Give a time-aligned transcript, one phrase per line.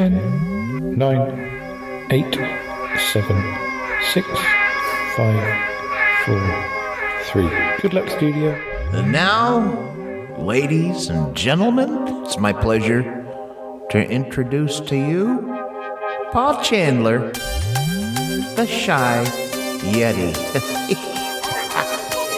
[0.00, 2.34] 10, 9, 8,
[3.12, 3.54] 7,
[4.14, 4.26] 6,
[5.14, 5.36] 5,
[6.24, 6.64] 4,
[7.24, 7.48] 3.
[7.82, 8.58] Good luck, studio.
[8.94, 9.60] And now,
[10.38, 11.90] ladies and gentlemen,
[12.24, 13.02] it's my pleasure
[13.90, 15.60] to introduce to you
[16.32, 17.30] Paul Chandler,
[18.56, 19.22] the shy
[19.92, 20.34] Yeti.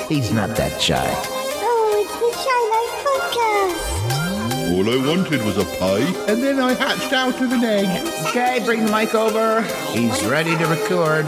[0.08, 1.32] He's not that shy.
[4.73, 7.86] All I wanted was a pie, and then I hatched out of an egg.
[8.29, 9.61] Okay, bring the mic over.
[9.93, 11.26] He's ready to record.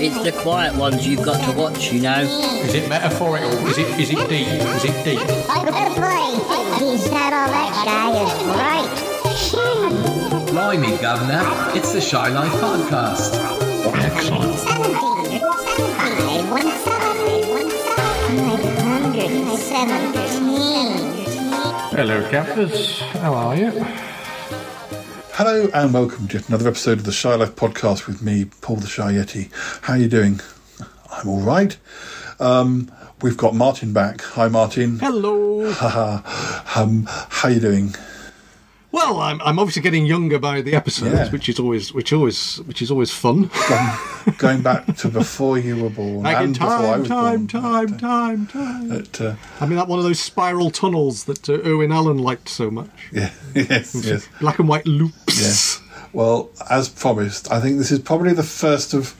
[0.00, 2.22] It's the quiet ones you've got to watch, you know.
[2.64, 3.50] Is it metaphorical?
[3.68, 4.48] Is it is it deep?
[4.48, 5.20] Is it deep?
[5.22, 5.64] Oh
[5.94, 10.48] boy, he's not all that shy is right.
[10.48, 11.44] Blimey, Governor,
[11.78, 13.32] it's the Shy Life Podcast.
[13.94, 14.58] Excellent.
[19.72, 20.21] 517.
[21.94, 23.00] Hello, campers.
[23.00, 23.70] How are you?
[25.34, 28.76] Hello and welcome to yet another episode of the Shy Life Podcast with me, Paul
[28.76, 29.50] the Shy Yeti.
[29.82, 30.40] How are you doing?
[31.10, 31.76] I'm all right.
[32.40, 34.22] Um, we've got Martin back.
[34.22, 34.98] Hi, Martin.
[34.98, 35.42] Hello.
[36.74, 37.94] Um, how are you doing?
[38.92, 41.30] Well, I'm, I'm obviously getting younger by the episodes, Yeah.
[41.30, 43.50] which is always which always which is always fun.
[43.68, 43.88] Going,
[44.38, 47.48] going back to before you were born Back and before I time, was time, born.
[47.48, 48.88] time, time, time.
[48.90, 52.48] But, uh, I mean, that one of those spiral tunnels that uh, Irwin Allen liked
[52.50, 52.90] so much.
[53.12, 54.28] yeah, yes, yes.
[54.40, 55.40] Black and white loops.
[55.40, 55.80] Yes.
[56.12, 59.14] Well, as promised, I think this is probably the first of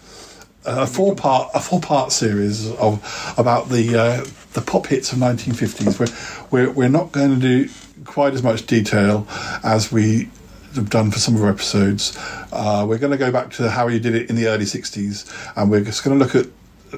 [0.65, 5.19] a four part a four part series of about the uh, the pop hits of
[5.19, 5.99] 1950s.
[5.99, 7.71] We're, we're we're not going to do
[8.13, 9.27] quite as much detail
[9.65, 10.29] as we
[10.75, 12.17] have done for some of our episodes.
[12.53, 15.33] Uh, we're going to go back to how you did it in the early 60s,
[15.57, 16.47] and we're just going to look at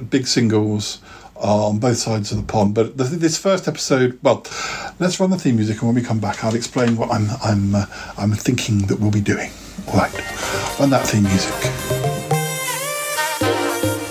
[0.09, 0.99] big singles
[1.37, 2.75] uh, on both sides of the pond.
[2.75, 4.43] But th this first episode, well,
[4.99, 7.75] let's run the theme music, and when we come back, I'll explain what I'm I'm
[7.75, 7.85] uh,
[8.17, 9.51] I'm thinking that we'll be doing.
[9.87, 10.13] All right,
[10.79, 11.55] run that theme music.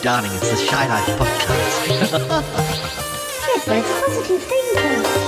[0.03, 1.75] Darling, it's the Shy Life Podcast.
[3.49, 5.24] Yes, but it's positive thinking.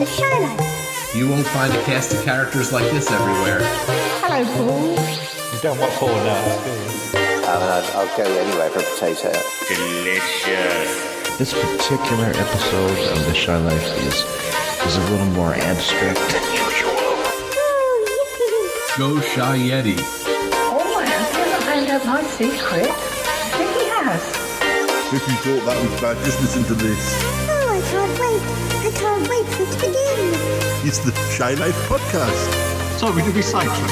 [0.00, 1.14] The highlights, the Shy Life.
[1.14, 3.60] You won't find a cast of characters like this everywhere.
[4.24, 4.96] Hello, Paul.
[5.52, 6.88] You don't want four now, do you?
[7.44, 9.28] I mean, I'd, I'll go anywhere for a potato.
[9.68, 11.36] Delicious.
[11.36, 14.24] This particular episode of the Shy Life is
[14.88, 16.96] is a little more abstract than usual.
[18.96, 20.00] Go Shy Yeti.
[20.00, 22.88] Oh, I haven't found out my secret.
[22.88, 24.24] I think he has.
[25.12, 27.29] If you thought that was bad, just listen to this.
[27.90, 27.98] Yippee!
[27.98, 28.42] I can't wait.
[28.86, 30.86] I can't wait for it to begin.
[30.86, 32.98] It's the Shy Life Podcast.
[32.98, 33.90] So we did we sidetrack.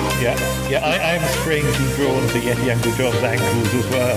[0.20, 0.36] Yeah,
[0.68, 0.84] yeah.
[0.84, 4.16] I, I'm strangely drawn to Yeti Uncle John's ankles as well.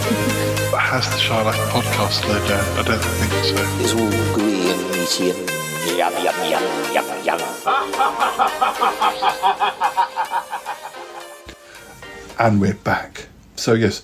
[0.69, 2.66] But Has the Shy Life Podcast slowed down?
[2.78, 3.56] I don't think so.
[3.79, 5.50] It's all gooey and meaty and
[5.97, 6.63] yum, yum, yum,
[6.94, 7.40] yum, yum.
[12.40, 13.28] And we're back.
[13.56, 14.01] So yes.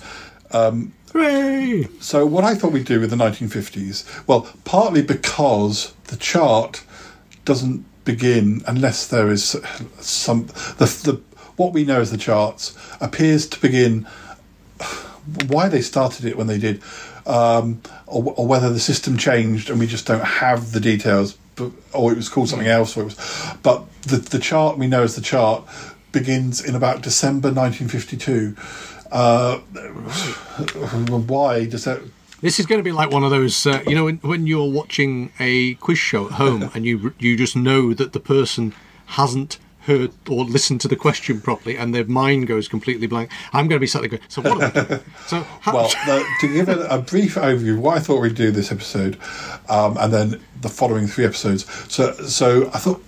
[0.51, 1.87] Um, Hooray!
[1.99, 6.83] So what I thought we'd do with the 1950s, well, partly because the chart
[7.45, 9.55] doesn't begin unless there is
[9.99, 10.47] some
[10.77, 11.21] the the
[11.57, 14.07] what we know as the charts appears to begin
[15.47, 16.81] why they started it when they did,
[17.25, 21.71] um, or, or whether the system changed and we just don't have the details, but,
[21.93, 23.55] or it was called something else, or it was.
[23.61, 25.67] But the the chart we know as the chart
[26.11, 28.55] begins in about December 1952.
[29.11, 29.57] Uh,
[31.27, 32.01] why does that?
[32.41, 34.71] This is going to be like one of those, uh, you know, when, when you're
[34.71, 38.73] watching a quiz show at home and you you just know that the person
[39.07, 43.31] hasn't heard or listened to the question properly and their mind goes completely blank.
[43.53, 45.01] I'm going to be sat there going, so what are we doing?
[45.27, 45.89] So how, Well,
[46.41, 49.17] to give a, a brief overview, why I thought we'd do this episode,
[49.67, 51.65] um, and then the following three episodes.
[51.91, 53.03] So, so I thought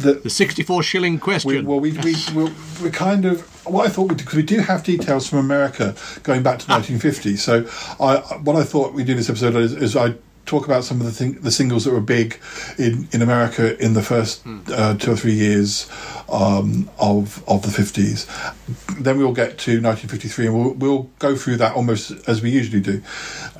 [0.00, 1.50] that the 64 shilling question.
[1.50, 2.52] we, well, we, we, we,
[2.82, 6.42] we kind of what I thought we because we do have details from America going
[6.42, 6.76] back to ah.
[6.78, 7.36] 1950.
[7.36, 7.66] So,
[8.00, 10.14] I what I thought we'd do this episode is, is I
[10.50, 12.38] talk about some of the thing, the singles that were big
[12.76, 15.88] in, in America in the first uh, two or three years
[16.28, 18.26] um, of of the 50s.
[19.00, 22.80] Then we'll get to 1953 and we'll, we'll go through that almost as we usually
[22.80, 23.00] do.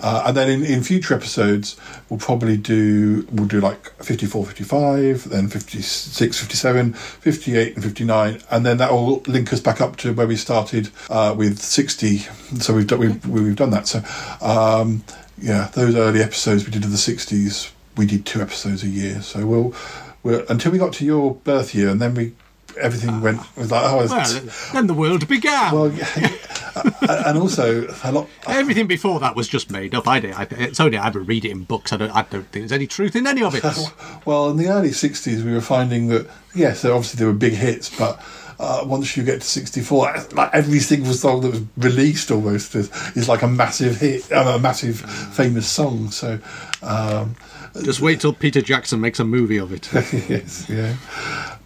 [0.03, 1.76] Uh, and then in, in future episodes,
[2.09, 8.67] we'll probably do we'll do like 54, 55, then 56, 57, 58, and 59, and
[8.67, 12.19] then that will link us back up to where we started uh, with 60.
[12.59, 13.87] So we've done, we've, we've done that.
[13.87, 14.03] So
[14.41, 15.05] um,
[15.40, 19.22] yeah, those early episodes we did of the 60s, we did two episodes a year.
[19.22, 19.75] So we'll,
[20.22, 22.32] we'll until we got to your birth year, and then we
[22.78, 25.72] everything went was like oh well, then the world began.
[25.72, 26.08] well yeah,
[26.76, 30.06] uh, and also a lot Everything before that was just made up.
[30.06, 31.92] I, did, I it's only I ever read it in books.
[31.92, 32.10] I don't.
[32.10, 33.64] I don't think there's any truth in any of it.
[34.25, 37.88] Well, in the early '60s, we were finding that yes, obviously there were big hits,
[37.96, 38.22] but
[38.61, 42.91] uh, once you get to 64, like every single song that was released almost is,
[43.17, 46.11] is like a massive hit, uh, a massive famous song.
[46.11, 46.39] So,
[46.83, 47.37] um,
[47.83, 49.91] Just wait till Peter Jackson makes a movie of it.
[50.29, 50.97] yes, yeah.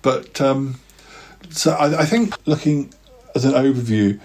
[0.02, 0.78] But um,
[1.50, 2.94] so I, I think looking
[3.34, 4.20] as an overview,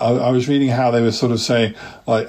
[0.00, 1.74] I, I was reading how they were sort of saying
[2.06, 2.26] like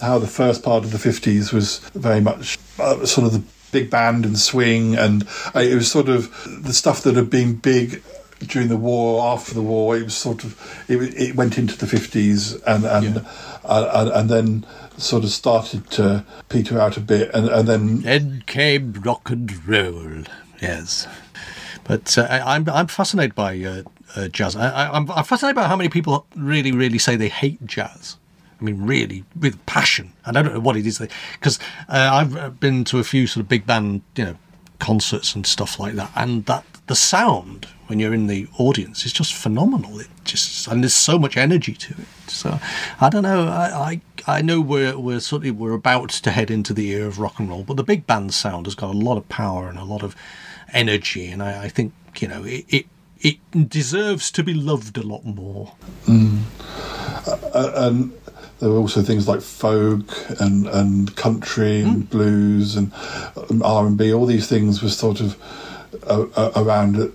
[0.00, 3.42] how the first part of the fifties was very much uh, sort of the
[3.72, 6.30] big band and swing, and uh, it was sort of
[6.62, 8.02] the stuff that had been big
[8.40, 9.96] during the war, after the war.
[9.96, 10.58] It was sort of
[10.88, 13.24] it, it went into the fifties, and and,
[13.64, 14.66] uh, and and then
[14.96, 19.66] sort of started to peter out a bit, and, and then Then came rock and
[19.66, 20.24] roll.
[20.60, 21.06] Yes,
[21.84, 23.82] but uh, I, I'm I'm fascinated by uh,
[24.16, 24.56] uh, jazz.
[24.56, 28.16] I, I'm fascinated by how many people really, really say they hate jazz.
[28.60, 30.12] I mean, really, with passion.
[30.26, 30.98] And I don't know what it is
[31.32, 31.58] because
[31.88, 34.36] uh, I've uh, been to a few sort of big band, you know,
[34.78, 39.12] concerts and stuff like that, and that the sound when you're in the audience is
[39.12, 39.98] just phenomenal.
[39.98, 42.30] It just and there's so much energy to it.
[42.30, 42.60] So
[43.00, 43.48] I don't know.
[43.48, 47.08] I I, I know we're we're sort of we're about to head into the era
[47.08, 49.68] of rock and roll, but the big band sound has got a lot of power
[49.68, 50.14] and a lot of
[50.72, 52.86] energy, and I, I think you know it, it
[53.18, 55.72] it deserves to be loved a lot more.
[56.08, 58.12] uh, and
[58.60, 62.92] there were also things like folk and, and country and blues and
[63.62, 64.12] R and B.
[64.12, 65.36] All these things were sort of
[66.06, 67.12] uh, uh, around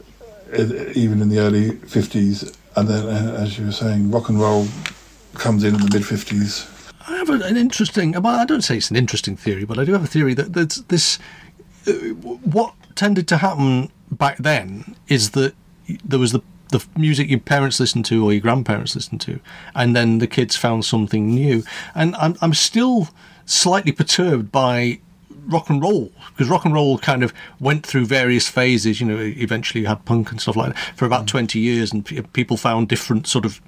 [0.53, 2.57] even in the early fifties.
[2.75, 4.67] And then, uh, as you were saying, rock and roll
[5.33, 6.67] comes in in the mid fifties.
[7.07, 8.11] I have an interesting.
[8.13, 10.53] Well, I don't say it's an interesting theory, but I do have a theory that
[10.53, 11.19] there's this.
[11.87, 15.53] Uh, what tended to happen back then is that
[16.03, 19.39] there was the the music your parents listened to or your grandparents listened to,
[19.75, 21.63] and then the kids found something new.
[21.93, 23.09] And I'm I'm still
[23.45, 24.99] slightly perturbed by
[25.47, 28.99] rock and roll because rock and roll kind of went through various phases.
[28.99, 31.27] You know, eventually you had punk and stuff like that for about mm.
[31.27, 33.61] twenty years, and pe- people found different sort of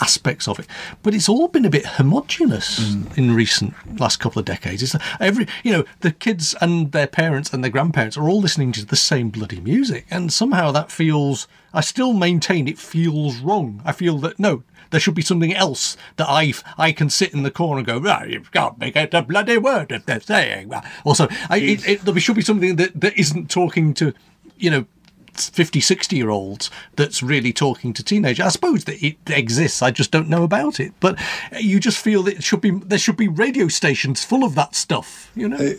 [0.00, 0.66] aspects of it.
[1.02, 3.16] But it's all been a bit homogenous mm.
[3.16, 4.82] in recent last couple of decades.
[4.82, 8.72] It's every you know the kids and their parents and their grandparents are all listening
[8.72, 11.46] to the same bloody music, and somehow that feels.
[11.74, 13.80] I still maintain it feels wrong.
[13.84, 14.62] I feel that no.
[14.92, 17.98] There should be something else that I I can sit in the corner and go,
[17.98, 20.72] right, you can't make out a bloody word if they're saying.
[21.04, 24.14] Also, I, it, it, there should be something that, that isn't talking to,
[24.56, 24.86] you know,
[25.34, 28.44] 50, 60 year olds that's really talking to teenagers.
[28.44, 29.82] I suppose that it exists.
[29.82, 30.92] I just don't know about it.
[31.00, 31.18] But
[31.58, 34.74] you just feel that it should be there should be radio stations full of that
[34.74, 35.30] stuff.
[35.34, 35.74] You know,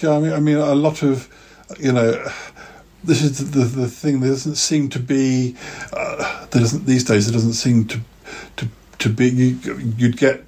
[0.00, 1.28] Yeah, I mean, I mean, a lot of,
[1.78, 2.12] you know,
[3.04, 4.20] this is the the thing.
[4.20, 5.56] There doesn't seem to be,
[5.92, 7.26] uh, there doesn't these days.
[7.26, 8.00] There doesn't seem to,
[8.56, 8.68] to
[8.98, 9.28] to be.
[9.28, 10.44] You, you'd get.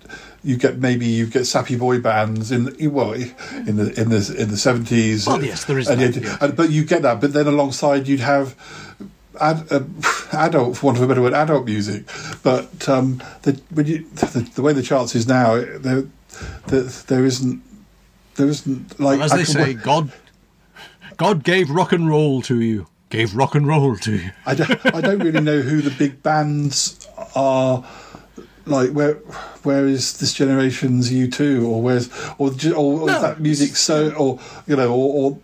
[0.46, 4.36] You get maybe you get sappy boy bands in the, well in the in the
[4.38, 5.26] in the seventies.
[5.26, 7.18] Well, yes, there is and that, and- but you get that.
[7.22, 8.54] But then alongside you'd have
[9.40, 9.80] ad, uh,
[10.32, 12.04] adult, for want of a better word, adult music.
[12.42, 16.04] But um, the, you, the, the way the charts is now, there,
[16.66, 17.62] there, there isn't,
[18.36, 20.12] there isn't like as I they say, God,
[21.16, 22.86] God gave rock and roll to you.
[23.10, 24.30] Gave rock and roll to you.
[24.44, 27.03] I don't, I don't really know who the big bands
[27.34, 27.84] are.
[28.66, 29.16] Like where,
[29.62, 32.08] where is this generation's U two, or where's,
[32.38, 35.38] or, or, or is that music so, or you know, or, or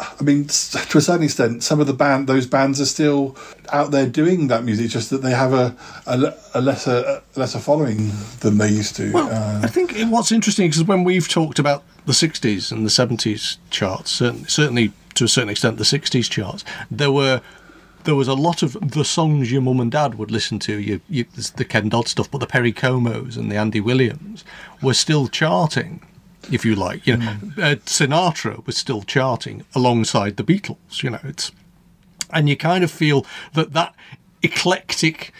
[0.00, 3.36] I mean, to a certain extent, some of the band, those bands are still
[3.72, 4.90] out there doing that music.
[4.90, 5.76] Just that they have a
[6.08, 9.12] a, a lesser a lesser following than they used to.
[9.12, 12.90] Well, Uh, I think what's interesting is when we've talked about the 60s and the
[12.90, 17.40] 70s charts, certainly, certainly to a certain extent the 60s charts, there were
[18.08, 20.98] there was a lot of the songs your mum and dad would listen to, you,
[21.10, 24.46] you, the Ken Dodd stuff, but the Perry Comos and the Andy Williams
[24.80, 26.00] were still charting,
[26.50, 27.06] if you like.
[27.06, 31.02] You know, uh, Sinatra was still charting alongside the Beatles.
[31.02, 31.52] You know, it's
[32.30, 33.94] and you kind of feel that that
[34.42, 35.34] eclectic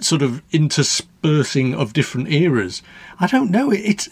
[0.00, 2.82] sort of interspersing of different eras
[3.20, 4.08] i don't know it's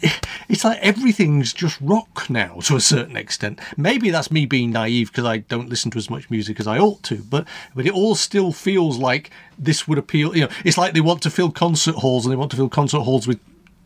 [0.48, 5.10] it's like everything's just rock now to a certain extent maybe that's me being naive
[5.10, 7.92] because i don't listen to as much music as i ought to but but it
[7.92, 11.50] all still feels like this would appeal you know it's like they want to fill
[11.50, 13.40] concert halls and they want to fill concert halls with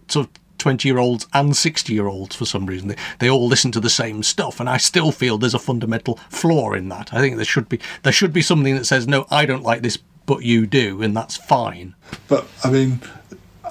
[0.09, 0.33] sort of
[0.65, 2.89] 20 year olds and 60 year olds for some reason.
[2.89, 6.19] They, they all listen to the same stuff, and I still feel there's a fundamental
[6.31, 7.13] flaw in that.
[7.13, 9.83] I think there should be there should be something that says, no, I don't like
[9.83, 11.95] this, but you do, and that's fine.
[12.29, 13.01] but I mean,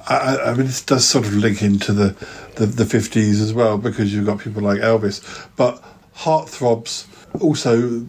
[0.08, 2.14] I, I- mean, this does sort of link into the,
[2.56, 5.46] the, the 50s as well because you've got people like Elvis.
[5.56, 5.82] But
[6.16, 7.06] Heartthrobs
[7.40, 8.06] also,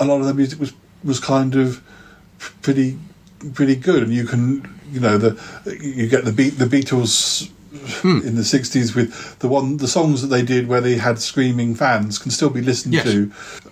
[0.00, 0.72] a lot of their music was,
[1.04, 1.82] was kind of
[2.62, 2.98] pretty
[3.54, 7.50] pretty good, and you can you know the you get the beat the Beatles.
[8.02, 11.74] In the '60s, with the one the songs that they did where they had screaming
[11.74, 13.04] fans can still be listened Yes.
[13.04, 13.30] to.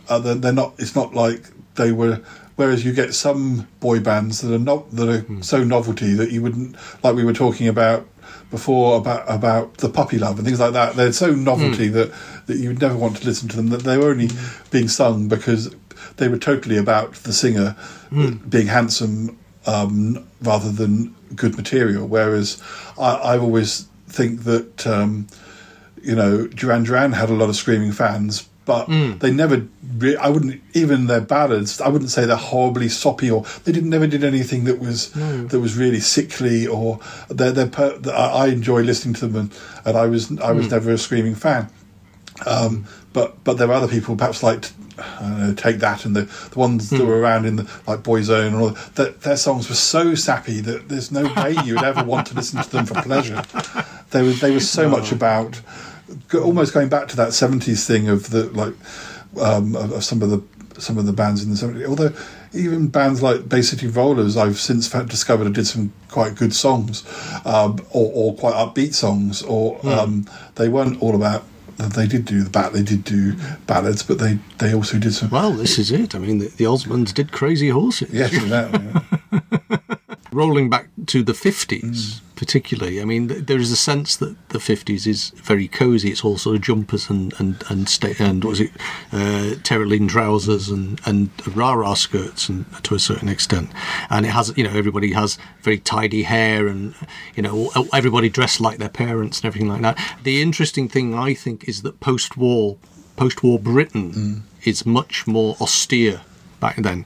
[0.08, 0.74] Uh, they're, they're not.
[0.78, 1.42] It's not like
[1.76, 2.20] they were
[2.56, 6.42] whereas you get some boy bands that are not that are so novelty that you
[6.42, 8.06] wouldn't like we were talking about
[8.50, 10.94] before about about the puppy love and things like that.
[10.96, 12.12] They're so novelty that
[12.46, 13.68] that you would never want to listen to them.
[13.68, 14.28] That they were only
[14.70, 15.74] being sung because
[16.16, 17.76] they were totally about the singer
[18.48, 22.06] being handsome um, rather than good material.
[22.06, 22.62] Whereas
[22.98, 25.26] I, I always think that um,
[26.02, 28.48] you know Duran Duran had a lot of screaming fans.
[28.64, 29.18] But hmm.
[29.18, 29.66] they never,
[29.98, 31.80] re- I wouldn't even their ballads.
[31.80, 35.60] I wouldn't say they're horribly soppy or they didn't never did anything that was that
[35.60, 40.06] was really sickly or they're, they're per, I enjoy listening to them and, and I
[40.06, 40.72] was I was hmm.
[40.72, 41.68] never a screaming fan.
[42.46, 46.14] Um, but but there are other people perhaps like I don't know, take that and
[46.14, 47.06] the, the ones that hmm.
[47.06, 50.88] were around in the like Boyzone and all that their songs were so sappy that
[50.88, 53.42] there's no way you would ever want to listen to them for pleasure.
[54.10, 55.60] They were they were so much about
[56.34, 58.74] almost going back to that seventies thing of the like
[59.40, 60.42] um, of, of some of the
[60.80, 61.86] some of the bands in the seventies.
[61.86, 62.12] Although
[62.52, 67.04] even bands like Bay City Rollers, I've since found, discovered did some quite good songs,
[67.44, 71.44] um, or, or quite upbeat songs, or um, they weren't all about.
[71.76, 72.72] They did do the bat.
[72.72, 73.34] They did do
[73.66, 75.30] ballads, but they they also did some.
[75.30, 76.14] Well, this is it.
[76.14, 78.10] I mean, the, the Osmonds did Crazy Horses.
[78.12, 78.84] Yes, exactly.
[79.32, 79.93] yeah.
[80.34, 84.58] Rolling back to the 50s, particularly, I mean, th- there is a sense that the
[84.58, 86.10] 50s is very cosy.
[86.10, 88.72] It's all sort of jumpers and, and, and, sta- and what was it,
[89.12, 93.70] uh, Terylene trousers and, and rah rah skirts and, to a certain extent.
[94.10, 96.96] And it has, you know, everybody has very tidy hair and,
[97.36, 100.16] you know, everybody dressed like their parents and everything like that.
[100.24, 102.76] The interesting thing, I think, is that post war,
[103.14, 106.22] post war Britain is much more austere
[106.58, 107.04] back then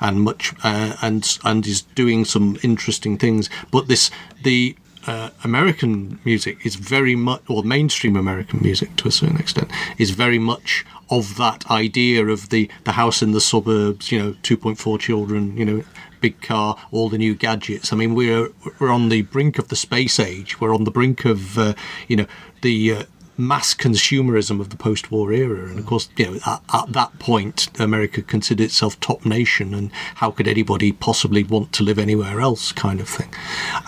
[0.00, 3.50] and much uh, and and is doing some interesting things.
[3.70, 4.10] But this
[4.42, 4.76] the
[5.06, 10.10] uh, American music is very much, or mainstream American music to a certain extent, is
[10.10, 14.12] very much of that idea of the the house in the suburbs.
[14.12, 15.56] You know, two point four children.
[15.56, 15.84] You know.
[16.20, 17.92] Big car, all the new gadgets.
[17.92, 18.48] I mean, we're
[18.80, 20.60] we're on the brink of the space age.
[20.60, 21.74] We're on the brink of, uh,
[22.08, 22.26] you know,
[22.62, 23.02] the uh,
[23.38, 25.70] mass consumerism of the post-war era.
[25.70, 29.90] And of course you know at, at that point america considered itself top nation and
[30.16, 33.32] how could anybody possibly want to live anywhere else kind of thing.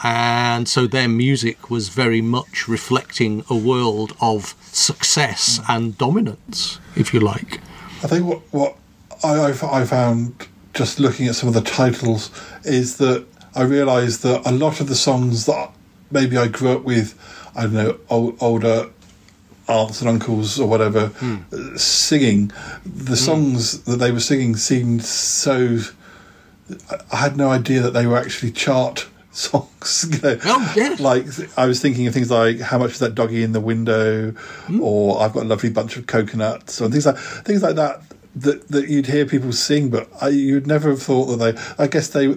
[0.03, 7.13] And so their music was very much reflecting a world of success and dominance if
[7.13, 7.61] you like.
[8.03, 8.77] I think what what
[9.23, 12.31] I, I, found just looking at some of the titles
[12.65, 15.71] is that I realised that a lot of the songs that
[16.11, 17.19] maybe I grew up with,
[17.55, 18.91] I don't know, old, older
[19.71, 22.51] aunts and uncles or whatever uh, singing,
[22.85, 25.79] the songs that they were singing seemed so.
[27.13, 30.07] I- had no idea that they were actually chart songs.
[30.13, 30.39] You know?
[30.45, 30.97] Oh, yeah.
[30.99, 34.35] Like I was thinking of things like "How much is that doggy in the window?"
[34.81, 38.03] or "I've got a lovely bunch of coconuts," or things like things like that
[38.37, 41.83] that that you'd hear people sing, but I, you'd never have thought that they.
[41.83, 42.37] I guess they.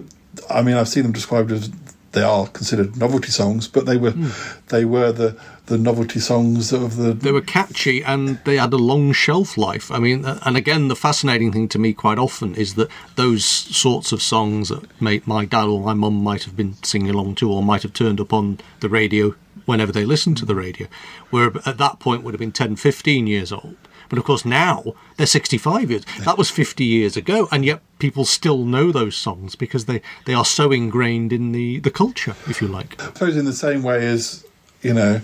[0.50, 1.70] I mean, I've seen them described as
[2.14, 4.14] they are considered novelty songs, but they were
[4.68, 7.12] they were the the novelty songs of the.
[7.12, 9.90] they were catchy and they had a long shelf life.
[9.90, 13.44] I mean, uh, and again, the fascinating thing to me quite often is that those
[13.44, 17.36] sorts of songs that my, my dad or my mum might have been singing along
[17.36, 20.86] to or might have turned up on the radio whenever they listened to the radio,
[21.30, 23.76] were at that point would have been 10, 15 years old.
[24.08, 26.04] But of course, now they're 65 years.
[26.24, 30.34] That was 50 years ago, and yet people still know those songs because they, they
[30.34, 33.00] are so ingrained in the, the culture, if you like.
[33.00, 34.44] I suppose in the same way as
[34.84, 35.20] you know,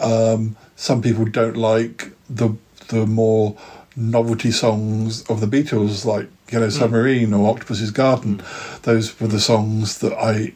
[0.00, 2.56] um, some people don't like the
[2.88, 3.56] the more
[3.96, 8.42] novelty songs of the Beatles, like Yellow Submarine or Octopus's Garden.
[8.82, 10.54] Those were the songs that I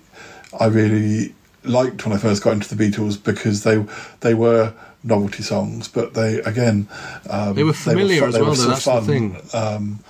[0.59, 3.85] I really liked when I first got into the Beatles because they
[4.21, 4.73] they were
[5.05, 6.89] novelty songs, but they again
[7.31, 9.41] um, They were familiar fu- as well, though, that's the thing.
[9.53, 10.01] Um,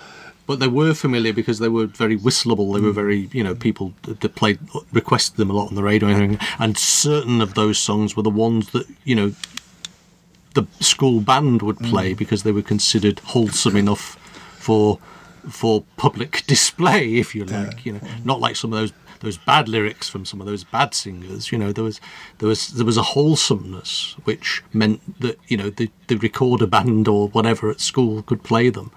[0.47, 2.68] But they were familiar because they were very whistleable.
[2.68, 2.75] Mm.
[2.75, 4.59] They were very, you know, people that played,
[4.92, 6.49] requested them a lot on the radio and everything.
[6.59, 9.35] And certain of those songs were the ones that, you know,
[10.54, 12.18] the school band would play Mm.
[12.18, 14.16] because they were considered wholesome enough
[14.59, 14.99] for
[15.50, 17.85] for public display, if you like.
[17.87, 20.95] You know, not like some of those those bad lyrics from some of those bad
[20.95, 21.53] singers.
[21.53, 22.01] You know, there was
[22.39, 27.09] there was there was a wholesomeness which meant that you know the the recorder band
[27.09, 28.91] or whatever at school could play them,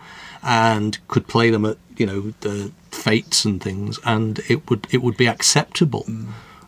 [0.44, 5.02] and could play them at you know the fetes and things, and it would it
[5.02, 6.06] would be acceptable.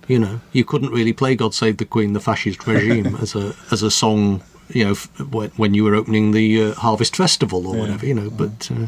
[0.07, 3.55] You know, you couldn't really play "God Save the Queen," the fascist regime, as a
[3.71, 4.43] as a song.
[4.69, 8.05] You know, f- when when you were opening the uh, Harvest Festival or whatever.
[8.05, 8.87] You know, but uh,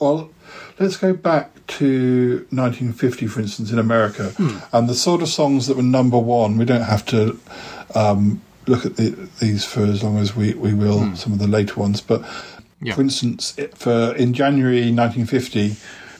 [0.00, 0.30] Well,
[0.78, 4.58] let's go back to 1950, for instance, in America, hmm.
[4.72, 6.56] and the sort of songs that were number one.
[6.58, 7.38] We don't have to
[7.94, 11.14] um, look at the, these for as long as we, we will, hmm.
[11.14, 12.00] some of the later ones.
[12.00, 12.22] But
[12.80, 12.94] Yeah.
[12.94, 15.76] for instance, it- for in January 1950,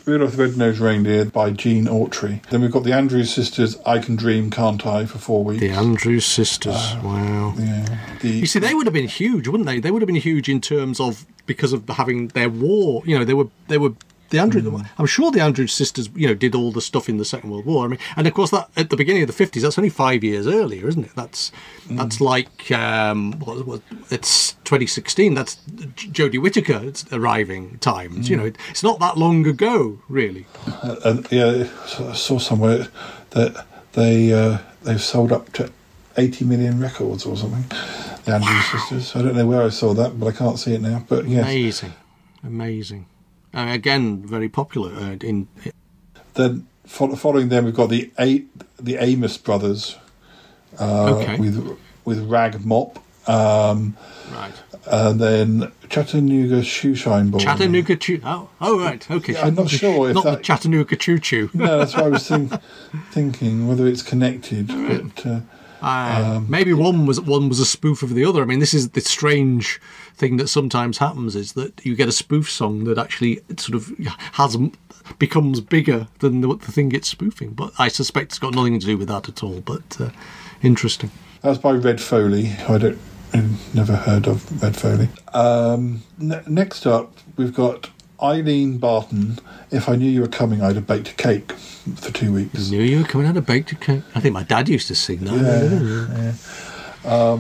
[0.09, 2.43] Rudolph the Red-Nosed Reindeer by Gene Autry.
[2.49, 5.61] Then we've got the Andrews Sisters, I Can Dream, Can't I, for four weeks.
[5.61, 6.75] The Andrews sisters.
[6.75, 7.55] Uh, wow.
[7.59, 7.99] Yeah.
[8.23, 9.81] The, You see, they would have been huge, wouldn't they?
[9.81, 13.03] They would have been huge in terms of because of having their war.
[13.05, 13.93] You know, they were they were
[14.31, 14.65] the Andrews.
[14.65, 14.83] Hmm.
[14.99, 17.65] I'm sure the Andrews sisters, you know, did all the stuff in the Second World
[17.67, 17.85] War.
[17.85, 20.23] I mean, and of course that at the beginning of the 50s, that's only five
[20.23, 21.13] years earlier, isn't it?
[21.17, 21.51] That's
[21.89, 21.97] Hmm.
[21.97, 23.81] that's like um, what, what,
[24.11, 25.35] it's 2016.
[25.35, 25.57] That's
[25.97, 28.29] Jodie Whittaker arriving times.
[28.29, 28.43] You Hmm.
[28.43, 30.47] know, it, it's not that long ago, really.
[31.05, 31.67] and yeah,
[32.01, 32.89] I saw somewhere
[33.31, 35.71] that they uh, they've sold up to
[36.19, 37.65] 80 million records or something.
[38.25, 39.17] The Andrews Sisters.
[39.17, 41.03] I don't know where I saw that, but I can't see it now.
[41.09, 41.93] But yes, Amazing,
[42.45, 43.07] amazing.
[43.55, 45.49] Uh, again, very popular uh, in
[46.35, 48.45] then following them, we've got the A-
[48.79, 49.97] the Ames brothers
[50.79, 51.37] uh, Okay.
[51.39, 53.97] with with Rag Mop, um,
[54.33, 54.53] right.
[54.87, 57.39] and then Chattanooga Shoeshine Boy.
[57.39, 58.21] Chattanooga Choo.
[58.25, 59.11] Oh, oh, right.
[59.11, 59.33] Okay.
[59.33, 61.51] Yeah, I'm not sure if Not the that- Chattanooga Choo Choo.
[61.55, 62.53] No, that's what I was think,
[63.11, 64.69] thinking whether it's connected.
[64.69, 65.41] But uh,
[65.81, 68.43] Uh, maybe one was one was a spoof of the other.
[68.43, 69.81] I mean, this is the strange
[70.19, 73.93] thing that sometimes happens is that you get a spoof song that actually sort of
[74.33, 74.57] has
[75.19, 77.51] becomes bigger than the, the thing it's spoofing.
[77.51, 79.61] But I suspect it's got nothing to do with that at all.
[79.61, 80.11] But uh,
[80.63, 81.11] interesting.
[81.43, 82.47] That's by Red Foley.
[82.47, 82.99] who I don't,
[83.75, 85.09] never heard of Red Foley.
[85.33, 89.39] Um, ne- next up, we've got Eileen Barton.
[89.71, 92.69] If I knew you were coming, I'd have baked a cake for two weeks.
[92.69, 94.03] I Knew you were coming out of baked a cake.
[94.17, 96.37] I think my dad used to sing that.
[97.05, 97.39] Yeah.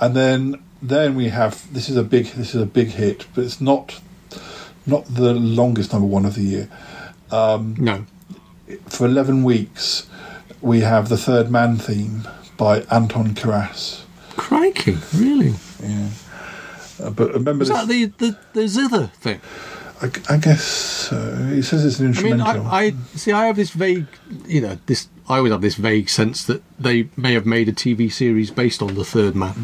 [0.00, 3.44] And then, then we have this is a big this is a big hit, but
[3.44, 4.00] it's not
[4.86, 6.68] not the longest number one of the year.
[7.30, 8.06] No.
[8.88, 10.08] For eleven weeks,
[10.60, 14.02] we have the Third Man theme by Anton Karas.
[14.36, 15.54] Crikey, really?
[15.82, 16.08] Yeah.
[17.02, 19.40] Uh, but remember, Was this, that the, the, the zither thing?
[20.00, 21.34] I, I guess so.
[21.52, 22.66] He says it's an I mean, instrumental.
[22.66, 23.32] I, I see.
[23.32, 24.06] I have this vague,
[24.46, 25.08] you know, this.
[25.28, 28.82] I always have this vague sense that they may have made a TV series based
[28.82, 29.54] on the Third Man,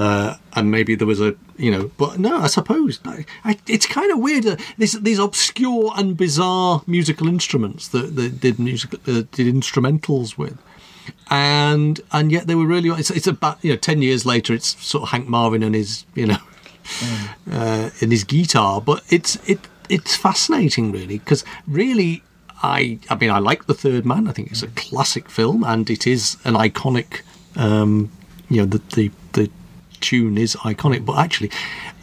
[0.00, 3.84] uh, and maybe there was a, you know, but no, I suppose I, I, it's
[3.84, 4.46] kind of weird.
[4.46, 10.38] Uh, this, these obscure and bizarre musical instruments that they did music, uh, did instrumentals
[10.38, 10.56] with.
[11.28, 12.88] And and yet they were really.
[12.88, 14.54] It's, it's about you know ten years later.
[14.54, 16.38] It's sort of Hank Marvin and his you know
[17.52, 19.58] uh, and his guitar, but it's it
[19.90, 22.22] it's fascinating really because really
[22.62, 24.28] I I mean I like the Third Man.
[24.28, 27.20] I think it's a classic film and it is an iconic.
[27.54, 28.10] Um,
[28.48, 29.50] you know the the the
[30.00, 31.50] tune is iconic, but actually,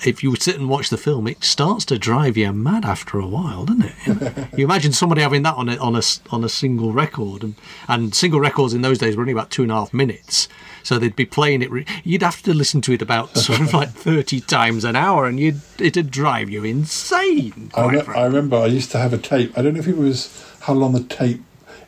[0.05, 3.27] if you sit and watch the film, it starts to drive you mad after a
[3.27, 4.47] while, doesn't it?
[4.57, 7.55] you imagine somebody having that on a on a on a single record, and
[7.88, 10.47] and single records in those days were only about two and a half minutes.
[10.83, 11.71] So they'd be playing it.
[11.71, 15.25] Re- you'd have to listen to it about sort of like thirty times an hour,
[15.25, 17.71] and you'd it'd drive you insane.
[17.75, 19.57] I, re- I remember I used to have a tape.
[19.57, 21.41] I don't know if it was how long the tape.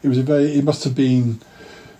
[0.03, 0.57] It was a very.
[0.57, 1.41] It must have been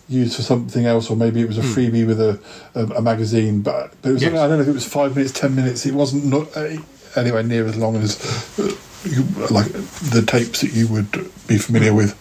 [0.09, 2.39] used for something else, or maybe it was a freebie with a,
[2.75, 3.61] a, a magazine.
[3.61, 4.23] But, but it was.
[4.23, 4.33] Hmm.
[4.33, 4.41] Yes.
[4.41, 5.85] I don't know if it was five minutes, ten minutes.
[5.85, 6.77] It wasn't not, uh,
[7.15, 8.19] anywhere near as long as
[8.59, 8.75] uh,
[9.09, 9.71] you, like
[10.11, 11.11] the tapes that you would
[11.47, 12.15] be familiar with.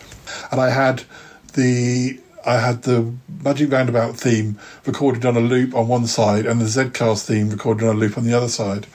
[0.53, 1.03] And I had
[1.55, 2.20] the.
[2.46, 3.12] I had the
[3.44, 7.51] Magic Roundabout theme recorded on a loop on one side, and the Z Cars theme
[7.51, 8.87] recorded on a loop on the other side.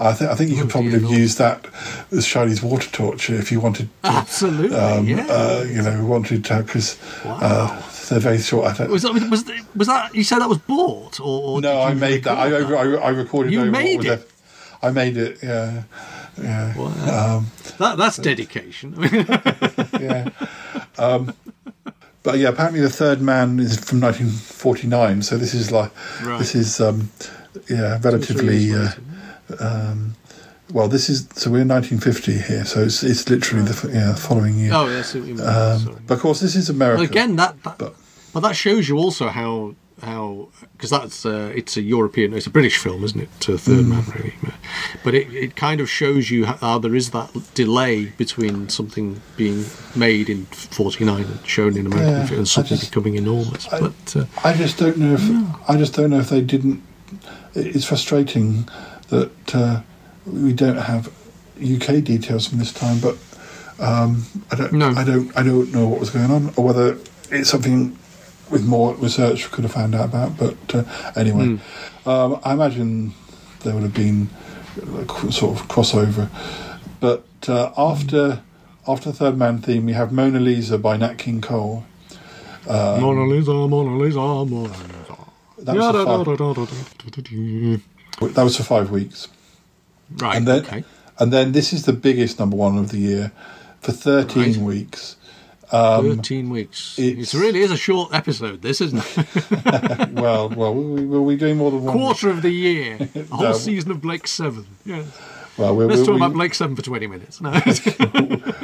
[0.00, 1.66] I think I think you could probably Oh, have used that
[2.12, 3.88] as Shiny's water torch if you wanted.
[4.04, 5.26] To, Absolutely, um, yeah.
[5.28, 7.68] uh, you know, wanted to because uh,
[8.08, 8.80] they're very short.
[8.80, 11.94] I was that was was that you said that was bought or, or no, I
[11.94, 12.36] made that.
[12.38, 13.52] I, I, I recorded.
[13.52, 14.30] You made it?
[14.82, 15.38] I made it.
[15.42, 15.84] Yeah,
[16.40, 17.44] yeah, Wow.
[17.78, 18.94] that that's dedication.
[20.00, 20.28] Yeah.
[20.98, 21.32] um,
[22.22, 25.22] but yeah, apparently the Third Man is from 1949.
[25.22, 25.90] So this is like
[26.22, 26.38] Right.
[26.38, 27.10] this is um,
[27.70, 28.74] yeah relatively.
[28.74, 28.90] Uh,
[29.60, 30.14] um,
[30.72, 34.56] well, this is so we're in 1950 here, so it's it's literally the yeah following
[34.58, 34.70] year.
[34.74, 37.00] oh, yes, um, but of course, this is America.
[37.02, 37.94] Well, again, that, that but-
[38.32, 42.50] but, that shows you also how how because that's uh, it's a European, it's a
[42.50, 43.28] British film, isn't it?
[43.40, 44.34] To Third Man, really.
[45.04, 49.66] But it, it kind of shows you how, there is that delay between something being
[49.94, 53.68] made in '49 and shown in American Yeah, film and something just- becoming enormous.
[53.72, 56.82] I- but uh, I just don't know if I just don't know if they didn't.
[57.54, 58.68] It's frustrating
[59.10, 59.82] that uh,
[60.26, 61.12] we don't have
[61.62, 63.16] UK details from this time, but
[63.78, 64.72] um, I don't.
[64.72, 64.90] No.
[64.90, 65.36] I don't.
[65.36, 66.98] I don't know what was going on, or whether
[67.30, 67.96] it's something
[68.50, 70.36] with more research we could have found out about.
[70.36, 70.84] But uh,
[71.16, 71.58] anyway,
[72.06, 73.14] um, I imagine
[73.60, 74.28] there would have been
[74.76, 76.28] a sort of crossover.
[77.00, 78.42] But uh, after
[78.86, 81.84] after the Third Man theme, we have Mona Lisa by Nat King Cole.
[82.68, 85.16] Um, Mona Lisa, Mona Lisa, Mona Lisa.
[85.58, 89.28] That was, for five, that was for five weeks.
[90.16, 90.36] Right.
[90.36, 90.84] And then, okay.
[91.18, 93.32] and then this is the biggest number one of the year.
[93.80, 94.56] for 13 Right.
[94.56, 95.16] weeks.
[95.72, 96.96] Um, Thirteen weeks.
[96.98, 98.62] It really is a short episode.
[98.62, 100.10] This isn't it?
[100.12, 101.96] well, well, we, we, we doing more than one.
[101.96, 103.52] quarter of the year, a whole No.
[103.54, 104.66] season of Blake Seven.
[104.84, 105.02] Yeah.
[105.56, 107.40] Well, we're, Let's we're, talk we, about Blake Seven for twenty minutes.
[107.40, 107.50] No.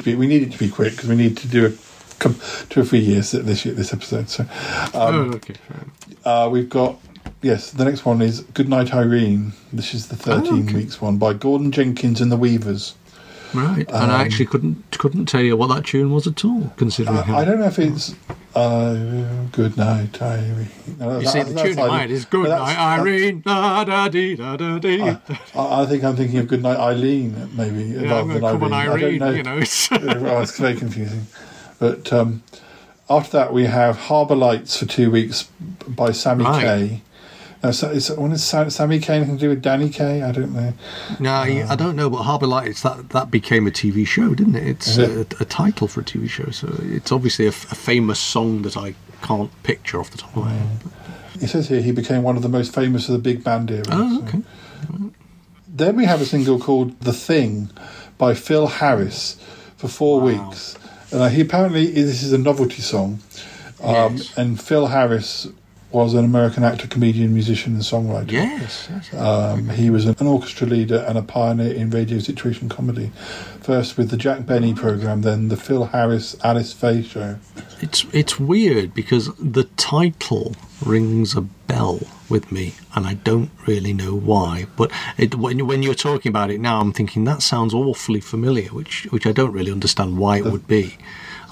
[0.05, 1.69] we we need it to be quick because we need to do a
[2.69, 4.29] two or three years this year, this episode.
[4.29, 4.45] So
[4.93, 5.55] oh, okay.
[6.23, 6.97] uh, we've got
[7.41, 7.71] yes.
[7.71, 9.53] The next one is Goodnight Irene.
[9.73, 10.75] This is the thirteen okay.
[10.75, 12.95] weeks one by Gordon Jenkins and the Weavers.
[13.53, 17.17] Right, and I actually couldn't couldn't tell you what that tune was at all, considering
[17.17, 17.37] Uh, how.
[17.37, 18.15] I don't know if it's
[18.55, 20.69] uh, Good Night Irene.
[20.97, 24.07] No, you that- see, the tune in my head is "Good Night, Irene." Da da
[24.07, 25.01] dee da da dee.
[25.03, 25.17] I,
[25.53, 28.73] I think I'm thinking of Good Night Eileen, maybe Yeah, rather than Irene.
[28.73, 28.93] Irene.
[28.93, 29.31] I don't know.
[29.31, 31.27] You know, it's well, it's very confusing.
[31.77, 32.43] But um,
[33.09, 35.49] after that, we have Harbour Lights for two weeks
[35.89, 36.63] by Sammy Right.
[36.63, 37.01] Kaye.
[37.63, 40.23] Now, so, is, when is Sa- Sammy Kaye anything to do with Danny Kaye?
[40.23, 40.73] I don't know.
[41.19, 44.67] no, I don't know, but Harbour Lights that that became a TV show, didn't it?
[44.67, 45.33] It's it?
[45.39, 48.63] A, a title for a TV show, so it's obviously a, f- a famous song
[48.63, 50.79] that I can't picture off the top of my head.
[51.35, 53.83] It says here he became one of the most famous of the big band era.
[53.89, 54.41] Oh, So- okay.
[55.73, 57.69] Then we have a single called "The Thing"
[58.17, 59.37] by Phil Harris
[59.77, 60.77] for four weeks,
[61.11, 63.19] and uh, he apparently this is a novelty song.
[63.83, 64.37] Um, Yes.
[64.37, 65.47] And Phil Harris
[65.91, 68.31] was an American actor, comedian, musician, and songwriter.
[68.31, 69.13] Yes, yes.
[69.13, 73.11] Um, he was an orchestra leader and a pioneer in radio situation comedy.
[73.61, 77.37] First with the Jack Benny program, then the Phil Harris Alice Faye show.
[77.81, 81.99] It's it's weird because the title rings a bell
[82.29, 84.65] with me, and I don't really know why.
[84.75, 88.69] But it, when when you're talking about it now, I'm thinking that sounds awfully familiar,
[88.69, 90.97] which which I don't really understand why it would be,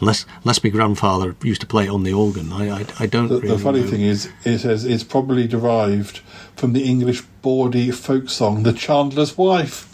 [0.01, 2.51] unless unless my grandfather used to play it on the organ.
[2.53, 3.47] I I, I don't The, really.
[3.55, 3.87] the funny know.
[3.87, 6.17] thing is, it says it's probably derived
[6.55, 9.85] from the English bawdy folk song "The Chandler's Wife."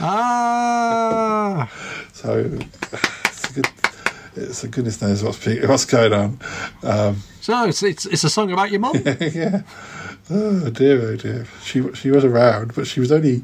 [0.00, 1.70] ah,
[2.12, 2.58] So
[3.24, 3.66] it's a good.
[4.34, 6.38] It's a goodness knows what's what's going on.
[6.82, 8.96] Um, so it's it's it's a song about your mum.
[9.20, 9.62] yeah.
[10.30, 11.46] Oh dear, oh dear.
[11.62, 13.42] She she was around, but she was only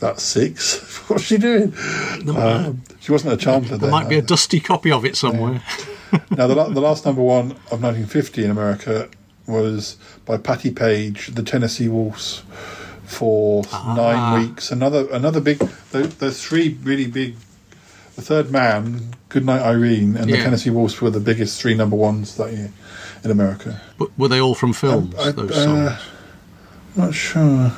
[0.00, 0.78] about six.
[1.08, 1.74] What's she doing?
[2.36, 5.62] Um, she wasn't a Chandler There might be a dusty copy of it somewhere.
[6.30, 9.08] Now, the, the last number one of 1950 in America
[9.46, 12.42] was by Patti Page, The Tennessee Waltz,
[13.04, 13.94] for Ah.
[13.96, 14.70] nine weeks.
[14.70, 15.58] Another another big.
[15.92, 17.36] There, there's three really big.
[18.16, 22.36] The Third Man, Goodnight Irene, and The Tennessee Waltz were the biggest three number ones
[22.36, 22.72] that year
[23.24, 23.80] in America.
[23.98, 25.14] But were they all from films?
[25.18, 25.68] I- those songs?
[25.90, 26.08] uh, songs.
[26.96, 27.72] Not sure.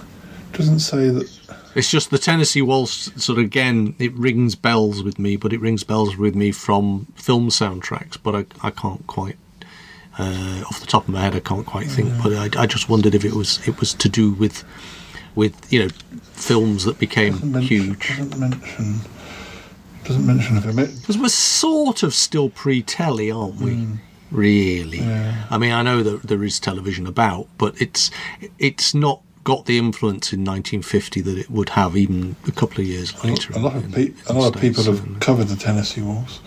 [0.52, 1.28] Doesn't say that.
[1.74, 3.10] It's just the Tennessee Waltz.
[3.22, 7.06] Sort of again, it rings bells with me, but it rings bells with me from
[7.14, 8.18] film soundtracks.
[8.22, 9.36] But I, I can't quite,
[10.18, 12.12] uh, off the top of my head, I can't quite think.
[12.22, 14.64] But I, I just wondered if it was it was to do with,
[15.34, 15.88] with you know,
[16.32, 18.08] films that became Doesn't mention, huge.
[18.08, 18.94] Doesn't mention.
[20.04, 20.78] Doesn't mention of.
[20.78, 23.74] It, Because we're sort of still pre-telly, aren't we?
[23.74, 23.94] Hmm.
[24.30, 25.02] Really?
[25.50, 28.10] I mean, I know that there is television about, but it's
[28.58, 32.86] it's not got the influence in 1950 that it would have even a couple of
[32.86, 33.52] years later.
[33.54, 36.00] a lot of in- pe- in a lot of people have and- covered the Tennessee
[36.02, 36.40] Waltz,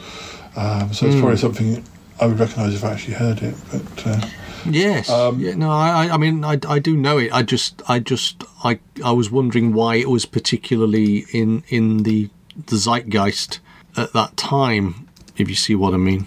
[0.56, 1.12] um, so Hmm.
[1.12, 1.84] it's probably something
[2.20, 3.56] I would recognise if I actually heard it.
[3.72, 4.22] But uh,
[4.68, 5.10] Yes.
[5.10, 7.32] Um, yeah, no, I, I- I mean, I, I do know it.
[7.32, 12.30] I just, I just, I, I was wondering why it was particularly in in the
[12.68, 13.60] the zeitgeist
[13.98, 15.08] at that time.
[15.38, 16.26] If you see what I mean,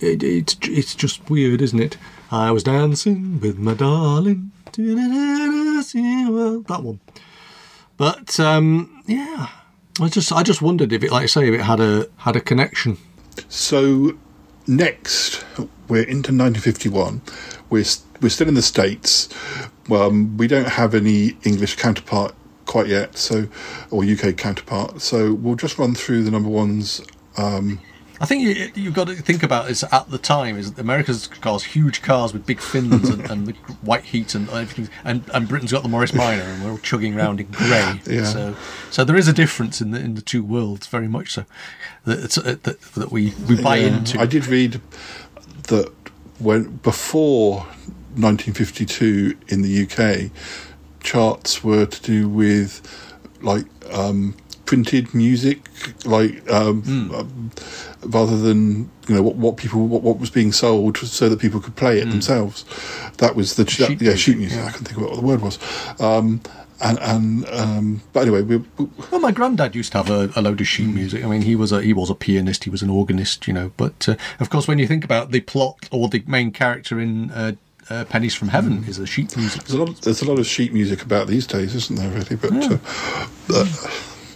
[0.00, 1.96] it, it's it's just weird, isn't it?
[2.30, 4.52] I was dancing with my darling.
[6.68, 7.00] That one.
[7.96, 9.48] But um, yeah,
[10.00, 12.36] I just, I just wondered if it, like I say, if it had a had
[12.36, 12.98] a connection.
[13.48, 14.16] so
[14.66, 15.44] next
[15.88, 17.22] we're into 1951.
[17.70, 17.84] We're
[18.20, 19.28] we're still in the states.
[19.90, 22.34] Um, we don't have any English counterpart
[22.66, 23.46] quite yet, so
[23.90, 25.00] or UK counterpart.
[25.00, 27.00] So we'll just run through the number ones.
[27.36, 27.80] Um,
[28.20, 31.64] I think you, you've got to think about is at the time is America's cars
[31.64, 33.52] huge cars with big fins and, and the
[33.82, 37.14] white heat and everything, and, and Britain's got the Morris Minor and we're all chugging
[37.16, 38.00] around in grey.
[38.06, 38.24] Yeah.
[38.24, 38.56] So
[38.90, 41.44] so there is a difference in the in the two worlds, very much so.
[42.04, 44.20] That it's, uh, that, that we we buy Yeah, into.
[44.20, 44.80] I did read
[45.64, 45.92] that
[46.38, 47.66] when before
[48.14, 50.30] 1952 in the UK,
[51.02, 52.80] charts were to do with
[53.42, 54.34] like um,
[54.66, 55.68] printed music,
[56.04, 57.14] like um, Hmm.
[57.14, 57.50] um,
[58.02, 61.60] rather than you know what, what people what, what was being sold, so that people
[61.60, 62.64] could play it themselves.
[63.18, 63.68] That was the Hmm.
[63.68, 64.58] Sheet yeah music, sheet music.
[64.58, 64.66] yeah.
[64.66, 65.58] I can't think of what the word was.
[66.00, 66.40] Um,
[66.78, 70.42] and and um, but anyway, we, we, Well, my granddad used to have a, a
[70.42, 71.24] load of sheet music.
[71.24, 73.72] I mean, he was a he was a pianist, he was an organist, you know.
[73.78, 77.30] But uh, of course, when you think about the plot or the main character in
[77.30, 77.52] uh,
[77.88, 79.62] uh, Pennies from Heaven is a sheet music.
[79.64, 80.00] There's a lot.
[80.02, 82.10] There's a lot of sheet music about these days, isn't there?
[82.10, 82.78] Really, but uh,
[83.54, 83.66] uh,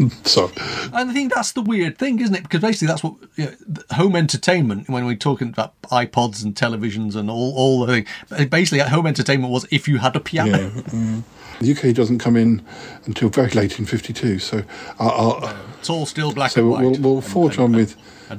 [0.25, 0.51] So
[0.93, 2.43] And I think that's the weird thing, isn't it?
[2.43, 3.53] Because basically, that's what you know,
[3.93, 4.89] home entertainment.
[4.89, 9.53] When we're talking about iPods and televisions and all, all the thing, basically, home entertainment
[9.53, 10.59] was if you had a piano.
[10.59, 11.23] yeah, mm.
[11.61, 12.63] the UK doesn't come in
[13.07, 14.39] until very late in '52.
[14.39, 14.63] So
[14.99, 17.97] I'll, I'll, It's all still black so and we'll, we'll forge and- on with.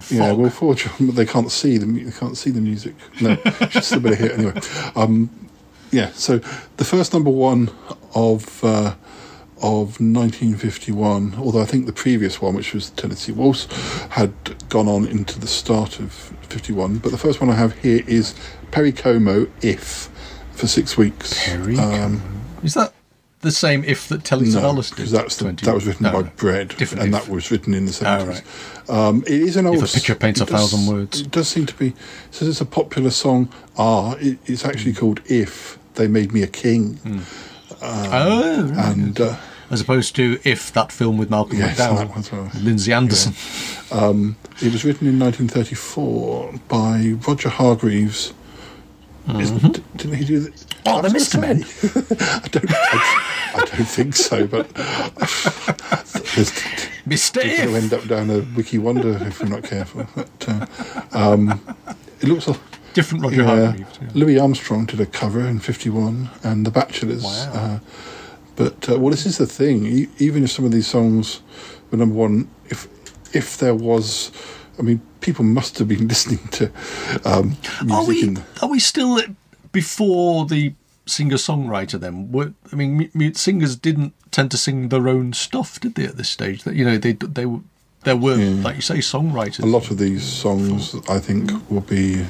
[0.10, 1.08] Yeah, we'll forge on.
[1.08, 2.96] But they can't see the mu- they can't see the music.
[3.20, 3.36] No,
[3.70, 4.54] just a bit of here anyway.
[4.96, 5.30] Um,
[5.92, 6.12] yeah.
[6.14, 6.38] So
[6.78, 7.70] the first number one
[8.16, 8.96] of uh,
[9.62, 13.66] of 1951, although I think the previous one, which was Tennessee Waltz,
[14.10, 14.34] had
[14.70, 16.12] gone on into the start of
[16.50, 16.98] 51.
[16.98, 18.34] But the first one I have here is
[18.72, 20.10] Perry Como, If,
[20.52, 21.46] for six weeks.
[21.46, 22.22] Perry Um,
[22.64, 22.94] Is that
[23.42, 24.96] the same if that Telly no, Savalas did?
[24.98, 26.30] because that's the, 20 that was written no, by.
[26.30, 27.26] Bread, Different and if.
[27.26, 28.42] that was written in the Oh, seventies.
[28.90, 29.78] um, it is an old.
[29.78, 31.22] If a picture paints a thousand words.
[31.22, 31.94] It does seem to be.
[32.30, 33.52] Says it's a popular song.
[33.78, 37.00] Ah, it, it's actually called "If They Made Me a King,"
[37.82, 38.86] oh, right.
[38.92, 39.38] and uh,
[39.72, 42.52] as opposed to if that film with Malcolm Yes, McDowell, well.
[42.62, 43.34] Lindsay Anderson.
[43.92, 48.34] um, it was written in 1934 by Roger Hargreaves.
[49.30, 50.54] Is- d- didn't he do that?
[50.54, 50.68] Mm-hmm.
[50.88, 51.40] Oh, the Mr.
[51.40, 51.64] Men.
[52.44, 52.66] I don't.
[52.72, 54.68] I, I don't think so, but
[56.36, 56.52] there's,
[57.08, 57.38] Mr.
[57.38, 60.08] We're going to end up down a wiki wonder if we're not careful.
[60.16, 60.66] But uh,
[61.12, 61.62] um,
[62.20, 62.60] it looks like
[62.94, 64.00] Different Roger yeah, Hargreaves.
[64.02, 64.10] yeah.
[64.16, 67.24] Louis Armstrong did a cover in '51, and The Bachelors.
[67.24, 67.52] Wow.
[67.54, 67.80] Uh,
[68.62, 69.86] but uh, well, this is the thing.
[69.86, 71.42] E- even if some of these songs
[71.90, 72.88] were number one, if
[73.34, 74.32] if there was,
[74.78, 76.66] I mean, people must have been listening to
[77.26, 79.22] um, music Are we, in the, are we still
[79.72, 80.74] before the
[81.06, 82.32] singer songwriter then?
[82.32, 86.18] Were, I mean, mu- singers didn't tend to sing their own stuff, did they, at
[86.18, 86.64] this stage?
[86.64, 87.62] That You know, they, they were,
[88.04, 89.64] there were, like you say, songwriters.
[89.64, 90.96] a lot of these songs.
[91.10, 92.26] I think will be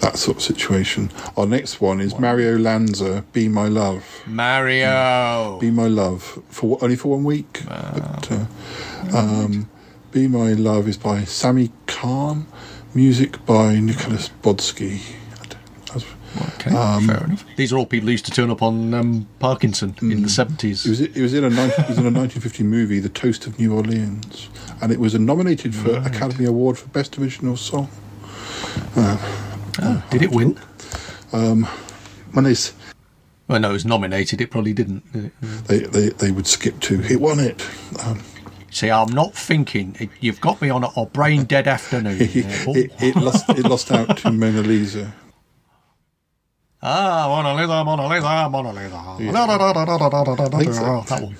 [0.00, 1.10] that sort of situation.
[1.36, 5.58] Our next one is Mario Lanza, "Be My Love." Mario.
[5.60, 7.62] Be My Love for only for one week.
[7.68, 9.68] But, uh, um,
[10.12, 12.46] Be My Love is by Sammy Cahn,
[12.94, 15.00] music by Nicholas Brodszky.
[16.36, 17.44] Okay, fair enough.
[17.56, 20.84] These are all people who used to turn up on um, Parkinson in the 70s.
[20.84, 23.46] It was it was in a 19, it was in a 1950 movie, The Toast
[23.46, 24.48] of New Orleans,
[24.82, 27.88] and it was nominated for Academy Award for Best Original Song.
[29.82, 30.58] Oh, did it win?
[31.32, 31.64] Um,
[32.32, 32.54] when they
[33.48, 34.40] well, no, it was nominated.
[34.40, 35.12] It probably didn't.
[35.12, 35.32] Did it?
[35.66, 37.64] They, they they would skip to it won it.
[38.04, 38.20] Um,
[38.70, 40.10] See, I'm not thinking.
[40.20, 42.18] You've got me on a, a brain dead afternoon.
[42.66, 42.74] Oh.
[42.74, 45.14] it, it, lost it lost out to Mona Lisa.
[46.82, 48.90] Ah, Mona Lisa, Mona Lisa, Mona Lisa.
[51.08, 51.36] That one.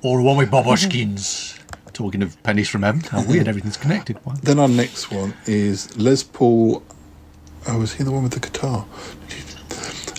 [0.00, 1.58] Or one with Bob Hoskins.
[1.92, 4.18] Talking of pennies from heaven, how weird everything's connected.
[4.24, 4.34] Wow.
[4.42, 6.82] Then our next one is Les Paul
[7.66, 8.86] Oh, was he the one with the guitar?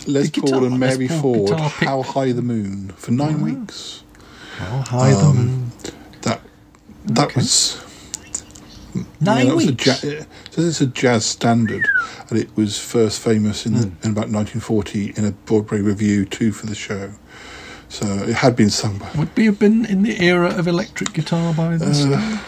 [0.06, 1.60] Les The Paul and Mary Paul Ford.
[1.60, 3.44] How high the moon for nine ah.
[3.44, 4.02] weeks.
[4.56, 5.72] How high the um, moon.
[6.22, 6.40] That
[7.04, 7.84] that was
[9.20, 9.86] Nine that was a weeks.
[9.86, 11.88] ja- so it's a jazz standard,
[12.28, 14.04] and it was first famous in, the, hmm.
[14.04, 17.12] in about 1940 in a Broadway revue, too, for the show.
[17.88, 19.10] So it had been sung by.
[19.16, 22.38] Would we have been in the era of electric guitar by this Uh.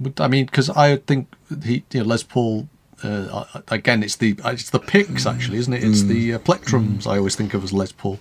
[0.00, 1.28] Would, I mean, because I think
[1.64, 2.68] he, you know, Les Paul.
[3.02, 5.84] Uh, again, it's the it's the picks actually, isn't it?
[5.84, 7.06] It's the uh, plectrums.
[7.06, 8.18] I always think of as Les Paul.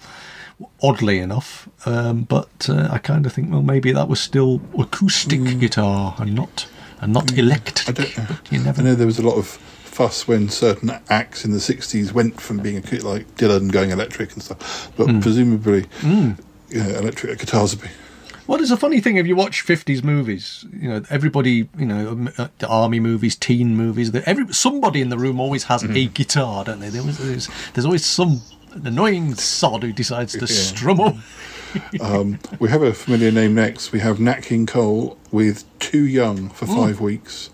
[0.81, 5.39] Oddly enough, um, but uh, I kind of think well maybe that was still acoustic
[5.59, 6.65] guitar and not
[6.99, 7.89] and not electric.
[7.89, 8.25] I don't know.
[8.27, 11.51] But you never I know there was a lot of fuss when certain acts in
[11.51, 15.19] the 60s went from being like Dylan going electric and stuff, but Hmm.
[15.19, 17.89] presumably yeah, electric guitars would be.
[18.47, 22.09] Well, there's a funny thing if you watch 50s movies, you know, everybody, you know,
[22.11, 25.83] um, uh, the army movies, teen movies, that every somebody in the room always has
[25.83, 25.95] Mm.
[25.95, 26.89] a guitar, don't they?
[26.89, 28.41] There was, there's, there's always some
[28.85, 30.45] annoying sod who decides to Yeah.
[30.45, 31.15] strum up.
[31.99, 33.91] Um, we have a familiar name next.
[33.91, 37.49] We have Nat King Cole with Too Young for five weeks.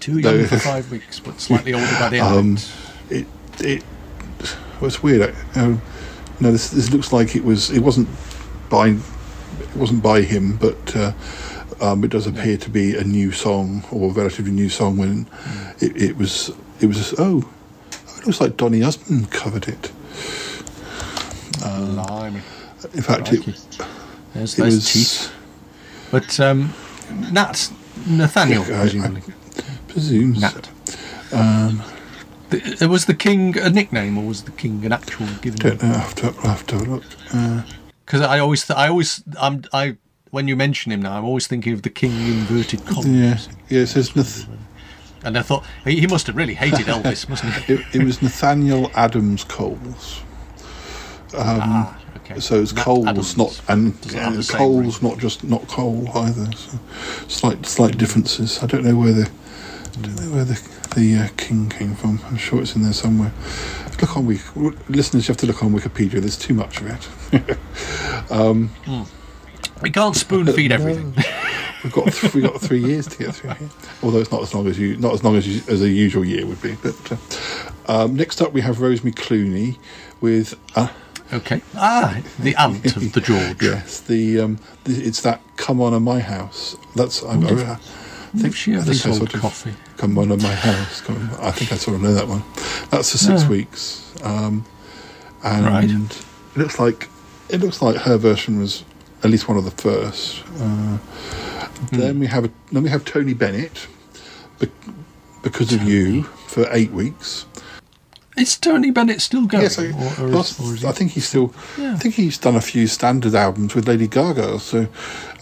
[0.00, 2.36] Too young for five weeks, but slightly older by the end.
[2.38, 2.58] Um,
[3.10, 3.26] it.
[3.60, 3.82] it
[4.80, 5.34] was weird.
[5.56, 5.76] Uh,
[6.40, 7.70] no, this this looks like it was.
[7.70, 8.08] It wasn't
[8.70, 8.96] by
[9.74, 11.12] it wasn't by him, but uh,
[11.80, 14.96] um, it does appear to be a new song or a relatively new song.
[14.96, 15.26] When
[15.80, 17.48] it, it was it was oh,
[18.18, 19.92] it looks like Donny Osmond covered it.
[21.60, 22.40] Blimey.
[22.92, 23.44] In fact, it,
[24.34, 25.32] There's it those was teeth.
[26.10, 26.72] But um,
[27.32, 27.70] Nat,
[28.06, 29.22] Nathaniel, I- presumably.
[29.88, 30.68] presumes Nat.
[32.50, 35.88] The- was the king a nickname or was the king an actual given Don't know.
[35.88, 37.04] I'll have to, I'll have to look.
[37.32, 37.62] Uh,
[38.04, 39.96] Because I always, th- I always, I'm, I
[40.30, 43.48] when you mention him now, I'm always thinking of the king inverted commas.
[43.68, 44.46] yeah, says Nath-
[45.24, 47.72] And I thought he, he must have really hated Elvis, mustn't he?
[47.74, 50.22] it, it was Nathaniel Adams Coles.
[51.36, 52.40] Um, Okay.
[52.40, 55.44] So it's Matt coals, Adams not and, doesn't have the and same coals, not just
[55.44, 56.50] not coal either.
[56.56, 56.78] So
[57.28, 58.62] slight slight differences.
[58.62, 60.54] I don't know where the I don't know where the
[60.94, 62.20] the uh, king came from.
[62.26, 63.32] I'm sure it's in there somewhere.
[64.00, 64.40] Look on Wik.
[64.88, 66.20] Listeners, you have to look on Wikipedia.
[66.20, 66.86] There's too much of
[67.32, 68.30] it.
[68.30, 68.70] um,
[69.82, 71.14] We can't spoon feed everything.
[71.84, 73.68] We've got th- we got three years to get through here.
[74.02, 76.24] Although it's not as long as you not as long as you, as a usual
[76.24, 76.76] year would be.
[76.82, 77.16] But uh,
[78.04, 79.76] um, next up we have Rosemary Clooney
[80.22, 80.88] with uh,
[81.32, 81.62] Okay.
[81.74, 83.62] Ah, the aunt of the George.
[83.62, 86.76] yes the, um, the it's that come on at my house.
[86.96, 87.78] That's I'm I,
[88.34, 89.74] I think she I think I sold sort of- coffee?
[89.96, 91.00] Come on at my house.
[91.00, 92.42] Come on, I think I sort of know that one.
[92.90, 94.12] That's for six weeks.
[94.22, 94.64] Um,
[95.42, 95.90] and Right.
[95.90, 97.08] it looks like
[97.48, 98.84] it looks like her version was
[99.22, 100.42] at least one of the first.
[100.60, 100.98] Uh,
[101.90, 101.96] Hmm.
[101.98, 103.88] Then we have a, then we have Tony Bennett,
[104.60, 104.68] be,
[105.42, 107.46] because of you for eight weeks.
[108.36, 109.62] Is Tony Bennett still going?
[109.64, 111.52] Yes, I, or, or last- is, I think he's still.
[111.76, 111.94] Yeah.
[111.94, 114.60] I think he's done a few standard albums with Lady Gaga.
[114.60, 114.86] So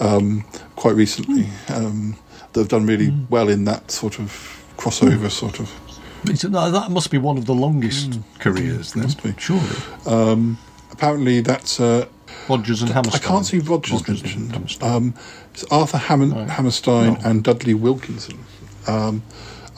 [0.01, 1.73] um, quite recently, Hmm.
[1.75, 2.17] um,
[2.53, 5.71] that have done really well in that sort of crossover sort of.
[6.25, 8.93] It's- no, that must be one of the longest careers.
[8.93, 9.35] Then, must be.
[9.39, 9.67] surely.
[10.07, 10.59] Um,
[10.91, 11.81] apparently, that's.
[11.81, 12.07] Uh,
[12.49, 13.21] Rodgers and Hammerstein.
[13.23, 14.83] I can't see Rodgers, Rodgers and mentioned.
[14.83, 15.15] Um,
[15.53, 18.39] it's Arthur Hammond, Hammerstein and Dudley Wilkinson.
[18.87, 19.23] Um,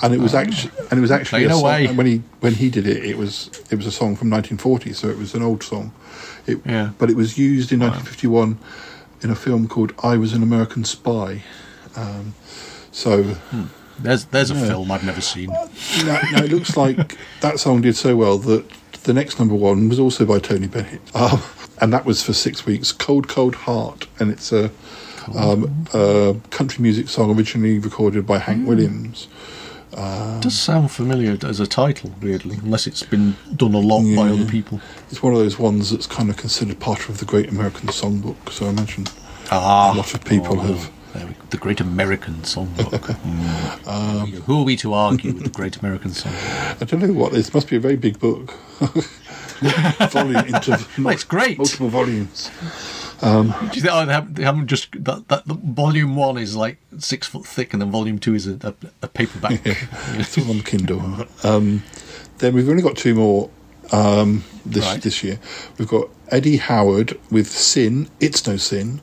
[0.03, 2.71] and it was actually, and it was actually a song, and when he when he
[2.71, 5.63] did it, it was it was a song from 1940, so it was an old
[5.63, 5.93] song.
[6.47, 6.91] It, Yeah.
[6.99, 8.59] But it was used in 1951
[9.23, 11.43] in a film called "I Was an American Spy."
[11.97, 12.35] Um,
[12.93, 13.37] so
[13.99, 14.67] There's there's a Yeah.
[14.67, 15.51] film I've never seen.
[15.51, 18.65] now, now it looks like that song did so well that
[19.05, 21.41] the next number one was also by Tony Bennett, um,
[21.81, 22.91] and that was for six weeks.
[22.91, 24.71] "Cold Cold Heart," and it's a,
[25.35, 29.29] um, a country music song originally recorded by Hank Williams.
[29.97, 34.29] It does sound familiar as a title, weirdly, unless it's been done a lot by
[34.29, 34.81] other people.
[35.11, 38.51] It's one of those ones that's kind of considered part of the Great American Songbook.
[38.51, 39.07] So I imagine
[39.53, 40.91] Ah, a lot of people oh, have.
[41.15, 41.41] There we go.
[41.51, 43.17] The Great American Songbook.
[43.25, 43.87] Mm.
[43.89, 46.77] Um, Who are we to argue with the Great American Songbook?
[46.83, 48.51] I don't know what this must be a very big book.
[50.11, 51.57] Volume into Well, it's great.
[51.59, 52.51] multiple volumes.
[53.21, 53.29] Do
[53.73, 56.79] you think oh, they, haven't, they haven't just that, that the volume one is like
[56.99, 59.61] six foot thick, and then volume two is a, a, a paperback.
[59.65, 61.27] It's all on Kindle.
[61.43, 61.83] Um,
[62.39, 63.49] then we've only got two more
[63.93, 65.03] um, this Right.
[65.03, 65.39] this year.
[65.79, 69.01] We've got Eddie Howard with "Sin." It's no sin.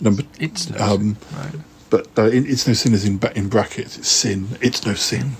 [0.00, 1.54] Number It's no um, sin, right.
[1.90, 3.98] but uh, it- it's no sin is in in brackets.
[3.98, 4.48] It's sin.
[4.60, 5.36] It's no sin.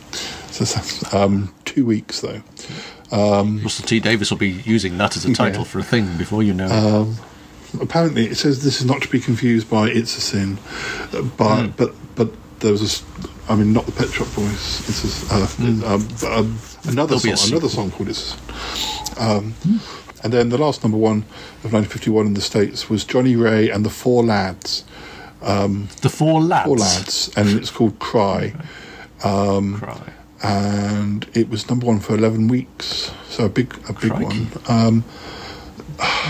[0.50, 2.42] So that's um, two weeks though.
[3.12, 5.68] Russell T Davies will be using that as a title Yeah.
[5.68, 6.66] for a thing before you know.
[6.66, 6.72] it.
[6.72, 7.16] Um,
[7.80, 10.58] apparently, it says this is not to be confused by "It's a Sin,"
[11.12, 11.70] uh, but Hmm.
[11.76, 12.28] but but
[12.60, 13.39] there was a.
[13.48, 14.88] I mean, not the Pet Shop Boys.
[14.88, 17.16] It's a, s- uh, um, but, um, another.
[17.18, 17.50] There'll song.
[17.52, 18.36] Another song called "It's."
[19.18, 19.54] Um,
[20.22, 21.24] And then the last number one
[21.64, 24.84] of 1951 in the states was Johnnie Ray and the Four Lads.
[26.02, 26.66] the four lads.
[26.66, 28.52] Four Lads, and it's called "Cry."
[29.20, 30.12] Cry.
[30.42, 34.24] And it was number one for 11 weeks, so a big, a big Crikey.
[34.24, 34.48] one.
[34.68, 35.04] Um,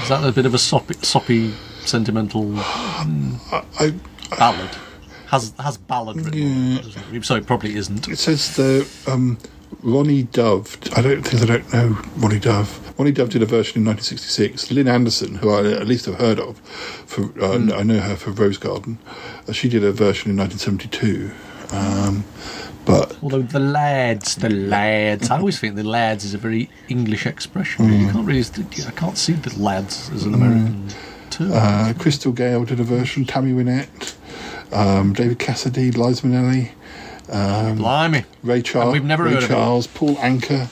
[0.02, 1.52] Is that a bit of a soppy, soppy
[1.84, 3.94] sentimental I,
[4.38, 4.70] ballad?
[5.30, 7.24] Has has ballad written on it.
[7.24, 8.08] So it probably isn't.
[8.08, 9.38] It says the um,
[9.82, 10.76] Ronnie Dove.
[10.96, 12.94] I don't think I don't know Ronnie Dove.
[12.98, 14.70] Ronnie Dove did a version in 1966.
[14.72, 16.58] Lynn Anderson, who I at least have heard of,
[17.06, 17.72] for uh, Hmm.
[17.72, 18.98] I know her for Rose Garden.
[19.48, 21.30] Uh, she did a version in 1972.
[21.72, 22.24] Um,
[22.84, 27.24] but Although the lads, the lads, I always think the lads is a very English
[27.26, 27.84] expression.
[27.92, 28.42] You can't really,
[28.86, 30.88] I can't see the lads as an American
[31.30, 31.52] term.
[31.52, 33.24] uh, Crystal Gayle did a version.
[33.26, 34.16] Tammy Wynette,
[34.72, 36.70] um, David Cassidy, Liza Minnelli,
[37.76, 38.24] Blimey.
[38.42, 39.40] Ray Charles, we've never Ray.
[39.46, 40.68] Charles, Paul Anka.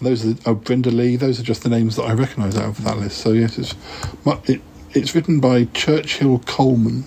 [0.00, 1.14] Those are the, oh, Brenda Lee.
[1.16, 3.18] Those are just the names that I recognise out of that list.
[3.18, 3.74] So yes, it's
[4.48, 7.04] it, it's written by Churchill Kohlman,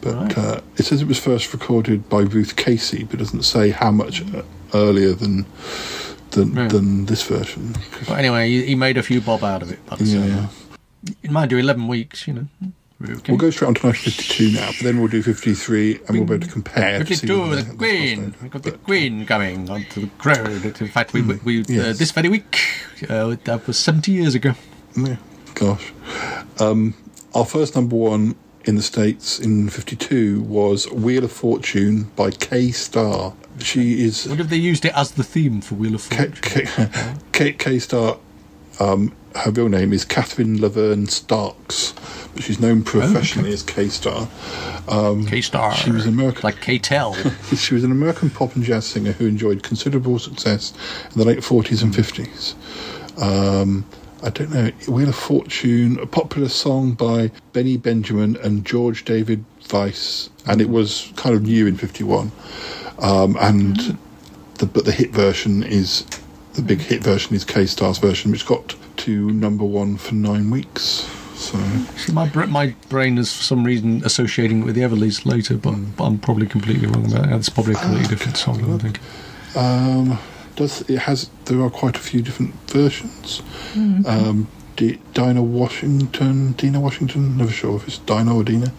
[0.00, 0.38] but Right.
[0.38, 4.22] uh, it says it was first recorded by Ruth Casey, but doesn't say how much
[4.34, 4.42] uh,
[4.74, 5.44] earlier than
[6.30, 6.68] than, Yeah.
[6.68, 7.74] than this version.
[8.06, 9.78] But anyway, he, he made a few bob out of it.
[9.86, 10.46] But Yeah, uh,
[11.24, 11.30] yeah.
[11.30, 12.46] Might do 11 weeks, you know.
[13.02, 13.32] Okay.
[13.32, 16.34] We'll go straight on to 1952 now, but then we'll do 53 and we'll be
[16.34, 16.98] able to compare.
[17.00, 18.34] to see 52, whether the Queen.
[18.40, 20.64] We've got the Queen coming onto the crowd.
[20.64, 22.58] In fact, we, we uh, this very week,
[23.08, 24.54] uh, that was 70 years ago.
[24.96, 25.16] Yeah,
[25.54, 25.92] gosh.
[26.58, 26.94] Um,
[27.34, 28.34] our first number one
[28.64, 33.34] in the States in 52 was Wheel of Fortune by Kay Starr.
[33.58, 34.26] She is.
[34.26, 36.88] What if they used it as the theme for Wheel of K, Fortune?
[37.32, 38.18] K, K, Kay Starr,
[38.80, 41.94] um, her real name is Catherine Laverne Starks,
[42.34, 44.28] but she's known professionally as Kay Starr.
[44.88, 45.74] Um, K-Star.
[45.74, 46.42] She was American.
[46.42, 47.14] Like K-Tel.
[47.56, 50.72] she was an American pop and jazz singer who enjoyed considerable success
[51.12, 52.54] in the late 40s and 50s.
[53.20, 53.84] Um,
[54.22, 59.44] I don't know, Wheel of Fortune, a popular song by Benny Benjamin and George David
[59.72, 62.32] Weiss, and it was kind of new in '51.
[62.98, 63.98] Um, and
[64.54, 66.06] the but the hit version is
[66.56, 70.50] the big hit version is Kay Starr's version, which got to number one for nine
[70.50, 71.08] weeks.
[71.36, 71.58] So
[71.96, 75.56] See, my br- my brain is for some reason associating it with the Everleys later,
[75.56, 77.36] but, but I'm probably completely wrong about it.
[77.36, 78.74] It's probably a completely different song.
[78.74, 79.00] I think.
[79.56, 80.18] um,
[80.56, 83.42] does it has there are quite a few different versions.
[83.74, 88.72] Um, D- Dinah Washington, Dina Washington, never sure if it's Dina or Dina.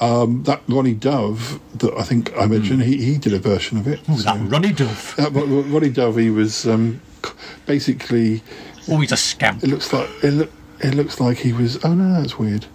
[0.00, 3.88] Um, that Ronnie Dove that I think I mentioned, he, he did a version of
[3.88, 4.00] it.
[4.08, 5.14] Oh, that Ronnie Dove.
[5.18, 7.00] Ro- Ronnie Dove, he was um,
[7.66, 8.42] basically.
[8.88, 9.62] Oh, he's a scamp.
[9.62, 11.82] It looks like it, look, it looks like he was.
[11.84, 12.66] Oh no, that's weird.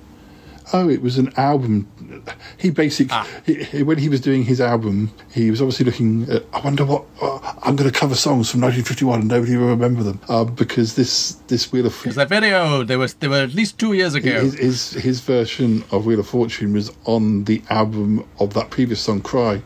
[0.73, 1.87] Oh, it was an album.
[2.57, 3.15] He basically,
[3.45, 6.29] he, he- when he was doing his album, he was obviously looking.
[6.29, 9.67] At, I wonder what uh, I'm going to cover songs from 1951 and nobody will
[9.67, 12.09] remember them uh, because this this Wheel of Fortune.
[12.09, 14.41] Because that video, they were they were at least two years ago.
[14.41, 18.99] his, his his version of Wheel of Fortune was on the album of that previous
[19.01, 19.61] song "Cry"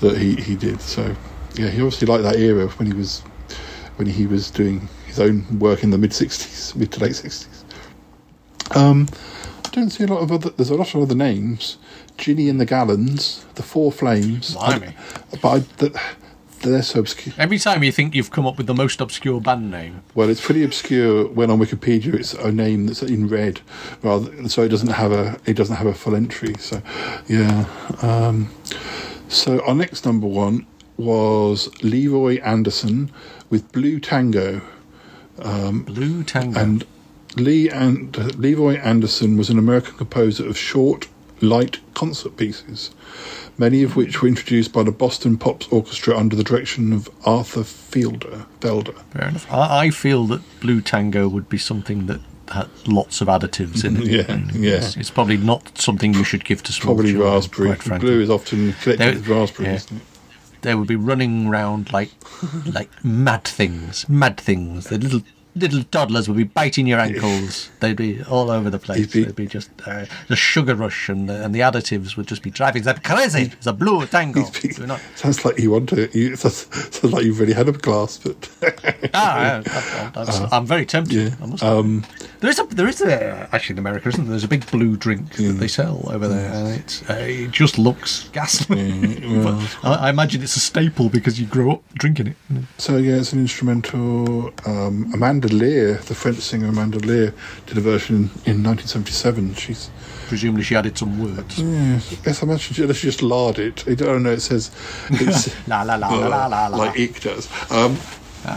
[0.00, 0.80] that he, he did.
[0.80, 1.14] So
[1.54, 3.20] yeah, he obviously liked that era when he was
[3.96, 7.46] when he was doing his own work in the mid '60s, mid to late '60s.
[8.74, 9.06] Um,
[9.64, 10.50] I don't see a lot of other.
[10.50, 11.78] There's a lot of other names:
[12.22, 14.54] Ginny and the Gallons, the Four Flames.
[14.54, 14.94] Blimey.
[15.42, 16.14] but I, that,
[16.60, 17.34] they're so obscure.
[17.36, 20.40] Every time you think you've come up with the most obscure band name, Well, it's
[20.40, 23.60] pretty obscure when on Wikipedia it's a name that's in red,
[24.02, 26.54] rather so it doesn't have a it doesn't have a full entry.
[26.60, 26.80] So,
[27.26, 27.64] yeah.
[28.02, 28.50] Um,
[29.28, 30.64] so our next number one
[30.96, 33.10] was Leroy Anderson
[33.50, 34.60] with Blue Tango,
[35.36, 36.60] Blue Tango.
[36.60, 36.84] and
[37.36, 41.08] Lee and Leroy Anderson was an American composer of short,
[41.40, 42.90] light concert pieces,
[43.58, 47.60] many of which were introduced by the Boston Pops Orchestra under the direction of Arthur
[47.62, 48.46] Fiedler.
[48.60, 48.94] Felder.
[49.12, 49.50] Fair enough.
[49.52, 52.20] I, I feel that Blue Tango would be something that
[52.52, 54.02] had lots of additives in it.
[54.28, 54.76] Yeah, yeah.
[54.76, 57.98] It's, it's probably not something you should give to small Probably children, raspberry.
[57.98, 59.74] Blue is often connected There- with raspberry, yeah.
[59.76, 60.02] isn't it?
[60.62, 62.10] They would be running around like
[62.72, 64.84] like mad things, mad things.
[64.86, 65.22] The little
[65.54, 67.70] little toddlers would be biting your ankles.
[67.80, 69.06] They'd be all over the place.
[69.12, 72.42] Be- They'd be just uh, the sugar rush and the, and the additives would just
[72.42, 73.50] be driving them crazy.
[73.52, 74.44] It's a blue tango.
[74.80, 76.08] Not- Sounds like you want to.
[76.18, 78.48] You, sounds, sounds like you've already had a glass, but
[79.14, 79.62] Ah,
[80.16, 81.34] I, I'm, I'm very tempted.
[81.38, 81.56] yeah.
[81.60, 82.04] Um,
[82.40, 84.30] There is a there is a actually in America, isn't there?
[84.30, 87.78] There's a big blue drink that they sell over there, and it's uh, it just
[87.78, 89.20] looks ghastly.
[89.44, 92.36] well, I, I imagine it's a staple because you grow up drinking it.
[92.78, 94.52] So yeah, it's an instrumental.
[94.66, 97.34] Um, Amanda Lear, the French singer Amanda Lear,
[97.66, 99.54] did a version in 1977.
[99.54, 99.90] She's
[100.28, 101.58] Presumably, she added some words.
[101.58, 103.84] yeah, yes, I imagine she, she just lard it.
[103.86, 104.32] I don't know.
[104.32, 104.70] It says
[105.10, 106.76] it's La la la la la la la.
[106.78, 107.48] like Ick does.
[107.70, 107.98] Um,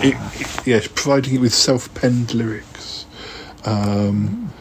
[0.02, 3.06] it, it- yeah, providing it with self-penned lyrics.
[3.66, 4.54] Um,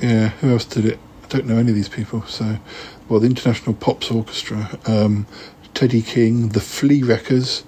[0.00, 0.98] yeah, who else did it?
[1.24, 2.22] I don't know any of these people.
[2.26, 2.58] So,
[3.08, 5.26] well, the International Pops Orchestra, um,
[5.74, 7.64] Teddy King, the Flee-Rekkers.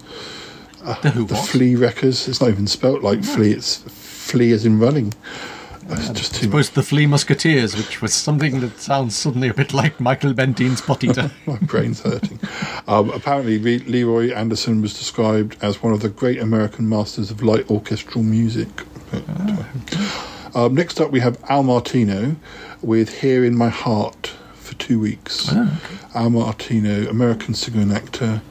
[1.03, 1.49] The who The what?
[1.49, 2.28] Flee-Rekkers.
[2.28, 3.53] It's not even spelt like flea.
[3.53, 5.12] It's flea as in running.
[5.89, 6.66] It's just too much.
[6.66, 10.80] Suppose the Flea Musketeers, which was something that sounds suddenly a bit like Michael Bentine's
[10.80, 11.30] pot eater.
[11.47, 12.41] My brain's hurting.
[12.89, 17.41] Um, apparently, Le- Leroy Anderson was described as one of the great American masters of
[17.43, 18.68] light orchestral music.
[19.12, 19.22] But,
[20.57, 22.34] um, next up, we have Al Martino
[22.82, 25.53] with "Here in My Heart" for two weeks.
[26.16, 28.43] Al Martino, American singer and actor.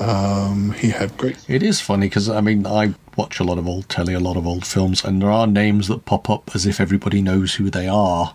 [0.00, 1.36] Um, he had great.
[1.48, 4.36] It is funny because I mean I watch a lot of old telly, a lot
[4.36, 7.68] of old films, and there are names that pop up as if everybody knows who
[7.68, 8.34] they are,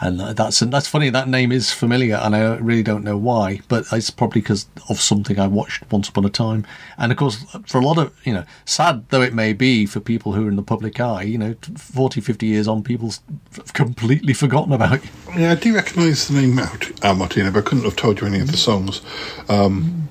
[0.00, 1.10] and that's and that's funny.
[1.10, 5.00] That name is familiar, and I really don't know why, but it's probably because of
[5.00, 6.64] something I watched once upon a time.
[6.96, 9.98] And of course, for a lot of you know, sad though it may be for
[9.98, 13.20] people who are in the public eye, you know, 40, 50 years on, people's
[13.58, 15.10] f- completely forgotten about you.
[15.36, 16.60] Yeah, I do recognise the name
[17.02, 19.00] Al Martino, but I couldn't have told you any of the songs.
[19.48, 20.08] Um,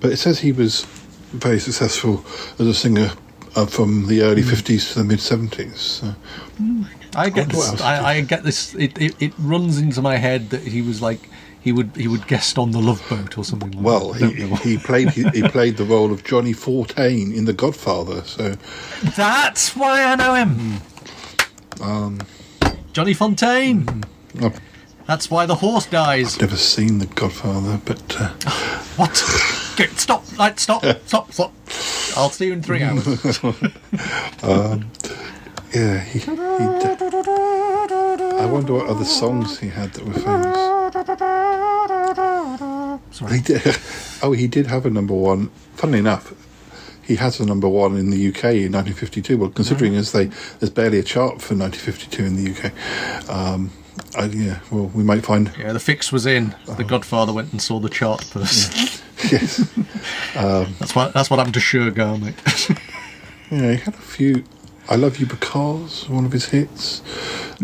[0.00, 0.84] but it says he was
[1.32, 2.24] very successful
[2.58, 3.10] as a singer
[3.56, 5.76] uh, from the early 50s to the mid 70s.
[5.76, 6.14] So.
[7.16, 7.80] I get What this.
[7.80, 8.74] I, I get this.
[8.74, 11.28] It, it it runs into my head that he was like
[11.60, 13.72] he would he would guest on the Love Boat or something.
[13.72, 14.32] Like Well, that.
[14.62, 18.22] He, he played he, he played the role of Johnny Fortain in The Godfather.
[18.24, 18.54] So
[19.16, 20.80] That's why I know him.
[21.82, 22.20] um,
[22.92, 24.04] Johnny Fontane.
[24.40, 24.60] I've
[25.06, 26.40] That's why the horse dies.
[26.40, 28.28] never seen The Godfather, but uh,
[28.96, 29.20] What?
[29.88, 30.38] Stop!
[30.38, 30.84] Like stop!
[31.06, 31.32] Stop!
[31.32, 31.52] Stop!
[32.16, 33.06] I'll see you in three hours.
[35.74, 36.18] yeah, he.
[36.18, 36.30] he
[38.40, 40.56] I wonder what other songs he had that were famous.
[43.16, 43.36] Sorry.
[43.36, 43.62] He did.
[44.22, 45.48] Oh, he did have a number one.
[45.76, 46.34] Funnily enough,
[47.02, 49.38] he has a number one in the UK in 1952.
[49.38, 50.26] Well, considering as they
[50.58, 53.30] there's barely a chart for 1952 in the UK.
[53.30, 53.70] Um,
[54.14, 56.54] I, yeah, well, we might find Yeah, the fix was in.
[56.76, 59.02] The Godfather went and saw the chart first.
[59.30, 59.60] Yes.
[60.36, 62.34] Um, that's what that's what happened to Sugar, mate.
[63.50, 64.44] Yeah, he had a few.
[64.88, 67.02] I love you because one of his hits.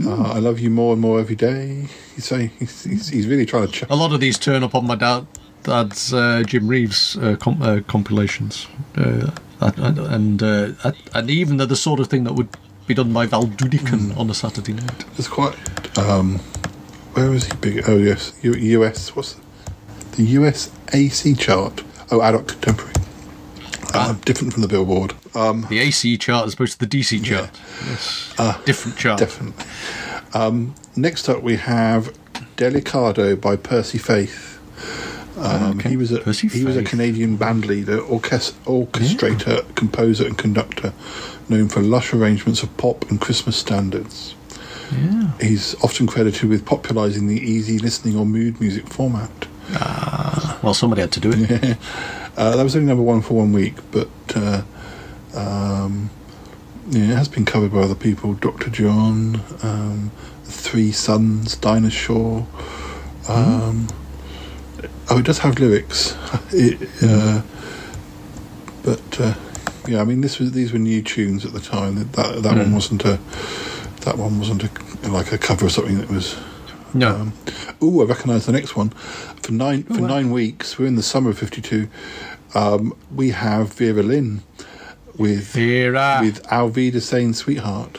[0.05, 1.87] Uh, I love you more and more every day.
[2.17, 3.73] He's saying he's, he's, he's really trying to.
[3.73, 5.29] Ch- a lot of these turn up on my dad
[5.63, 9.31] dad's uh, Jim Reeves uh, com- uh, compilations, uh,
[9.61, 10.73] and and, uh,
[11.15, 12.49] and even they're the sort of thing that would
[12.89, 15.05] be done by Val Doonican on a Saturday night.
[15.19, 15.55] It's quite.
[15.97, 16.41] Um,
[17.15, 17.85] where is he big?
[17.89, 19.15] Oh yes, U- US.
[19.15, 19.43] What's the,
[20.17, 21.83] the US AC chart?
[22.11, 22.93] Oh, adult contemporary.
[23.95, 25.15] Uh, different from the Billboard.
[25.35, 27.51] Um, The AC chart as opposed to the DC chart.
[27.87, 28.35] Yes.
[28.39, 29.19] Uh, Different chart.
[29.19, 29.65] Definitely.
[30.35, 32.13] Um, next up, we have
[32.57, 34.59] Delicado by Percy Faith.
[35.39, 35.91] Um, Okay.
[35.91, 40.93] He was a Percy he was a Canadian band leader, orchest- orchestrator, composer, and conductor,
[41.49, 44.35] known for lush arrangements of pop and Christmas standards.
[44.93, 45.33] Yeah.
[45.41, 49.31] He's often credited with popularising the easy listening or mood music format.
[50.63, 51.79] Well, somebody had to do it.
[52.37, 54.61] Uh, that was only number one for one week, but uh,
[55.35, 56.11] um,
[56.91, 58.35] yeah, it has been covered by other people.
[58.35, 58.69] Dr.
[58.69, 60.11] John, um,
[60.45, 62.47] Three Suns, Dinah Shore.
[63.27, 63.89] Um,
[65.09, 66.17] Oh, it does have lyrics.
[66.53, 67.43] It, uh,
[68.83, 69.35] but uh,
[69.89, 71.97] yeah, I mean, this was these were new tunes at the time.
[71.97, 73.19] That that, that one wasn't a
[74.03, 76.37] that one wasn't a, like a cover of something that was
[76.97, 77.15] No.
[77.15, 77.33] um,
[77.81, 78.91] oh, I recognise the next one.
[79.43, 81.89] For nine for nine weeks, we're in the summer of '52.
[82.55, 84.43] Um, we have Vera Lynn
[85.19, 86.21] with Vera.
[86.23, 87.99] with Auf Wiedersehen "Sweetheart."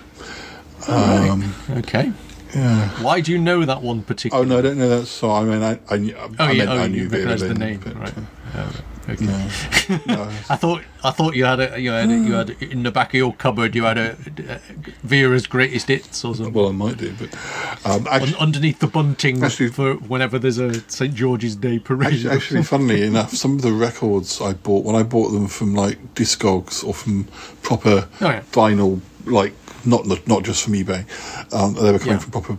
[0.89, 1.29] Alright.
[1.29, 2.11] Um, okay.
[2.55, 2.89] yeah.
[3.03, 4.41] Why do you know that one particular?
[4.43, 5.49] Oh, no, I don't know that song.
[5.49, 7.47] I mean, I I, knew- Oh, I, yeah, meant oh, I knew Vera recognise the
[7.49, 8.13] Lynn, name, but, right.
[8.55, 8.71] uh,
[9.09, 9.25] okay.
[9.89, 10.21] no, no.
[10.49, 12.91] I thought I thought you had a you had a, you had a, in the
[12.91, 14.11] back of your cupboard you had a,
[14.49, 14.59] uh
[15.03, 16.53] Vera's greatest hits or something.
[16.53, 17.33] Well, I might do, but
[17.85, 22.13] um, Un- actually, underneath the bunting Actually- for whenever there's a St George's Day parade.
[22.13, 25.73] Actually, actually, funnily enough, some of the records I bought when I bought them from
[25.75, 27.25] like Discogs or from
[27.61, 28.41] proper Oh, yeah.
[28.51, 29.53] vinyl, like
[29.85, 31.05] not not just from eBay,
[31.53, 32.19] um, they were coming Yeah.
[32.19, 32.57] from proper,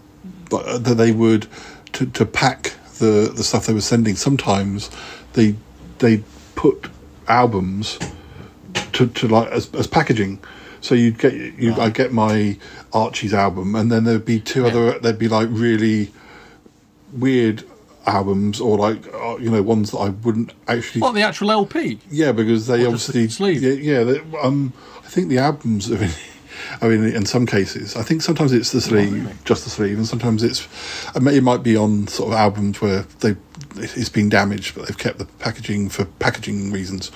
[0.50, 1.46] but uh, that they would
[1.92, 4.16] to to pack the the stuff they were sending.
[4.16, 4.90] Sometimes
[5.34, 5.54] they
[5.98, 6.22] they
[6.58, 6.88] put
[7.28, 7.98] albums
[8.92, 10.40] to, to like as, as packaging.
[10.80, 12.56] So you'd get you I get my
[12.92, 14.68] Archie's album, and then there'd be two Yeah.
[14.68, 14.98] other.
[14.98, 16.10] There'd be like really
[17.12, 17.62] weird
[18.06, 21.00] albums, or like uh, you know ones that I wouldn't actually.
[21.00, 21.98] what the actual LP?
[22.10, 23.62] Yeah, because they Or just obviously the sleeve?
[23.62, 24.72] Yeah, yeah they, um,
[25.04, 25.90] I think the albums.
[25.92, 26.10] I mean,
[26.82, 29.34] I mean, in some cases, I think sometimes it's the sleeve, really?
[29.44, 30.66] just the sleeve, and sometimes it's.
[31.14, 33.36] It might be on sort of albums where they
[33.80, 37.10] it's been damaged, but they've kept the packaging for packaging reasons.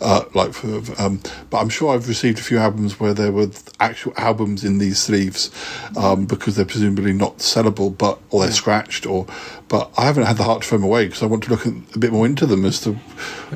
[0.00, 3.50] Uh, like for, um, but I'm sure I've received a few albums where there were
[3.80, 5.50] actual albums in these sleeves
[5.96, 9.26] um, because they're presumably not sellable, but or they're scratched, or.
[9.74, 11.66] But I haven't had the heart to throw them away because I want to look
[11.66, 12.92] a bit more into them as to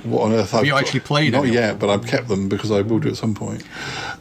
[0.03, 0.83] what on earth Have I've you got.
[0.83, 3.16] actually played Not any of yet, but I've kept them because I will do at
[3.16, 3.62] some point.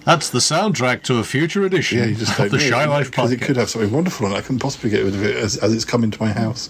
[0.05, 3.31] That's the soundtrack to a future edition Yeah, you just of the Shy Life because
[3.31, 4.35] it could have something wonderful on it.
[4.35, 6.69] I couldn't possibly get rid of it as, as it's come into my house.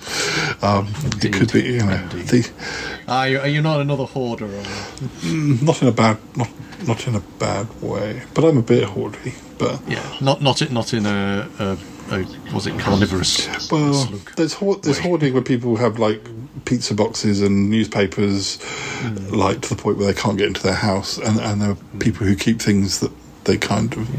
[0.63, 0.88] Um,
[1.21, 2.49] it could be, you know, the,
[3.09, 4.45] Are you, are you not another hoarder?
[4.45, 4.63] Or...
[5.23, 6.49] mm, not in a bad, not
[6.88, 8.23] not in a bad way.
[8.34, 9.34] But I'm a bit hoardy.
[9.57, 11.78] But Yeah, not not it, not in a, a,
[12.12, 13.47] a was it carnivorous?
[13.72, 14.36] well, slug?
[14.36, 16.22] there's hoard, there's hoarding where people have like
[16.66, 18.60] pizza boxes and newspapers,
[19.01, 19.34] Hmm.
[19.36, 21.78] like to the point where they can't get into their house, and and there are
[21.99, 23.12] people who keep things that
[23.45, 24.10] they kind of.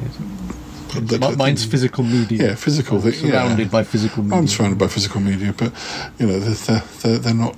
[1.21, 2.49] Mi- Mine's physical media.
[2.49, 2.97] Yeah, physical.
[2.97, 3.43] I'm thing, yeah.
[3.43, 4.39] surrounded by physical media.
[4.39, 5.73] I'm surrounded by physical media, but
[6.19, 7.55] you know they're, they're, they're not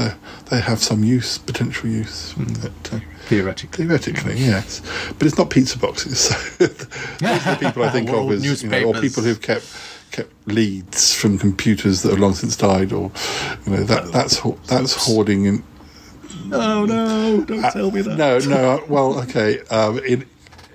[0.00, 0.14] they
[0.56, 2.34] they have some use, potential use.
[2.36, 3.84] That, uh, Theoretically.
[3.86, 4.82] theoretically, yes,
[5.18, 6.18] but it's not pizza boxes.
[6.18, 6.34] So
[7.18, 9.66] those are the people I think of as you know, or people who've kept
[10.10, 13.12] kept leads from computers that have long since died, or
[13.66, 15.44] you know that that's ho- that's hoarding.
[15.44, 15.62] In,
[16.52, 17.44] Oh no!
[17.44, 18.16] Don't tell me that.
[18.16, 18.82] no, no.
[18.88, 19.60] Well, okay.
[19.70, 20.26] Um, in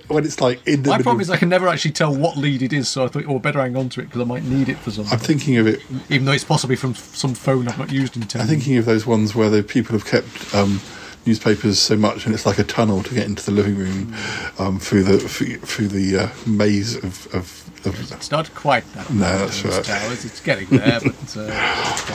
[0.08, 2.36] when it's like in the My middle, problem is I can never actually tell what
[2.36, 4.44] lead it is, so I thought, oh, better hang on to it because I might
[4.44, 5.12] need it for something.
[5.12, 5.80] I'm thinking of it
[6.10, 8.42] Even though it's possibly from some phone I've not used in ten.
[8.42, 10.80] I'm thinking of those ones where the people have kept um,
[11.26, 14.14] newspapers so much, and it's like a tunnel to get into the living room
[14.58, 17.26] um, through the through, through the uh, maze of.
[17.34, 19.10] of, of It's not quite that.
[19.10, 19.84] No, that's right.
[19.84, 20.24] Towers.
[20.24, 21.48] It's getting there, but uh,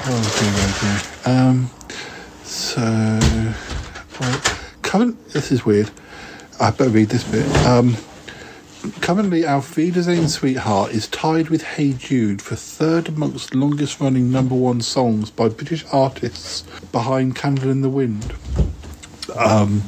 [0.06, 1.34] oh dear, oh dear.
[1.34, 1.70] Um,
[2.44, 2.82] so,
[4.20, 4.42] well,
[4.82, 5.30] current.
[5.30, 5.92] This is weird.
[6.62, 7.48] I better read this bit.
[7.66, 7.98] Um,
[9.02, 14.54] currently, Auf Wiedersehen, Sweetheart is tied with Hey Jude for third amongst longest running number
[14.54, 18.34] one songs by British artists behind Candle in the Wind.
[19.36, 19.82] Um,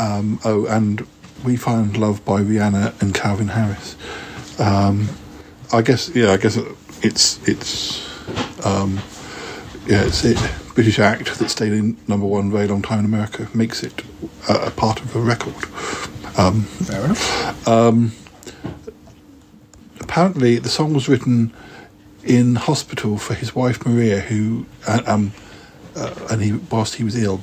[0.00, 1.06] Um, oh, and
[1.44, 3.94] We Find Love by Rihanna and Calvin Harris.
[4.58, 5.08] Um,
[5.72, 6.58] I guess, yeah, I guess
[7.02, 8.02] it's it's
[8.66, 9.00] um,
[9.86, 10.38] yeah, it's it.
[10.74, 14.02] British act that stayed in number one very long time in America makes it
[14.48, 15.54] a, a part of a record.
[16.36, 17.68] Um, Fair enough.
[20.00, 21.52] apparently, the song was written
[22.24, 25.32] in hospital for his wife Maria, who uh, um,
[25.96, 27.42] uh, and he whilst he was ill,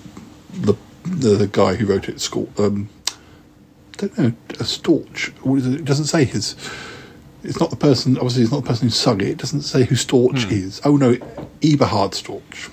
[0.53, 2.89] the the, the guy who wrote it, Scor- um,
[3.97, 5.29] don't know, a Storch.
[5.43, 5.81] What is it?
[5.81, 6.55] It doesn't say his.
[7.43, 8.17] It's not the person.
[8.17, 9.27] Obviously, it's not the person who sung it.
[9.27, 10.81] It doesn't say who Storch is.
[10.83, 11.15] Oh no,
[11.61, 12.71] Eberhard Storch.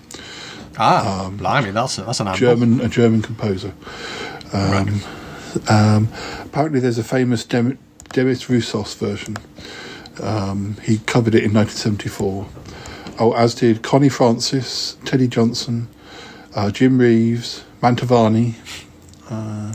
[0.78, 2.34] Ah, blimey, that's a, that's an.
[2.34, 3.72] German, a German composer.
[4.52, 5.00] Um,
[5.68, 6.08] um,
[6.44, 7.78] apparently, there's a famous Dem-
[8.12, 9.36] Demis Roussos version.
[10.22, 12.46] Um, he covered it in 1974.
[13.18, 15.88] Oh, as did Connie Francis, Teddy Johnson,
[16.54, 18.54] uh, Jim Reeves, Mantovani.
[19.30, 19.74] Uh,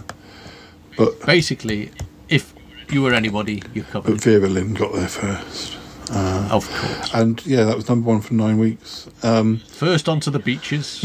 [0.98, 1.92] but Basically,
[2.30, 2.54] if
[2.90, 4.22] you were anybody, you but covered it.
[4.22, 5.78] Vera Lynn got there first.
[6.12, 7.14] Uh, Of course.
[7.14, 9.08] and yeah, that was number one for nine weeks.
[9.24, 11.02] Um, First onto the beaches.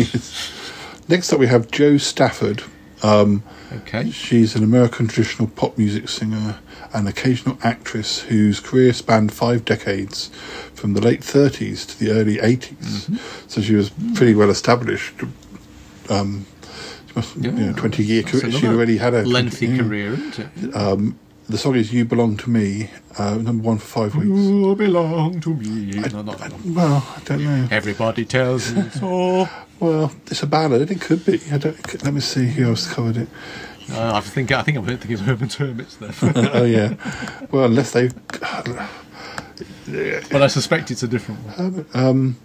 [1.08, 2.62] next up, we have Jo Stafford.
[3.02, 3.42] Um,
[3.72, 4.10] Okay.
[4.10, 6.58] She's an American traditional pop music singer
[6.92, 10.28] and occasional actress whose career spanned five decades,
[10.74, 13.18] from the late 30s to the early 80s.
[13.48, 15.14] So she was pretty well established.
[16.08, 16.46] Um,
[17.08, 18.52] she must, you know, 20 year career.
[18.52, 19.78] She'd already had a lengthy yeah.
[19.78, 20.76] career, isn't it?
[20.76, 21.18] Um,
[21.48, 24.26] the song is "You Belong to Me," uh, number one for five weeks.
[24.28, 25.92] You belong to me.
[26.12, 26.74] No, not one.
[26.74, 27.68] Well, I don't know.
[27.70, 29.48] Everybody tells me so.
[29.80, 30.90] Well, it's a ballad.
[30.90, 31.40] It could be.
[31.52, 32.02] I don't.
[32.04, 33.28] Let me see who else covered it.
[33.90, 36.12] Uh, I think I think I'm thinking of Urban Hermits there,
[36.54, 36.94] oh yeah.
[37.52, 38.08] Well, unless they.
[40.30, 41.86] but I suspect it's a different one.
[41.94, 42.36] Um,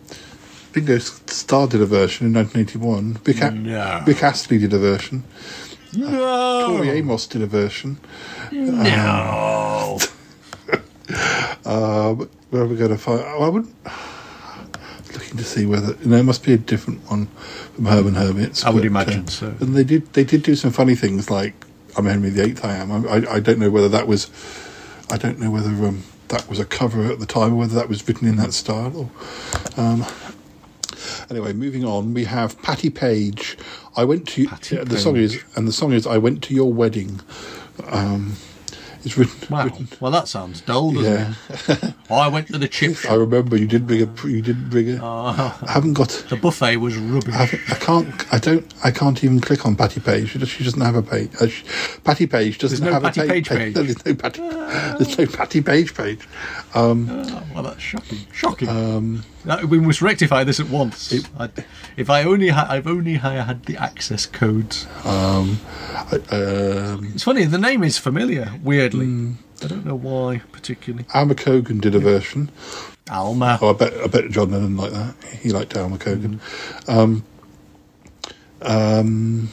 [0.73, 3.13] Bingo Star did a version in 1981.
[3.25, 4.01] Vic, No.
[4.05, 5.23] Vic Astley did a version.
[5.93, 7.97] No, Tori Amos did a version.
[8.51, 9.97] no.
[11.65, 13.19] Um, where are we going to find?
[13.21, 13.75] Oh, I wouldn't.
[15.31, 17.27] Looking to see whether no, it must be a different one
[17.75, 18.65] from Herman Hermits.
[18.65, 19.47] I would but, imagine uh, so.
[19.61, 20.11] And they did.
[20.11, 21.53] They did do some funny things like
[21.97, 22.57] I'm Henry VIII.
[22.63, 22.91] I am.
[22.91, 24.29] I, I, I don't know whether that was.
[25.09, 27.87] I don't know whether um, that was a cover at the time or whether that
[27.87, 29.09] was written in that style.
[29.77, 30.05] Or, um,
[31.29, 33.57] anyway, moving on, we have Patti Page.
[33.95, 36.53] I went to Patti yeah, the song is and the song is I went to
[36.53, 37.21] your wedding.
[37.87, 38.33] Um,
[39.05, 39.47] it's written.
[39.49, 39.65] Wow.
[39.65, 41.33] written Well, that sounds dull, doesn't yeah,
[41.85, 41.93] it?
[42.09, 43.11] I went to the chip shop.
[43.11, 44.27] I remember you did bring a.
[44.27, 44.99] You did bring a.
[45.03, 46.09] Oh, I haven't got.
[46.29, 47.33] the buffet was rubbish.
[47.35, 48.33] I, I can't.
[48.33, 48.73] I don't.
[48.83, 50.29] I can't even click on Patti Page.
[50.29, 51.31] She does- she doesn't have a page.
[51.39, 51.63] Uh, she,
[52.03, 53.73] Patti Page doesn't no have Patti a Page page.
[53.73, 53.73] page.
[53.75, 54.41] There's no Patti.
[54.41, 56.27] There's no Patti Page page.
[56.73, 58.19] Um, Oh, well, that's shocking.
[58.33, 58.69] Shocking.
[58.69, 61.13] um, That- we must rectify this at once.
[61.39, 61.49] I,
[61.97, 64.87] if I only had, I've only ha- had the access codes.
[65.05, 65.59] um,
[65.95, 67.45] I- um, It's funny.
[67.45, 68.51] The name is familiar.
[68.93, 69.31] Weirdly, Hmm.
[69.63, 71.05] I don't know why particularly.
[71.13, 72.49] Alma Cogan did a version.
[73.09, 73.59] Alma.
[73.61, 73.93] Oh, I bet.
[73.93, 75.15] I bet John Lennon liked that.
[75.41, 76.39] He liked Alma Cogan.
[76.87, 77.23] Um,
[78.61, 79.49] um,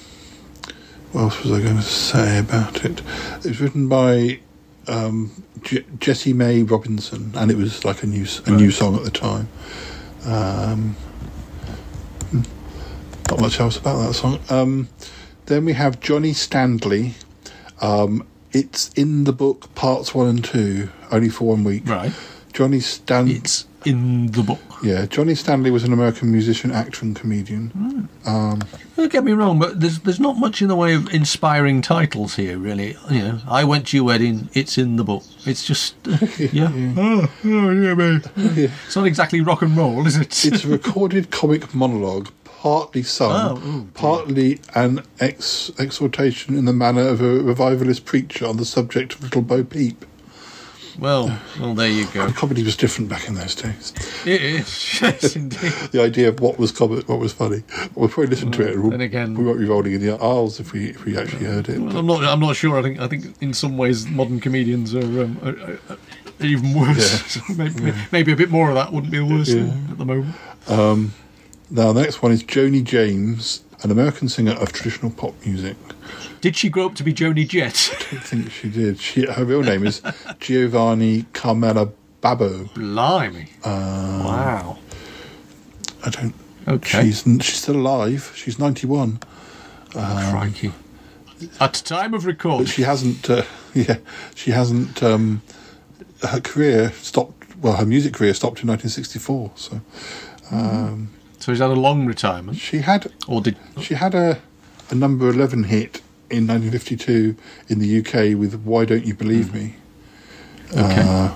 [1.12, 3.01] what else was I going to say about it?
[3.39, 4.41] It was written by
[4.86, 8.97] um, J- Jessie Mae Robinson, and it was like a new s- a new song
[8.97, 9.49] at the time.
[10.24, 10.95] Um,
[12.30, 12.43] hmm,
[13.30, 14.39] not much else about that song.
[14.51, 14.89] Um,
[15.47, 17.12] then we have Johnny Standley.
[17.80, 21.88] Um, it's in the book, parts one and two, only for one week.
[21.88, 22.12] Right.
[22.53, 23.28] Johnny Stan.
[23.28, 24.61] It's in the book.
[24.82, 28.09] Yeah, Johnny Standley was an American musician, actor, and comedian.
[28.24, 28.62] Um,
[28.96, 32.36] Don't get me wrong, but there's there's not much in the way of inspiring titles
[32.36, 32.96] here, really.
[33.11, 34.51] You know, I went to your wedding.
[34.55, 35.24] It's in the book.
[35.46, 36.18] It's just uh,
[36.53, 36.70] yeah.
[36.96, 38.26] Oh, oh, yeah, mate.
[38.36, 40.44] It's not exactly rock and roll, is it?
[40.44, 42.30] it's a recorded comic monologue,
[42.62, 48.56] partly sung, Oh, partly an ex- exhortation in the manner of a revivalist preacher on
[48.56, 50.04] the subject of Little Bo Peep.
[50.98, 52.28] well, well, there you go.
[52.36, 53.92] Comedy was different back in those days.
[54.26, 55.72] It is, yes, indeed.
[55.92, 57.62] The idea of what was comic, what was funny.
[57.94, 58.72] We'll probably listen to it.
[58.72, 61.16] and we'll- then again- we won't be rolling in the aisles if we if we
[61.16, 61.76] actually heard it.
[61.76, 62.24] I'm not.
[62.24, 62.76] I'm not sure.
[62.76, 62.98] I think.
[62.98, 65.98] I think in some ways modern comedians are, um, are, are,
[66.40, 67.36] even worse.
[67.36, 67.54] Yeah.
[67.56, 69.62] maybe, maybe a bit more of that wouldn't be the worst Yeah.
[69.70, 70.34] thing at the moment.
[71.70, 75.76] Now, the next one is Joni James, an American singer of traditional pop music.
[76.40, 77.90] Did she grow up to be Joni Jett?
[77.92, 79.00] I don't think she did.
[79.00, 80.00] She, her real name is
[80.38, 81.90] Giovanni Carmela
[82.20, 82.64] Babbo.
[82.74, 83.48] Blimey!
[83.62, 84.78] Uh, wow.
[86.04, 86.34] I don't.
[86.66, 87.04] Okay.
[87.04, 88.32] She's she's still alive.
[88.34, 89.20] She's ninety one,
[89.92, 90.72] Crikey.
[91.60, 93.28] At the time of recording, she hasn't.
[93.28, 93.42] Uh,
[93.74, 93.98] yeah,
[94.34, 95.02] she hasn't.
[95.02, 95.42] Um,
[96.22, 97.56] her career stopped.
[97.56, 99.50] Well, her music career stopped in nineteen sixty four.
[99.54, 99.80] So
[101.49, 103.57] so he's had a long retirement, she had or did?
[103.80, 104.38] she had a
[104.90, 107.34] a number eleven hit in 1952
[107.70, 109.76] in the UK with "Why Don't You Believe Me,"
[110.76, 111.28] uh,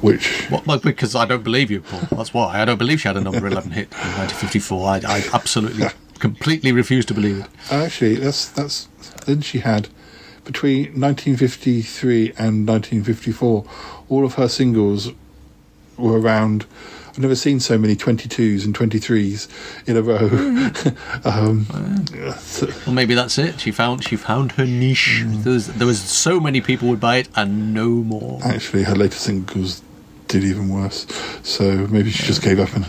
[0.00, 2.00] which Well, well, because I don't believe you, Paul.
[2.10, 4.88] That's why I don't believe she had a number eleven hit in 1954.
[4.88, 5.88] I, I absolutely,
[6.18, 7.46] completely refuse to believe it.
[7.70, 8.88] actually that's that's
[9.26, 9.88] then she had
[10.46, 13.64] between 1953 and 1954,
[14.08, 15.12] all of her singles
[15.98, 16.64] were around.
[17.10, 19.48] I've never seen so many 22s and 23s
[19.88, 20.30] in a row.
[21.24, 21.66] um,
[22.86, 23.60] Well, maybe that's it.
[23.60, 25.22] She found she found her niche.
[25.26, 28.40] There, was, there was so many people would buy it and no more.
[28.44, 29.82] actually, her latest singles
[30.28, 31.06] did even worse.
[31.42, 32.84] So maybe she just gave up and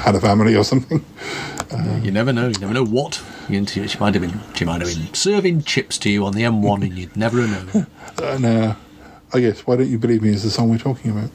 [0.00, 1.04] had a family or something.
[2.02, 2.48] you never know.
[2.48, 3.22] You never know what.
[3.48, 4.40] You- She might have been.
[4.54, 7.86] She might have been serving chips to you on the M1, and you'd never know.
[8.22, 8.74] And uh,
[9.32, 11.30] I guess "Why Don't You Believe Me" is the song we're talking about.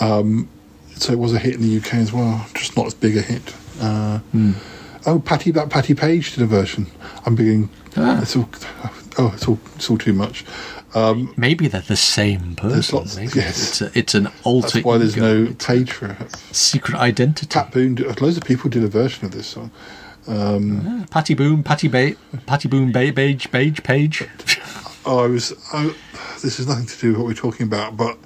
[0.00, 0.48] Um,
[1.02, 3.22] so it was a hit in the UK as well, just not as big a
[3.22, 3.54] hit.
[3.80, 4.20] Uh,
[5.04, 6.86] Oh, Patti, that Patti Page did a version.
[7.26, 7.70] I'm beginning.
[7.96, 8.48] It's all.
[9.18, 9.58] Oh, it's all.
[9.74, 10.44] It's all too much.
[10.94, 12.98] Um, Maybe they're the same person.
[12.98, 13.68] lots- Maybe yes.
[13.68, 14.68] it's a, it's an alter.
[14.78, 15.44] that's why there's ego.
[15.46, 16.36] no page for it.
[16.54, 17.48] secret identity.
[17.52, 17.96] Pat Boone.
[17.96, 19.72] did- Loads of people did a version of this song.
[20.28, 22.12] Um, Patty Boom, Patty Ba
[22.46, 24.22] Patty Boom, Ba Page, Page, Page.
[25.04, 25.52] Oh, I was.
[25.72, 25.92] I,
[26.42, 28.16] this has nothing to do with what we're talking about, but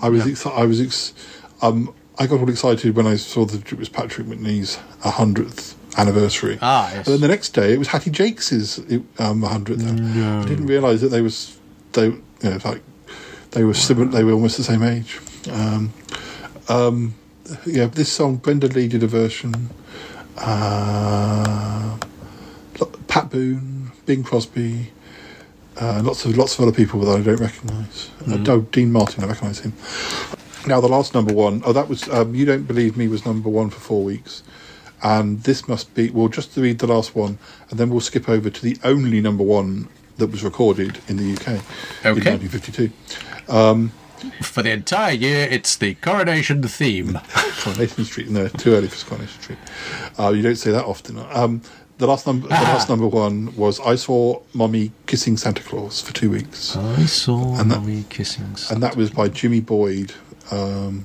[0.00, 0.24] I was.
[0.24, 0.80] Exci- I was.
[0.80, 1.12] Ex-
[1.60, 6.58] um, I got all excited when I saw that it was Patrick Macnee's hundredth anniversary.
[6.60, 7.06] Ah, yes.
[7.06, 8.78] And then the next day, it was Hattie Jacques's
[9.18, 9.82] um, hundredth.
[9.82, 11.58] I didn't realise that they was
[11.92, 12.06] they.
[12.06, 12.82] You know, like
[13.52, 14.08] they were similar.
[14.08, 15.20] They were almost the same age.
[15.50, 15.92] Um,
[16.68, 17.14] um,
[17.66, 19.70] yeah, this song Brenda Lee did a version.
[20.36, 21.98] Uh,
[23.06, 24.90] Pat Boone, Bing Crosby,
[25.80, 28.10] uh, lots of lots of other people that I don't recognise.
[28.26, 29.72] Uh, oh, Dean Martin, I recognise him.
[30.66, 33.48] Now the last number one, oh, that was um, "You Don't Believe Me" was number
[33.48, 34.42] one for four weeks,
[35.02, 36.10] and this must be.
[36.10, 37.38] Well, just to read the last one,
[37.70, 39.88] and then we'll skip over to the only number one
[40.18, 42.36] that was recorded in the UK in Okay.
[42.36, 43.90] 1952.
[44.40, 47.18] For the entire year, it's the coronation theme.
[47.62, 48.28] Coronation Street.
[48.30, 49.58] No, too early for Coronation Street.
[50.16, 51.18] Uh, you don't say that often.
[51.32, 51.60] Um,
[51.98, 56.12] the last number, the last number one was "I Saw Mommy Kissing Santa Claus" for
[56.14, 56.76] two weeks.
[56.76, 58.54] I saw And that- mommy kissing.
[58.54, 60.12] Santa and that was by Jimmy Boyd.
[60.50, 61.04] Um,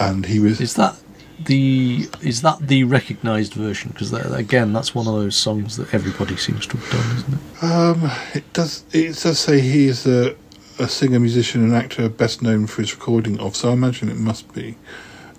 [0.00, 0.96] and he was Is that
[1.44, 3.90] the is that the recognised version?
[3.90, 7.64] Because again, that's one of those songs that everybody seems to have done, isn't it?
[7.64, 10.34] um, it does it does say he is a,
[10.78, 13.54] a singer, musician, and actor best known for his recording of.
[13.56, 14.76] So I imagine it must be.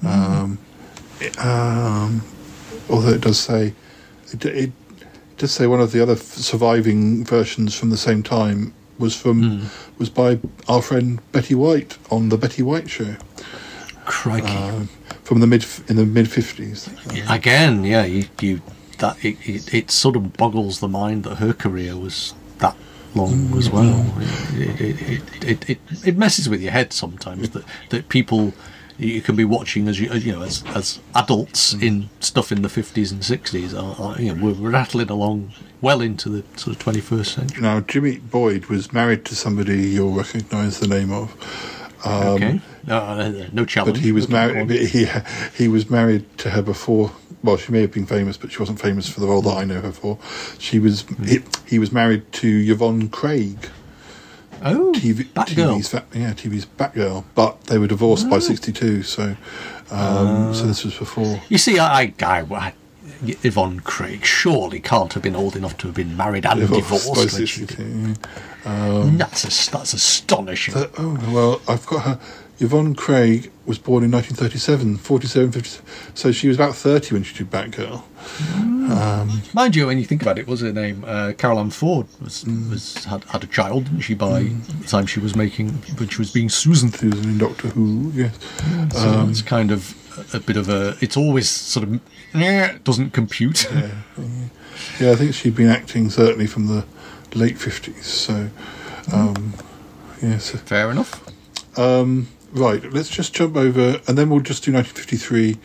[0.06, 0.60] Um,
[1.20, 2.22] it- um,
[2.90, 3.74] although it does say
[4.32, 4.72] it, it
[5.38, 10.10] does say one of the other surviving versions from the same time was from was
[10.10, 13.16] by our friend Betty White on the Betty White Show
[14.06, 14.48] Crikey!
[14.48, 14.88] um,
[15.24, 16.90] from the mid in the mid fifties.
[17.30, 18.62] again, yeah, you, you
[19.00, 22.76] that it, it, it sort of boggles the mind that her career was that
[23.14, 24.06] long as well.
[24.54, 28.54] It, it, it, it, it, it messes with your head sometimes that, that people
[29.00, 31.84] you can be watching as you as, you know as as adults mm.
[31.84, 36.02] in stuff in the fifties and sixties are, are you know we're rattling along well
[36.02, 37.62] into the sort of twenty first century.
[37.62, 41.34] Now Jimmy Boyd was married to somebody you'll recognise the name of.
[42.06, 43.98] Um, okay, no, no, no challenge.
[43.98, 44.70] But he was married.
[44.70, 45.08] He
[45.56, 47.12] he was married to her before.
[47.44, 49.64] Well, she may have been famous, but she wasn't famous for the role that I
[49.64, 50.18] know her for.
[50.58, 51.04] She was.
[51.04, 51.24] Mm-hmm.
[51.26, 53.70] He, he was married to Yvonne Craig,
[54.64, 55.78] Oh, TV, Batgirl.
[55.80, 57.24] TV's yeah, TV's Batgirl.
[57.36, 59.36] But they were divorced by '62, so
[59.92, 61.42] um, so this was before.
[61.50, 62.74] You see, I, I, I,
[63.44, 67.38] Yvonne Craig surely can't have been old enough to have been married and Divorced divorced.
[67.38, 68.16] she- 62.
[68.64, 70.76] That's, as- that's astonishing.
[70.76, 72.20] Uh, oh well, I've got her.
[72.60, 75.80] Yvonne Craig was born in 1937, 47, 50.
[76.16, 78.02] So she was about 30 when she did Batgirl.
[79.54, 82.44] Mind you, when you think about it, was her name uh, Carole Ann Ford was,
[82.46, 82.70] Mm.
[82.70, 84.14] was had, had a child, didn't she?
[84.14, 86.92] By the time she was making, when she was being Susan.
[86.92, 88.38] Susan in Doctor Who, yes.
[88.94, 89.94] So Um, it's kind of
[90.34, 90.96] a, bit of a.
[91.02, 92.00] It's always sort of
[92.34, 93.70] eh, doesn't compute.
[95.00, 96.86] Yeah, I think she'd been acting certainly from the
[97.36, 98.04] late 50s.
[98.04, 98.50] So,
[99.12, 99.54] um,
[100.22, 100.52] yes.
[100.52, 101.24] Fair enough.
[101.78, 105.58] Um, right, let's just jump over, and then we'll just do 1953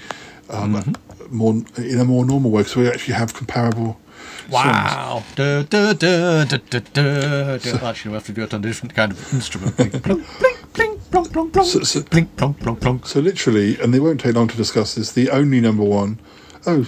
[0.51, 0.95] um,
[1.33, 3.99] more in a more normal way, so we actually have comparable.
[4.43, 4.53] songs.
[4.53, 5.25] Wow.
[5.35, 7.89] Da, da, da, da, da, da, da.
[7.89, 9.77] Actually, we have to do it on a different kind of instrument.
[9.77, 10.29] Blink, blink,
[10.73, 13.07] blink, Blink.
[13.07, 15.13] So literally, and they won't take long to discuss this.
[15.13, 16.19] The only number one,
[16.67, 16.87] oh,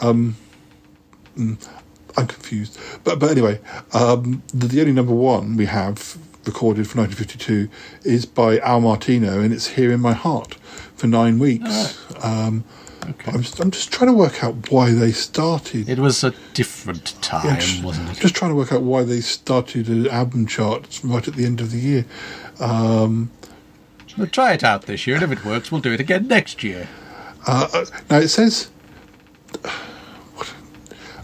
[0.00, 0.36] um,
[1.36, 1.68] mm,
[2.16, 2.78] I'm confused.
[3.04, 3.60] But but anyway,
[3.92, 7.68] um, the, the only number one we have recorded for 1952
[8.08, 10.54] is by Al Martino, and it's "Here in My Heart"
[10.96, 11.98] for nine weeks.
[12.22, 12.64] Um,
[13.08, 13.32] Okay.
[13.32, 15.88] I'm just, I'm just trying to work out why they started.
[15.88, 18.20] It was a different time, Yeah, just, wasn't it?
[18.20, 21.60] just trying to work out why they started an album chart right at the end
[21.60, 22.04] of the year.
[22.60, 23.30] Um,
[24.16, 26.62] We'll try it out this year, and if it works, we'll do it again next
[26.62, 26.86] year.
[27.46, 28.70] uh, uh, now it says.
[30.34, 30.52] What?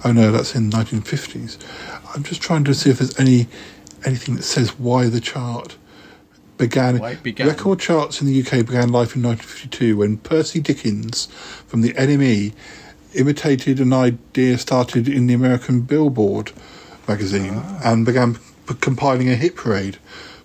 [0.05, 1.59] Oh no, that's in 1950s.
[2.15, 3.47] I'm just trying to see if there's any
[4.05, 5.77] anything that says why the chart
[6.59, 7.01] began.
[7.23, 7.47] Began.
[7.47, 11.29] Record charts in the UK began life in 1952 when Percy Dickins
[11.67, 12.53] from the NME
[13.15, 16.53] imitated an idea started in the American Billboard
[17.07, 17.81] magazine Ah.
[17.85, 19.97] and began p- compiling a hit parade.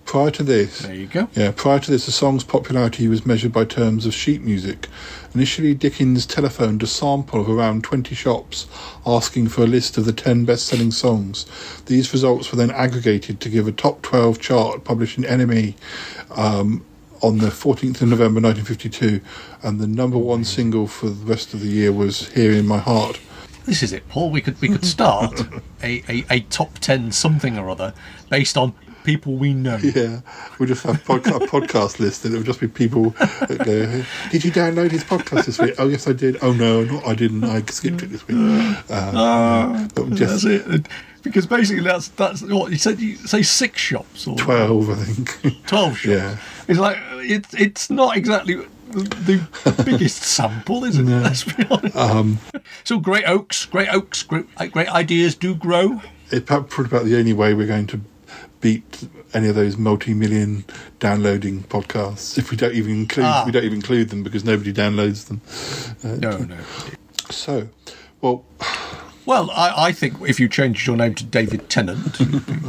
[0.04, 1.28] Prior to this, There you go.
[1.34, 4.86] yeah, prior to this, the song's popularity was measured by terms of sheet music.
[5.34, 8.66] Initially, Dickins telephoned a sample of around 20 shops
[9.06, 11.46] asking for a list of the 10 best selling songs.
[11.86, 15.74] These results were then aggregated to give a top 12 chart published in NME
[16.36, 16.84] um,
[17.22, 19.20] on the 14th of November 1952,
[19.62, 22.78] and the number one single for the rest of the year was Here in My
[22.78, 23.18] Heart.
[23.64, 24.30] This is it, Paul.
[24.30, 25.40] We could we could start
[25.82, 27.94] a, a, a top ten something or other
[28.28, 28.74] based on
[29.04, 29.78] people we know.
[29.94, 30.20] Yeah,
[30.58, 30.98] we'll just have a
[31.46, 35.58] podcast list, and it'll just be people that go, "Did you download his podcast this
[35.58, 36.38] week?" Oh, yes, I did.
[36.42, 37.44] Oh no, no, I didn't.
[37.44, 38.36] I skipped it this week.
[38.90, 40.86] Uh, but just That's it.
[41.22, 42.98] Because basically, that's that's what you said.
[43.00, 45.66] You say six shops or twelve, I think.
[45.66, 46.06] twelve shops.
[46.06, 46.36] Yeah.
[46.68, 48.56] It's like it's it's not exactly
[48.90, 51.20] the biggest sample, isn't it?
[51.22, 51.96] Let's be honest.
[51.96, 52.38] Um,
[52.84, 56.00] so great oaks, great oaks, great, great ideas do grow.
[56.30, 58.00] it's probably about the only way we're going to
[58.68, 60.64] beat any of those multi-million
[60.98, 63.42] downloading podcasts if we don't even include Ah.
[63.44, 65.42] we don't even include them because nobody downloads them.
[66.02, 66.56] Uh, No, no.
[67.30, 67.68] So,
[68.22, 68.42] well,
[69.26, 72.18] Well, I, I think if you changed your name to David Tennant,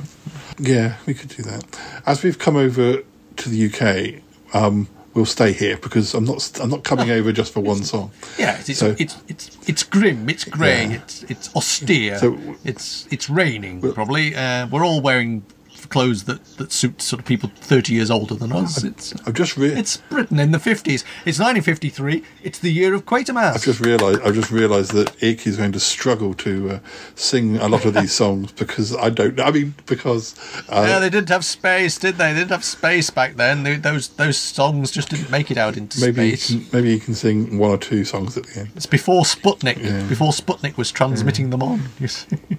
[0.59, 1.63] Yeah, we could do that.
[2.05, 3.03] As we've come over
[3.37, 4.21] to the UK,
[4.53, 8.11] um, we'll stay here because I'm not I'm not coming over just for one song.
[8.37, 10.97] yeah, it's So- it's it's it's grim, it's grey, Yeah.
[10.99, 13.79] it's it's austere, So- it's it's raining.
[13.93, 15.43] Probably, uh, we're all wearing
[15.89, 18.83] clothes that that suit sort of people thirty years older than us.
[18.83, 21.03] It's I've just re- it's Britain in the fifties.
[21.25, 22.23] It's 1953.
[22.43, 23.55] It's the year of Quatermass.
[23.55, 26.79] I've just realised I've just realised that Ick is going to struggle to uh,
[27.15, 29.39] sing a lot of these songs because I don't.
[29.39, 30.35] I mean, because
[30.69, 32.33] uh, yeah, they didn't have space, did they?
[32.33, 33.63] They didn't have space back then.
[33.63, 36.47] They, those those songs just didn't make it out into maybe space.
[36.47, 38.69] can, maybe he can sing one or two songs at the end.
[38.75, 39.83] It's before Sputnik.
[39.83, 40.07] Yeah.
[40.07, 41.89] Before Sputnik was transmitting them on.
[41.99, 42.37] You see.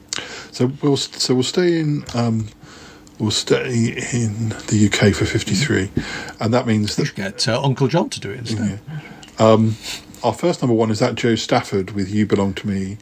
[0.53, 2.49] So we'll so we'll stay in um,
[3.19, 5.91] we'll stay in the UK for fifty three,
[6.41, 8.81] and that means that Get uh, Uncle John to do it instead.
[10.25, 12.99] our first number one is that Jo Stafford with "You Belong to Me,"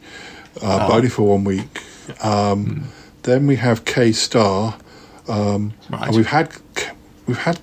[0.61, 1.81] uh, but only for one week.
[2.23, 2.89] Um,
[3.23, 4.77] Then we have Kay Starr,
[5.27, 6.07] um, Right.
[6.07, 6.49] and we've had
[7.25, 7.59] we've had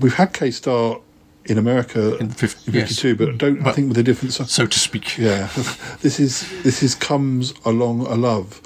[0.00, 1.00] we've had Kay Starr
[1.44, 2.88] in America In the fif- in yes.
[3.00, 4.46] '52, but I don't I think with a different song.
[4.46, 5.18] So to speak.
[5.18, 5.48] Yeah,
[6.02, 8.60] this is this is comes along a love.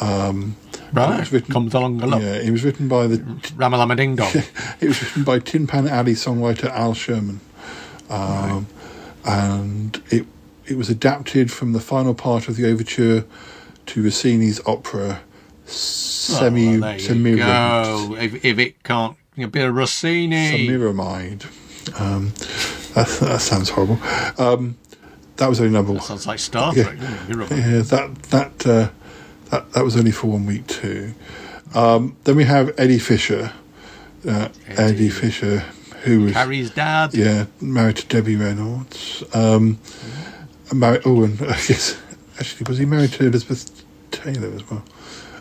[0.00, 0.56] Um,
[0.92, 1.16] Right.
[1.16, 2.22] it was written- Comes along a love.
[2.22, 4.30] Yeah, it was written by the Ramalama Ding Dong.
[4.80, 7.40] it was written by Tin Pan Alley songwriter Al Sherman,
[8.10, 8.66] um,
[9.24, 10.26] and it
[10.66, 13.24] it was adapted from the final part of the overture
[13.86, 15.20] to Rossini's opera
[15.66, 18.16] Semi Oh, you go.
[18.18, 20.68] If, if it can't, be a bit of Rossini.
[20.68, 21.44] Semiramide.
[22.00, 22.32] Um,
[22.94, 23.98] that, that sounds horrible.
[24.38, 24.76] Um,
[25.36, 26.00] that was only number one.
[26.02, 26.84] Sounds like Star Yeah.
[26.84, 26.98] Trek.
[27.00, 27.28] doesn't it?
[27.28, 27.50] You're right.
[27.50, 28.88] Yeah, that that uh,
[29.52, 31.14] that that was only for one week too.
[31.74, 33.52] Um, then we have Eddie Fisher.
[34.28, 35.10] Uh, Eddie.
[35.10, 35.58] Fisher,
[36.04, 37.14] who was Carrie's dad.
[37.14, 39.22] yeah married to Debbie Reynolds.
[39.34, 39.78] Um,
[40.72, 41.02] married.
[41.04, 42.00] Oh, and I guess
[42.40, 44.84] actually was he married to Elizabeth Taylor as well?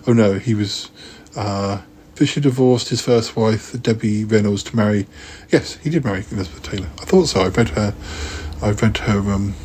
[0.08, 0.92] Oh no, he was.
[1.36, 1.82] Uh,
[2.16, 5.08] Fisher divorced his first wife, Debbie Reynolds, to marry.
[5.50, 6.90] Yes, he did marry Elizabeth Taylor.
[7.00, 7.42] I thought so.
[7.42, 7.96] I read her.
[8.62, 9.56] I read her um,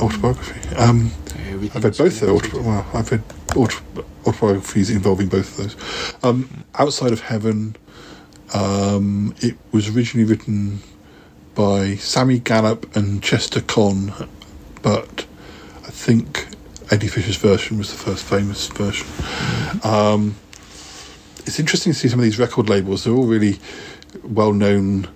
[0.00, 0.74] autobiography.
[0.76, 1.12] Um,
[1.74, 3.22] I've read both their auto, well, I've read
[3.56, 6.14] autobiographies involving both of those.
[6.24, 7.76] Um, Outside of Heaven,
[8.54, 10.80] um, it was originally written
[11.54, 14.12] by Sammy Gallop and Chester Conn,
[14.82, 15.26] but
[15.84, 16.48] I think
[16.90, 19.06] Eddie Fisher's version was the first famous version.
[19.84, 20.36] Um,
[21.46, 23.04] it's interesting to see some of these record labels.
[23.04, 23.58] They're all really
[24.22, 25.08] well-known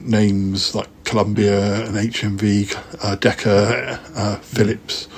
[0.00, 5.08] names like Columbia and HMV, uh, Decca, uh, Philips.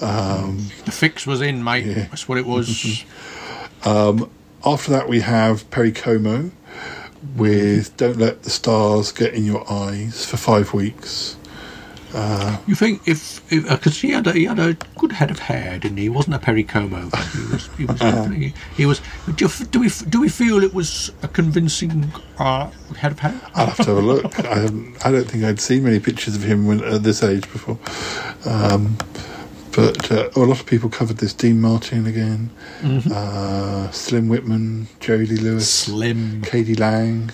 [0.00, 1.84] Um, The fix was in, mate.
[1.94, 3.04] That's what it was.
[3.84, 4.30] um,
[4.64, 6.50] after that, we have Perry Como
[7.36, 11.36] with "Don't Let the Stars Get in Your Eyes" for five weeks.
[12.66, 15.98] You think if because he had a, he had a good head of hair, didn't
[15.98, 16.04] he?
[16.04, 17.10] He wasn't a Perry Como.
[17.34, 17.68] He was.
[17.76, 18.52] He was.
[18.76, 19.00] He was.
[19.34, 23.38] Do, you, do we do we feel it was a convincing uh, head of hair?
[23.54, 24.38] I'll have to have a look.
[24.44, 27.50] I, haven't, I don't think I'd seen many pictures of him when, at this age
[27.52, 27.78] before.
[28.46, 28.96] Um,
[29.76, 31.32] but uh, a lot of people covered this.
[31.32, 32.50] Dean Martin again,
[33.12, 36.42] uh, Slim Whitman, Jerry Lee Lewis, Slim.
[36.42, 36.74] k.d.
[36.74, 37.30] lang.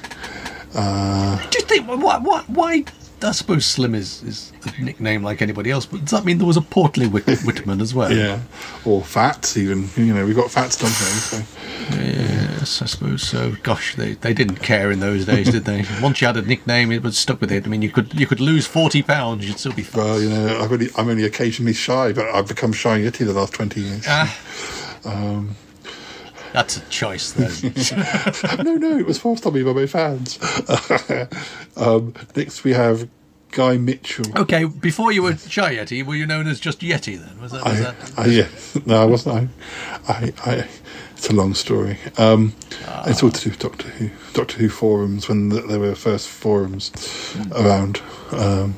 [0.75, 2.85] Uh, Do you think why why why?
[3.23, 6.47] I suppose Slim is, is a nickname like anybody else, but does that mean there
[6.47, 8.11] was a portly Whit- Whitman as well?
[8.11, 8.41] yeah,
[8.87, 9.91] or Fats even.
[9.97, 10.97] You know, we've got Fats Dumpling.
[10.97, 11.43] So
[12.61, 13.53] Yes, I suppose so.
[13.63, 15.87] Gosh, they, they didn't care in those days, did they?
[16.03, 17.65] Once you had a nickname, it was stuck with it.
[17.65, 19.87] I mean, you could you could lose forty pounds, you'd still be.
[19.95, 23.33] well, you know, I've only, I'm only occasionally shy, but I've become shy yeti the
[23.33, 24.05] last twenty years.
[24.07, 24.37] Ah.
[26.53, 28.63] That's a choice, though.
[28.63, 30.39] no, no, it was forced on me by my fans.
[31.77, 33.09] um, next, we have
[33.53, 34.27] Guy Mitchell.
[34.39, 37.41] okay, before you were Shy Yeti, were you known as just Yeti then?
[37.41, 37.65] Was that?
[37.65, 38.49] Was I, that I, yeah,
[38.87, 39.51] no, I wasn't.
[40.09, 40.69] I, I, I,
[41.13, 41.99] it's a long story.
[42.17, 42.55] Um,
[43.07, 46.29] It's all to do with Doctor Who, Doctor Who forums when th there were first
[46.29, 46.93] forums
[47.53, 48.01] around.
[48.33, 48.75] Um,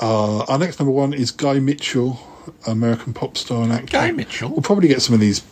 [0.00, 2.18] uh, our next number one is Guy Mitchell,
[2.66, 3.92] American pop star and actor.
[3.92, 4.50] Guy Mitchell?
[4.50, 5.42] We'll probably get some of these.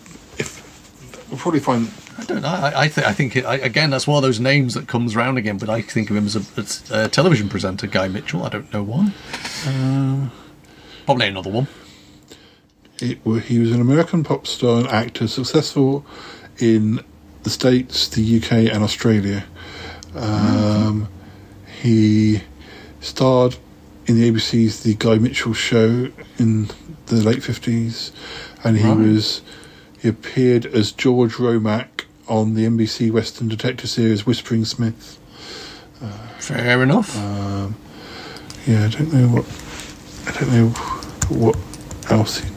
[1.34, 1.90] If we'll probably find.
[2.18, 2.48] I don't know.
[2.48, 5.16] I, I, th- I think it, I, again that's one of those names that comes
[5.16, 5.58] round again.
[5.58, 8.42] But I think of him as a, as a television presenter, Guy Mitchell.
[8.44, 9.12] I don't know why.
[11.06, 11.66] Probably another one.
[13.00, 16.06] It, wa- he was an American pop star and actor, successful
[16.58, 17.00] in
[17.42, 19.44] the States, the UK, and Australia.
[20.14, 21.08] Um,
[21.82, 22.42] He
[23.00, 23.56] starred
[24.06, 26.68] in the ABC's The Guy Mitchell Show in
[27.06, 28.12] the late 50s,
[28.62, 28.96] and he Right.
[28.96, 29.42] was
[30.04, 35.18] he appeared as George Romack on the NBC Western detective series Whispering Smith.
[36.38, 37.16] Fair enough.
[38.66, 39.46] Yeah, I don't know what
[40.26, 40.68] I don't know
[41.38, 41.56] what
[42.12, 42.50] else he,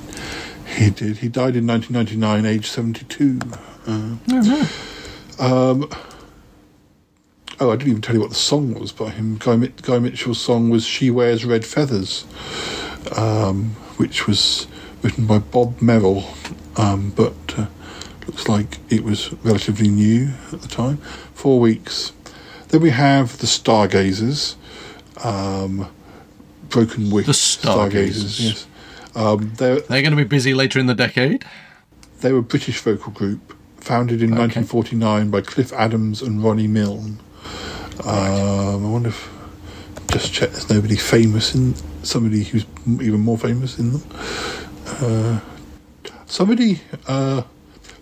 [0.76, 1.20] he did.
[1.20, 3.40] He died in 1999, age 72.
[3.88, 3.92] Uh,
[5.40, 5.90] um,
[7.62, 9.38] oh, I didn't even tell you what the song was by him.
[9.38, 12.26] Guy, Guy Mitchell's song was "She Wears Red Feathers,"
[13.16, 14.68] um, which was
[15.02, 16.26] written by Bob Merrill,
[16.78, 17.68] um, but uh,
[18.28, 20.98] looks like it was relatively new at the time.
[21.34, 22.12] Four weeks.
[22.70, 24.56] Then we have the Stargazers.
[25.24, 25.90] Um,
[26.70, 27.28] Broken Wings.
[27.28, 28.40] The Stargazers.
[28.40, 28.68] yes.
[29.16, 31.44] Um, they're, They're going to be busy later in the decade.
[32.22, 37.20] they were a British vocal group founded in 1949 by Cliff Adams and Ronnie Milne.
[38.04, 39.30] Um, I wonder if
[40.12, 41.74] just check there's nobody famous in
[42.04, 44.04] somebody who's even more famous in them.
[44.86, 45.40] Uh,
[46.28, 47.44] somebody uh,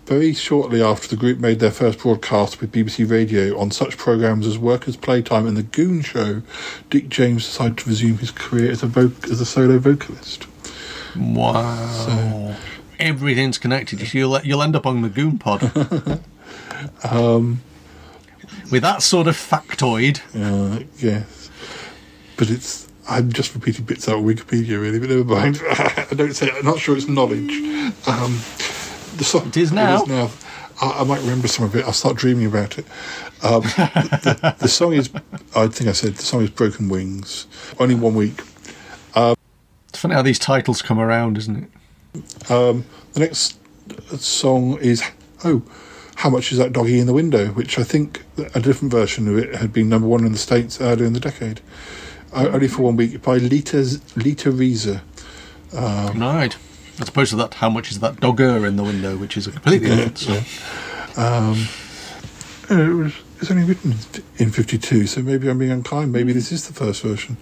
[0.06, 4.46] very shortly after the group made their first broadcast with BBC Radio on such programs
[4.46, 6.42] as Workers' Playtime and The Goon Show,
[6.90, 10.46] Dick James decided to resume his career as a voc- as a solo vocalist.
[11.16, 12.54] Wow.
[12.98, 14.12] Everything's connected.
[14.14, 16.20] You'll you'll end up on the Goon Pod.
[17.02, 17.62] Um,
[18.70, 20.20] With that sort of factoid.
[20.34, 21.50] Uh, yes,
[22.36, 22.85] but it's.
[23.08, 25.60] I'm just repeating bits out of Wikipedia, really, but never mind.
[25.68, 26.50] I don't say.
[26.50, 27.50] I'm not sure it's knowledge.
[28.06, 28.40] Um,
[29.16, 30.30] the song, It is now.
[30.80, 31.84] I, I might remember some of it.
[31.84, 32.86] I'll start dreaming about it.
[33.42, 35.10] Um, the, the song is.
[35.54, 37.46] I think I said the song is "Broken Wings."
[37.78, 38.42] Only one week.
[39.96, 42.50] It's funny how these titles come around, isn't it?
[42.50, 42.84] Um,
[43.14, 43.58] the next
[44.18, 45.02] song is
[45.42, 45.62] oh,
[46.16, 47.46] how much is that doggy in the window?
[47.46, 48.22] Which I think
[48.54, 51.20] a different version of it had been number one in the states earlier in the
[51.20, 51.62] decade.
[52.36, 53.78] Only for one week by Lita
[54.16, 55.00] Lita Roza.
[55.72, 56.56] Um, right.
[57.00, 59.52] As opposed to that, how much is that dogger in the window, which is a
[59.52, 60.44] completely different song.
[61.16, 61.68] Um,
[62.70, 63.94] uh, it was it's only written
[64.38, 66.12] in fifty two, so maybe I'm being unkind.
[66.12, 67.36] Maybe this is the first version.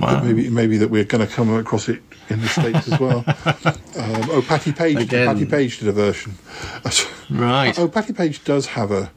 [0.00, 0.14] Wow.
[0.16, 3.24] But maybe maybe that we're going to come across it in the states as well.
[3.44, 4.96] um, oh, Patti Page.
[4.98, 5.26] Again.
[5.26, 6.34] Patti Page did a version.
[7.30, 7.76] Right.
[7.78, 9.10] Oh, Patti Page does have a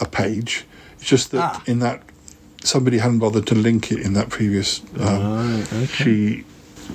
[0.00, 0.64] a page.
[0.96, 1.62] It's just that Ah.
[1.66, 2.02] in that
[2.64, 4.80] somebody hadn't bothered to link it in that previous.
[4.98, 5.86] Um, Right, okay.
[5.86, 6.44] She,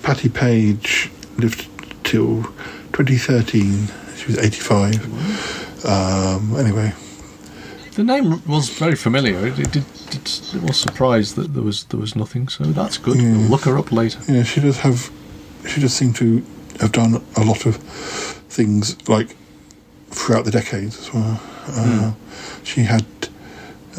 [0.03, 1.67] Patti Page, lived
[2.03, 2.43] till
[2.93, 3.87] 2013.
[4.17, 5.85] She was 85.
[5.85, 6.93] Um, anyway,
[7.95, 9.47] The name was very familiar.
[9.47, 12.97] It, it, did, it, it was surprised that there was there was nothing, so that's
[12.97, 13.15] good.
[13.17, 13.31] Yeah.
[13.37, 14.19] We'll look her up later.
[14.27, 15.09] yeah, she does have.
[15.67, 16.43] She does seem to
[16.81, 17.75] have done a lot of
[18.49, 19.35] things like
[20.09, 21.39] throughout the decades as well.
[21.67, 22.11] Uh,
[22.63, 23.05] She had.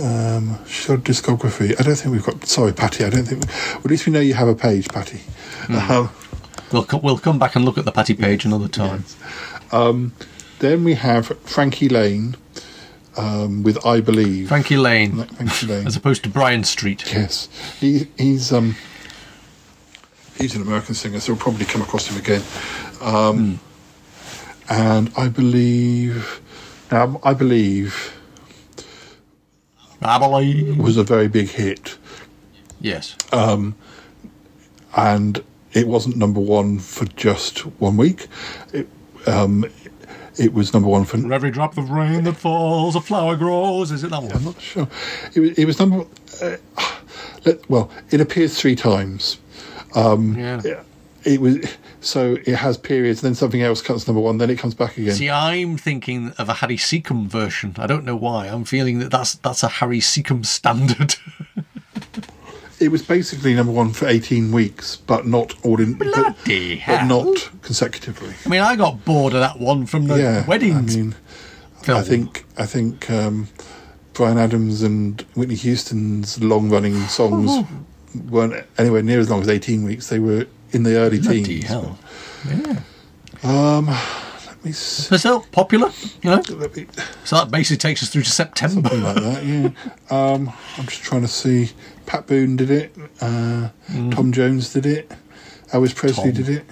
[0.01, 1.79] Um, a discography.
[1.79, 2.45] I don't think we've got.
[2.47, 3.05] Sorry, Patti.
[3.05, 3.45] I don't think.
[3.47, 5.21] Well, at least we know you have a page, Patti.
[5.69, 6.11] Um,
[6.73, 9.05] We'll co- we'll come back and look at the Patti page another time.
[9.73, 10.13] Um,
[10.61, 12.37] then we have Frankie Laine
[13.17, 14.49] um, with I Believe.
[14.49, 15.87] Frankie Laine, Frankie Laine.
[15.89, 17.13] as opposed to Brian Street.
[17.13, 17.49] Yes,
[17.81, 18.77] he, he's um,
[20.39, 22.43] He's an American singer, so we'll probably come across him again.
[23.01, 23.59] Um,
[24.69, 26.41] And I believe,
[26.93, 28.17] now I believe,
[30.03, 30.79] I believe.
[30.79, 31.97] was a very big hit,
[32.81, 33.17] Yes.
[34.97, 35.43] and
[35.73, 38.27] it wasn't number one for just one week.
[38.73, 38.89] It,
[39.27, 39.65] um,
[40.39, 43.91] it was number one for For every drop of rain that falls, a flower grows.
[43.93, 44.33] Is it that one?
[44.33, 44.89] I'm not sure.
[45.35, 46.07] It was, it was number.
[46.43, 46.57] Uh,
[47.45, 49.39] let, well, it appears three times.
[49.95, 50.61] Yeah.
[50.65, 50.83] Yeah,
[51.25, 51.59] It was
[52.01, 55.15] so it has periods, then something else comes number one, then it comes back again.
[55.15, 57.75] See, I'm thinking of a Harry Secombe version.
[57.79, 58.47] I don't know why.
[58.47, 61.17] I'm feeling that that's that's a Harry Secombe standard.
[62.81, 65.95] It was basically number one for eighteen weeks, but not all in.
[65.95, 67.07] But, Bloody but hell.
[67.07, 68.35] not consecutively.
[68.47, 71.15] I mean, I got bored of that one from the yeah, wedding I mean,
[71.83, 71.99] film.
[71.99, 73.49] I think I think um,
[74.15, 77.67] Bryan Adams and Whitney Houston's long-running songs
[78.31, 80.09] weren't anywhere near as long as eighteen weeks.
[80.09, 81.65] They were in the early bloody teens.
[81.67, 81.99] hell.
[82.49, 82.81] Yeah.
[83.43, 85.91] Um, let me s- But still popular,
[86.23, 86.43] you know.
[86.51, 86.87] let me-
[87.25, 88.89] So that basically takes us through to September.
[88.89, 89.45] something like that.
[89.45, 89.71] Yeah.
[90.11, 91.71] Um, I'm just trying to see.
[92.07, 92.95] Pat Boone did it.
[93.21, 93.69] Uh,
[94.11, 95.11] Tom Jones did it.
[95.73, 96.35] Elvis Presley Mm.
[96.35, 96.43] Tom.
[96.43, 96.47] Mm.
[96.47, 96.65] did it.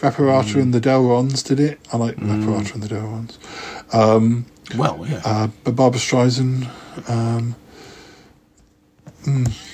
[0.00, 1.78] Reparata and the Delrons did it.
[1.92, 3.36] I like Reparata and the Delrons.
[4.76, 5.20] Well, yeah.
[5.24, 6.66] Uh, but Barbra Streisand.
[7.08, 7.54] Um,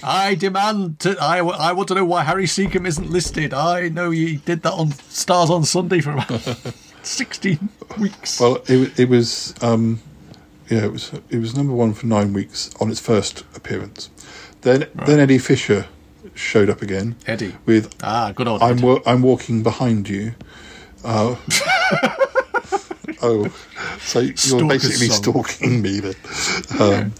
[0.02, 1.16] I demand to.
[1.20, 3.54] I want to know why Harry Secombe isn't listed.
[3.54, 6.30] I know he did that on Stars on Sunday for about
[7.02, 7.68] sixteen
[7.98, 8.40] weeks.
[8.40, 9.54] well, it, it was.
[9.62, 10.00] Um,
[10.68, 11.12] yeah, it was.
[11.30, 14.10] It was number one for nine weeks on its first appearance.
[14.62, 15.86] Then, then Eddie Fisher
[16.34, 17.16] showed up again.
[17.26, 17.54] Eddie.
[17.64, 18.62] with ah, good old.
[18.62, 20.34] I'm wa- I'm walking behind you.
[21.04, 21.36] Uh,
[23.22, 23.48] oh,
[24.00, 25.22] so you're Stalker's basically song.
[25.44, 26.14] stalking me then.
[26.80, 27.12] Um,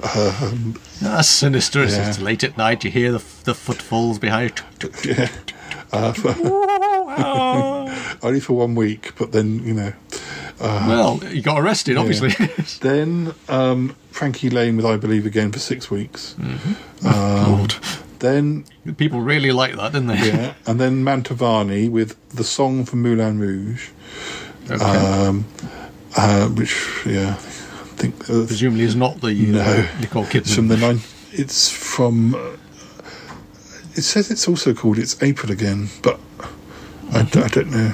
[1.00, 1.82] That's sinister.
[1.82, 2.24] It's Yeah.
[2.24, 2.84] late at night.
[2.84, 4.62] You hear the the footfalls behind.
[4.82, 4.90] you.
[5.04, 5.28] yeah.
[5.92, 6.12] Uh,
[8.22, 9.92] only for one week, but then you know.
[10.60, 12.30] well, you got arrested, obviously.
[12.80, 16.34] Then um, Frankie Laine with I Believe again for six weeks.
[16.38, 17.50] Mm-hmm.
[17.50, 17.74] Lord.
[18.20, 18.64] Then
[18.96, 20.28] People really like that, didn't they?
[20.28, 23.90] yeah, and then Mantovani with the song from Moulin Rouge,
[24.70, 24.82] Okay.
[24.82, 25.44] um,
[26.16, 27.36] uh, which yeah,
[27.96, 29.88] think uh, Presumably, is not the uh, No.
[30.00, 30.54] Nicole It's Kidman.
[30.54, 31.00] from the nine.
[31.32, 32.34] It's from.
[32.34, 32.56] Uh,
[33.96, 36.18] it says it's also called "It's April Again," but
[37.12, 37.92] I, d- I don't know.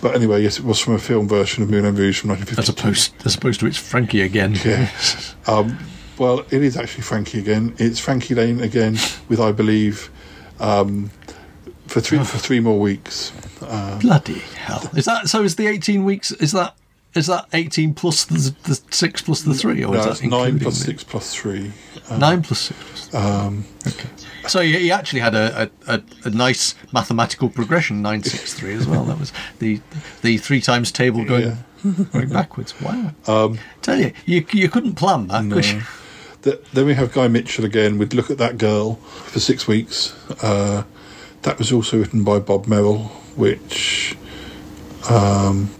[0.00, 2.62] But anyway, yes, it was from a film version of Moulin Rouge from 1950.
[2.62, 2.72] as 1952.
[2.80, 4.54] opposed as opposed to it's Frankie again.
[4.64, 4.90] Yeah.
[5.48, 5.78] Um,
[6.18, 7.74] well, it is actually Frankie again.
[7.78, 8.96] It's Frankie Laine again
[9.28, 10.10] with, I believe,
[10.58, 11.10] um,
[11.86, 13.30] for three for three more weeks.
[14.00, 14.90] Bloody hell!
[14.96, 15.42] Is that so?
[15.44, 16.32] Is the eighteen weeks?
[16.32, 16.74] Is that
[17.16, 20.48] is that eighteen plus the, the six plus the three, or No, is that nine
[20.48, 21.72] including plus the- six plus three.
[22.08, 23.08] Um, Nine plus six.
[23.08, 23.14] Plus
[23.86, 24.08] okay.
[24.46, 29.04] So he, actually had a, a, a, nice mathematical progression, nine six three as well.
[29.04, 29.80] That was the
[30.22, 31.56] the three times table going
[32.12, 32.80] going backwards.
[32.80, 33.10] Wow.
[33.26, 35.82] Um, Tell you, you you couldn't plan that, could you?
[36.42, 40.14] Th- then we have Guy Mitchell again we'd "Look at That Girl" for six weeks.
[40.42, 40.84] Uh,
[41.42, 43.04] that was also written by Bob Merrill,
[43.34, 44.16] which
[45.10, 45.70] um,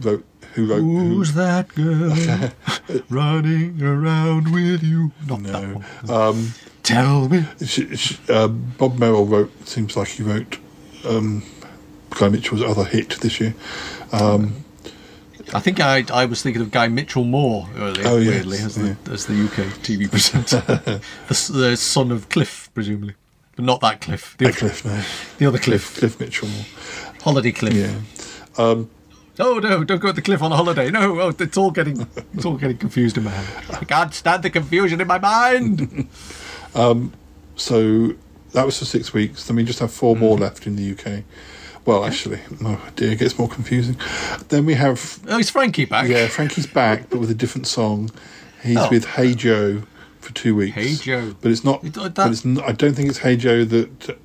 [0.00, 0.24] wrote
[0.56, 2.50] who wrote who, Who's that girl
[3.10, 5.12] running around with you?
[5.26, 6.12] Not that no.
[6.14, 7.44] Um, Tell me.
[7.64, 9.50] sh- sh- uh, Bob Merrill wrote.
[9.68, 10.58] Seems like he wrote
[11.04, 11.42] um,
[12.10, 13.54] Guy Mitchell's other hit this year.
[14.12, 14.64] Um,
[15.54, 18.76] I think I I was thinking of Guy Mitchell Moore earlier, Oh, yes, weirdly, as,
[18.78, 18.94] yeah.
[19.04, 20.60] the, as the UK TV presenter.
[21.28, 23.14] the, the son of Cliff, presumably.
[23.54, 24.36] But not that Cliff.
[24.38, 25.02] The, other, Cliff, no,
[25.38, 25.98] the other Cliff.
[25.98, 26.48] Cliff Mitchell.
[26.48, 26.64] Moore.
[27.22, 27.74] Holiday Cliff.
[27.74, 28.62] Yeah.
[28.64, 28.90] Um,
[29.38, 29.84] Oh no!
[29.84, 30.90] Don't go to the cliff on a holiday.
[30.90, 33.76] No, oh, it's all getting it's all getting confused in my head.
[33.80, 36.08] I can't stand the confusion in my mind.
[36.74, 37.14] Um,
[37.54, 38.12] so
[38.52, 39.46] that was for six weeks.
[39.46, 40.40] Then we just have four more mm.
[40.40, 41.24] left in the UK.
[41.86, 43.96] Well, actually, oh dear, it gets more confusing.
[44.48, 46.06] Then we have oh, is Frankie back?
[46.06, 48.10] yeah, Frankie's back, but with a different song.
[48.62, 48.88] He's Oh.
[48.90, 49.84] with Hey Joe
[50.20, 50.74] for two weeks.
[50.74, 51.34] Hey Joe.
[51.40, 51.82] but it's not.
[51.82, 52.44] You thought uh, But it's.
[52.44, 54.18] Not, I don't think it's Hey Joe that.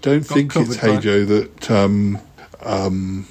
[0.00, 2.18] Don't think it's Hey by- Joe that um,
[2.62, 3.26] um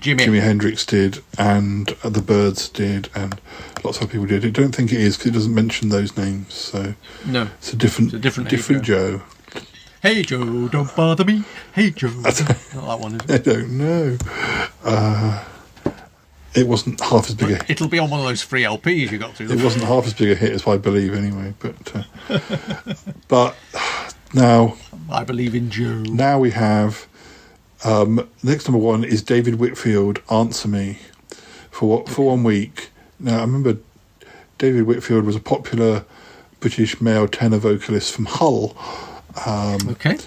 [0.00, 0.24] Jimmy.
[0.24, 3.40] Jimi Hendrix did and the Byrds did and
[3.84, 4.44] lots of people did.
[4.44, 6.54] I don't think it is because it doesn't mention those names.
[6.54, 6.94] So
[7.26, 7.48] No.
[7.58, 9.22] it's a different, It's a different different Joe.
[10.00, 11.42] Hey Joe, don't bother me.
[11.72, 12.08] Hey Joe.
[12.22, 13.16] not that one.
[13.16, 14.16] Is I don't know.
[14.84, 15.44] Uh,
[16.54, 17.70] it wasn't half as big a Hit.
[17.70, 19.50] It'll be on one of those free LPs you got through.
[19.50, 21.52] it wasn't half as big a hit as I believe anyway.
[21.58, 21.96] But
[22.30, 22.38] uh,
[23.28, 23.56] but
[24.32, 24.76] now
[25.10, 26.02] I believe in Joe.
[26.04, 27.06] now we have
[27.84, 30.20] um, next number one is David Whitfield.
[30.30, 30.98] Answer me
[31.70, 32.90] for what for one week.
[33.20, 33.78] Now I remember
[34.58, 36.04] David Whitfield was a popular
[36.60, 38.76] British male tenor vocalist from Hull.
[39.46, 40.18] Okay.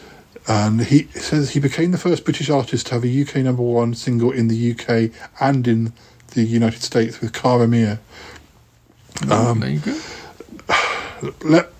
[0.48, 3.94] And he says he became the first British artist to have a UK number one
[3.94, 5.94] single in the UK and in
[6.30, 7.99] the United States with Cara Mia.
[9.30, 10.02] Um, there you go.
[11.44, 11.72] Let,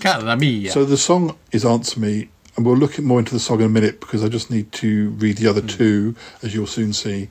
[0.00, 0.70] Cara mia.
[0.70, 2.28] So the song is Answer Me,
[2.58, 4.72] and we'll look at more into the song in a minute because I just need
[4.72, 5.68] to read the other hmm.
[5.68, 7.28] two, as you'll soon see.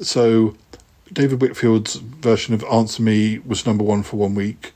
[0.00, 0.56] So
[1.12, 4.72] David Whitfield's version of Answer Me was number one for one week.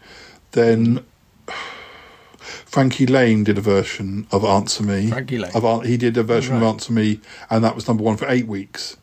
[0.53, 1.03] Then
[2.37, 5.09] Frankie Laine did a version of Answer Me.
[5.09, 5.53] Frankie Laine.
[5.55, 6.63] Of, he did a version Right.
[6.63, 8.99] of Answer Me, and that was number one for eight weeks.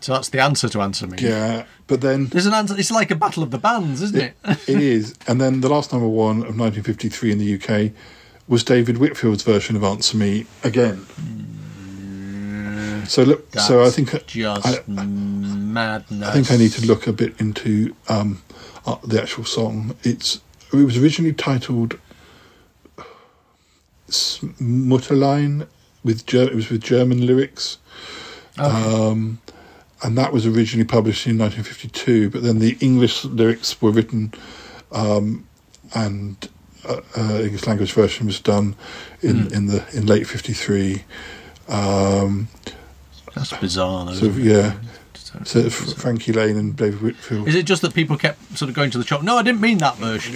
[0.00, 1.16] so that's the answer to answer me.
[1.22, 2.74] Yeah, but then There's an answer.
[2.76, 4.36] It's like a battle of the bands, isn't it?
[4.44, 5.14] it is.
[5.26, 7.92] And then the last number one of 1953 in the UK
[8.46, 11.06] was David Whitfield's version of Answer Me again.
[13.06, 16.28] So look, so I think just I, madness.
[16.28, 18.42] I think I need to look a bit into um,
[18.86, 19.94] uh, the actual song.
[20.02, 20.40] It's
[20.72, 21.98] it was originally titled
[24.08, 25.66] Mutterlein
[26.02, 27.78] with Ger- it was with German lyrics.
[28.58, 29.40] Um,
[30.02, 34.32] and that was originally published in 1952, but then the English lyrics were written
[34.92, 35.46] um,
[35.94, 36.48] and
[37.16, 38.76] English language version was done
[39.22, 41.04] in, in the in late 53.
[41.68, 42.48] Um,
[43.34, 44.12] That's bizarre, though.
[44.12, 44.36] so it?
[44.36, 44.74] yeah,
[45.44, 47.48] so F- Frankie Laine and David Whitfield.
[47.48, 49.22] Is it just that people kept sort of going to the shop?
[49.22, 50.34] No, I didn't mean that version.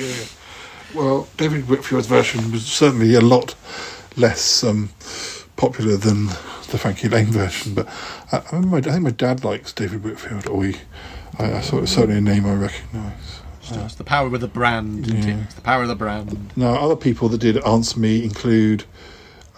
[0.94, 3.54] Well, David Whitfield's version was certainly a lot
[4.16, 4.90] less um,
[5.56, 6.26] popular than
[6.70, 7.86] the Frankie Laine version, but
[8.32, 10.76] I, I, remember my, I think my dad likes David Whitfield, or he,
[11.38, 13.37] I, I saw it's certainly a name I recognise.
[13.76, 15.06] It's the power of the brand.
[15.06, 15.40] Yeah.
[15.44, 16.52] It's the power of the brand.
[16.56, 18.84] Now, other people that did Answer Me include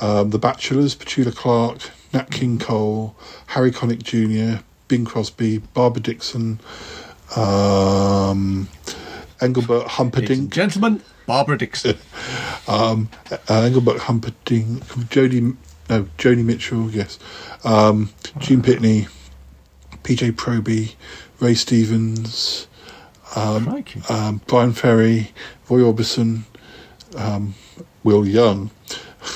[0.00, 3.14] um, The Bachelors, Petula Clark, Nat King Cole,
[3.48, 6.58] Harry Connick Jr., Bing Crosby, Barbara Dickson,
[7.36, 8.68] um,
[9.40, 11.96] Engelbert Humperdinck, gentlemen, Barbara Dickson.
[12.68, 15.56] um, uh, Engelbert Humperdinck, Jodie,
[15.88, 17.18] no, Joni Mitchell, yes,
[17.64, 19.08] um, Gene Pitney,
[20.02, 20.94] PJ Proby,
[21.38, 22.66] Ray Stevens,
[23.35, 24.02] Crikey.
[24.09, 25.32] um, Bryan Ferry,
[25.69, 26.43] Roy Orbison,
[27.16, 27.55] um,
[28.05, 28.70] Will Young,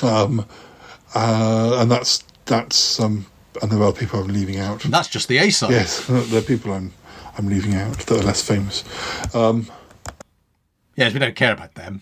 [0.03, 0.45] um,
[1.13, 3.25] uh, and that's that's um,
[3.61, 4.83] and there are other people I'm leaving out.
[4.85, 5.71] And that's just the A side.
[5.71, 6.91] Yes, there are people I'm
[7.37, 8.83] I'm leaving out that are less famous.
[9.35, 9.67] Um,
[10.97, 12.01] Yes, we don't care about them.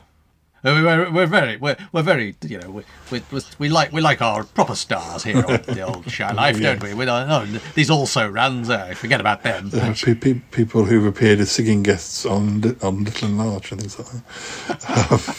[0.65, 3.21] Uh, we- We're, we're very, we're, we're very, you know, we, we,
[3.59, 6.93] we- like we like our proper stars here on the old Shy Life, don't we?
[6.93, 7.45] We don't know
[7.75, 8.69] these also runs.
[8.69, 9.69] Uh, forget about them.
[9.71, 13.71] there are pe- pe- people who've appeared as singing guests on on Little and Large
[13.73, 14.23] and things like that.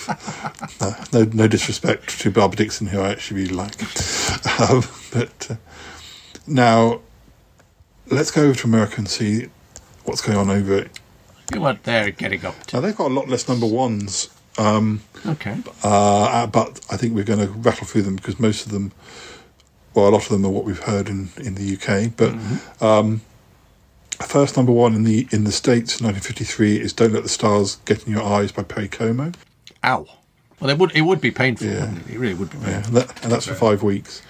[0.81, 3.75] Um, no, no, no disrespect to Barbara Dickson, who I actually really like.
[4.61, 4.83] Um,
[5.13, 5.57] but uh,
[6.47, 7.01] now,
[8.11, 9.49] let's go over to America and see
[10.05, 11.01] what's going on over it.
[11.57, 12.77] What they're getting up to.
[12.77, 14.29] Now they've got a lot less number ones,
[14.59, 15.57] um, Okay.
[15.83, 18.93] uh, but I think we're going to rattle through them because most of them,
[19.95, 22.13] well, a lot of them are what we've heard in, in the UK.
[22.17, 22.35] But
[22.85, 23.21] um,
[24.21, 27.77] first number one in the in the states, in 1953, is "Don't Let the Stars
[27.85, 29.33] Get in Your Eyes" by Perry Como.
[29.85, 30.07] Ow.
[30.61, 31.67] Well, it would it would be painful.
[31.67, 31.81] Yeah.
[31.91, 32.15] Wouldn't it?
[32.15, 32.97] it really would be Yeah, painful.
[32.99, 34.23] and, that, and that's for five weeks.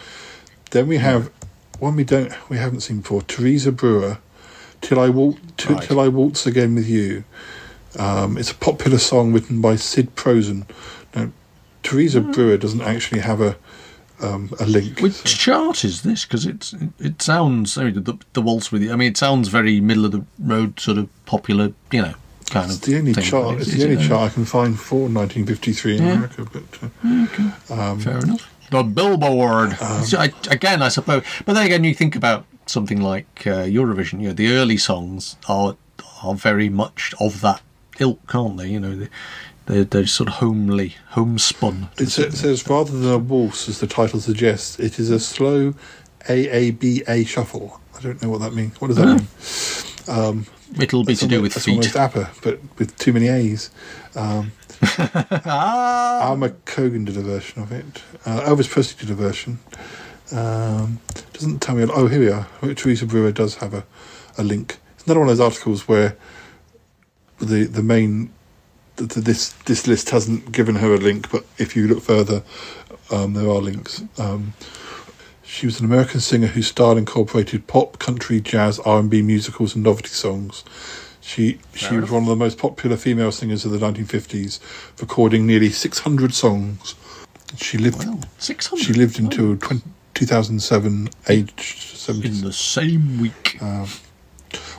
[0.71, 1.31] Then we have
[1.79, 3.23] one we don't we haven't seen before.
[3.23, 4.19] Teresa Brewer,
[4.81, 5.85] "Till I Walk Till, Right.
[5.85, 7.25] Till I Waltz Again with You."
[7.99, 10.66] Um, it's a popular song written by Sid Prosen.
[11.15, 11.31] Now,
[11.83, 13.57] Teresa Brewer doesn't actually have a
[14.21, 15.01] um, a link.
[15.01, 16.25] Which chart is this?
[16.25, 18.93] Because it's it, it sounds I mean, the, the waltz with you.
[18.93, 22.15] I mean, it sounds very middle of the road, sort of popular, you know,
[22.51, 22.83] kind It's of.
[22.83, 23.25] the only thing.
[23.25, 23.61] chart.
[23.61, 26.12] Is It's it, the only uh, chart I can find for 1953 in Yeah.
[26.12, 26.47] America.
[26.51, 28.51] But uh, um, Fair enough.
[28.71, 29.77] The Billboard.
[30.05, 31.23] So I, again, I suppose.
[31.45, 34.21] But then again, you think about something like uh, Eurovision.
[34.21, 35.77] You know, the early songs are
[36.23, 37.61] are very much of that
[37.99, 38.69] ilk, aren't they?
[38.69, 39.09] You know, they,
[39.66, 41.89] they're, they're sort of homely, homespun.
[41.99, 45.75] it sa- says rather than a waltz, as the title suggests, it is a slow
[46.29, 47.81] AABA shuffle.
[47.97, 48.81] I don't know what that means.
[48.81, 50.47] What does that mean?
[50.81, 51.73] It'll be to do with that's feet.
[51.73, 53.71] almost APA, but with too many A's.
[54.16, 54.53] Um,
[55.47, 58.03] Ah, Alma Cogan did a version of it.
[58.27, 59.59] Uh, Elvis Presley did a version.
[60.33, 60.99] Um,
[61.33, 61.85] doesn't tell me.
[61.91, 62.47] Oh, here we are.
[62.75, 63.85] Teresa Brewer does have a,
[64.37, 64.79] a link.
[64.95, 66.16] It's another one of those articles where
[67.39, 68.31] the the main
[68.97, 72.43] th th this this list hasn't given her a link, but if you look further,
[73.11, 74.02] um, there are links.
[74.19, 74.55] Um,
[75.43, 79.74] she was an American singer whose style incorporated pop, country, jazz, R and B musicals,
[79.74, 80.65] and novelty songs.
[81.20, 84.61] She she was one of the most popular female singers of the 1950s,
[85.01, 86.94] recording nearly 600 songs.
[87.56, 88.82] She lived well, 600.
[88.82, 89.82] she lived until 20,
[90.15, 92.28] 2007, aged 70.
[92.28, 93.59] in the same week.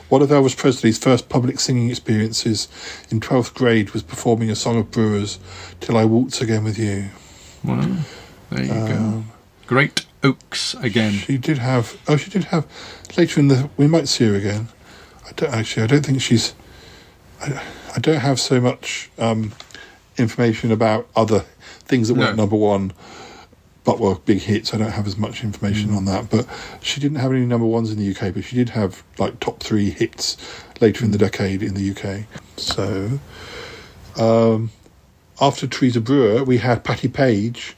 [0.08, 2.68] One of Elvis Presley's first public singing experiences
[3.10, 5.38] in 12th grade was performing a song of Brewer's,
[5.80, 7.10] Till I Waltz Again with You.
[7.64, 7.96] Well,
[8.50, 9.24] there you go.
[9.66, 11.12] Great Oaks again.
[11.12, 11.96] She did have.
[12.08, 12.66] Oh, she did have.
[13.16, 14.68] Later in the, we might see her again.
[15.26, 15.82] I don't actually.
[15.84, 16.54] I don't think she's.
[17.40, 17.62] I,
[17.94, 19.52] I don't have so much um,
[20.16, 21.40] information about other
[21.84, 22.20] things that No.
[22.26, 22.92] weren't number one,
[23.86, 24.74] but were big hits.
[24.74, 25.96] I don't have as much information Mm.
[25.96, 26.28] on that.
[26.28, 26.46] But
[26.82, 29.60] she didn't have any number ones in the UK, but she did have like top
[29.62, 30.36] three hits
[30.80, 32.24] later in the decade in the UK.
[32.58, 33.20] So,
[34.16, 34.70] um,
[35.40, 37.76] after Teresa Brewer, we had Patti Page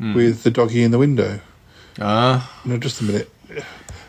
[0.00, 1.40] with the doggy in the window.
[2.00, 3.28] Ah, No, just a minute.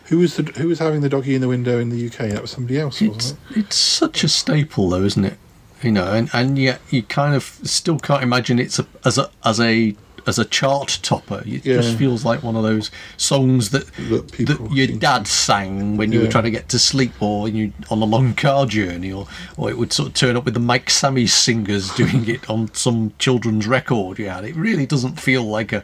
[0.05, 2.30] Who was the who was having the doggy in the window in the UK?
[2.30, 5.38] That was somebody else, it's wasn't it's such a staple though, isn't it?
[5.81, 9.30] You know, and, and yet you kind of still can't imagine it's a, as a
[9.43, 9.95] as a
[10.27, 11.43] as a chart topper.
[11.45, 13.87] It just feels like one of those songs that?
[14.09, 17.73] That that your dad sang when you were trying to get to sleep or you
[17.89, 19.27] on a long car journey or
[19.57, 22.73] or it would sort of turn up with the Mike Sammes singers doing it on
[22.73, 24.41] some children's record Yeah.
[24.41, 25.83] It really doesn't feel like a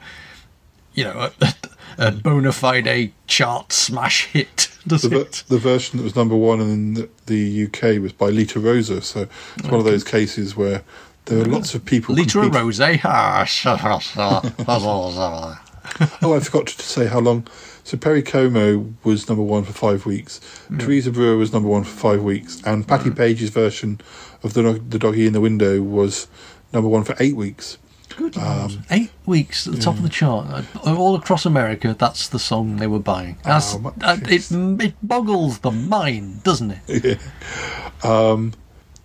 [0.94, 1.54] you know a,
[1.98, 5.44] a bona fide chart smash hit, does the, ver- it?
[5.48, 9.02] the version that was number one in the, the UK was by Lita Roza.
[9.04, 10.84] So it's one of those cases where
[11.26, 12.16] there are lots of people.
[12.16, 12.98] Liter competing- Rose, eh?
[13.04, 14.42] ah, sha, sha.
[16.22, 17.48] Oh, I forgot to say how long.
[17.84, 20.40] So Perry Como was number one for five weeks.
[20.70, 20.80] Mm.
[20.80, 23.16] Teresa Brewer was number one for five weeks, and Patti mm.
[23.16, 24.02] Page's version
[24.44, 26.28] of the the doggy in the window was
[26.74, 27.78] number one for eight weeks.
[28.18, 28.78] Good um, Lord.
[28.90, 31.96] Eight weeks at the top of the chart, all across America.
[31.98, 33.38] That's the song they were buying.
[33.44, 37.20] That's, Oh, it, it boggles the mind, doesn't it?
[38.04, 38.54] Um,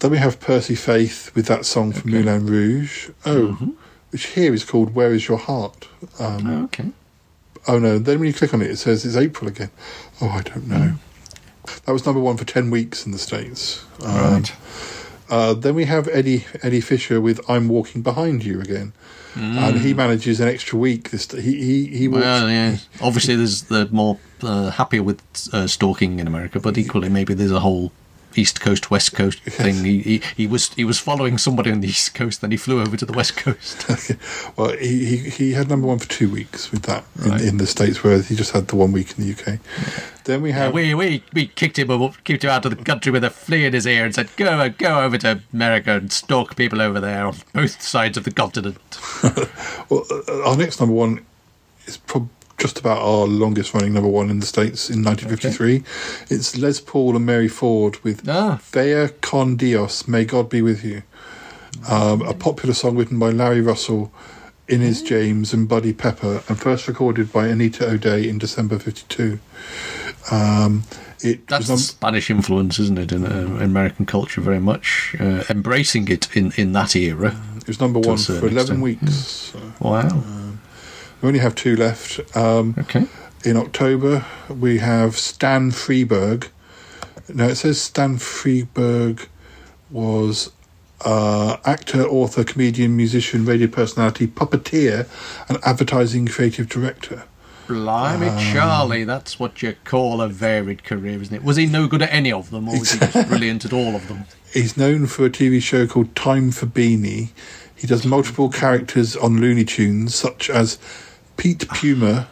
[0.01, 3.11] Then we have Percy Faith with that song from Moulin Rouge.
[3.27, 3.75] Oh,
[4.11, 6.91] which here is called "Where Is Your Heart." Um, okay.
[7.69, 7.99] Oh no!
[7.99, 9.71] Then when you click on it, it says it's April again.
[10.21, 10.95] Oh, I don't know.
[11.85, 13.85] That was number one for ten weeks in the states.
[14.03, 14.53] Um, Right.
[15.29, 18.93] Uh, then we have Eddie Eddie Fisher with "I'm Walking Behind You" again,
[19.37, 21.11] and he manages an extra week.
[21.11, 22.25] This he he he walks.
[22.25, 22.79] Well, yeah.
[23.01, 25.23] Obviously, there's the more uh, happier with
[25.53, 27.93] uh, stalking in America, but equally, maybe there's a whole
[28.37, 29.85] East Coast West Coast thing.
[29.85, 32.81] He, he he was he was following somebody on the East Coast, then he flew
[32.81, 33.87] over to the West Coast.
[34.57, 37.41] well, he, he he had number one for two weeks with that Right.
[37.41, 39.59] in, in the states, whereas he just had the one week in the UK.
[40.25, 43.11] Then we have we we we kicked him up, kicked him out of the country
[43.13, 46.57] with a flea in his ear, and said, "Go go over to America and stalk
[46.57, 48.79] people over there on both sides of the continent."
[49.89, 51.27] well, uh, our next number one
[51.87, 52.29] is prob-
[52.61, 55.83] just about our longest running number one in the states in 1953.
[56.29, 58.61] It's Les Paul and Mary Ford with Ah.
[58.73, 61.03] Vaya con Dios, May God Be With You.
[61.89, 64.13] Um, a popular song written by Larry Russell,
[64.69, 69.39] Inez James, and Buddy Pepper, and first recorded by Anita O'Day in December 52.
[70.31, 70.85] Um,
[71.23, 76.09] it That's was Spanish influence, isn't it, in, uh, American culture very much, uh, embracing
[76.09, 77.35] it in, in that era.
[77.57, 78.81] it was number one for 11 extent.
[78.83, 79.15] weeks.
[79.15, 80.23] So Wow.
[81.21, 82.21] We only have two left.
[82.37, 83.07] Um, Okay.
[83.45, 86.49] in October, we have Stan Freberg.
[87.33, 89.27] Now, it says Stan Freberg
[89.91, 90.51] was
[91.05, 95.07] uh, actor, author, comedian, musician, radio personality, puppeteer,
[95.49, 97.25] and advertising creative director.
[97.69, 101.45] Blimey, Um, Charlie, that's what you call a varied career, isn't it?
[101.45, 103.95] Was he no good at any of them, or was he just brilliant at all
[103.95, 104.25] of them?
[104.53, 107.31] He's known for a TV show called Time for Beany.
[107.77, 110.79] He does multiple characters on Looney Tunes, such as
[111.41, 112.29] Pete Puma.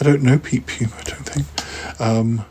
[0.00, 2.00] I don't know Pete Puma, I don't think.
[2.00, 2.44] Um,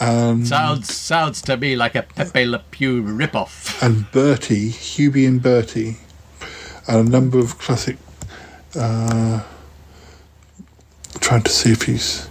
[0.00, 3.82] and Sounds sounds to me like a Pepe Le Pew ripoff.
[3.82, 5.96] and Bertie, Hubie and Bertie,
[6.86, 7.96] and a number of classic.
[8.76, 9.42] Uh,
[11.20, 12.28] trying to see if he's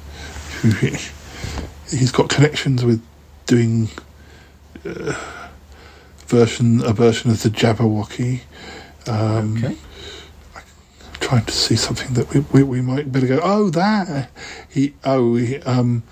[1.90, 3.02] he's got connections with
[3.48, 3.90] doing
[4.86, 5.14] uh,
[6.28, 8.42] version a version of the Jabberwocky.
[9.08, 9.76] Um, Okay.
[11.28, 13.42] Trying to see something that we, we, we might better go.
[13.44, 14.30] Oh, that
[14.70, 16.04] he oh he, um,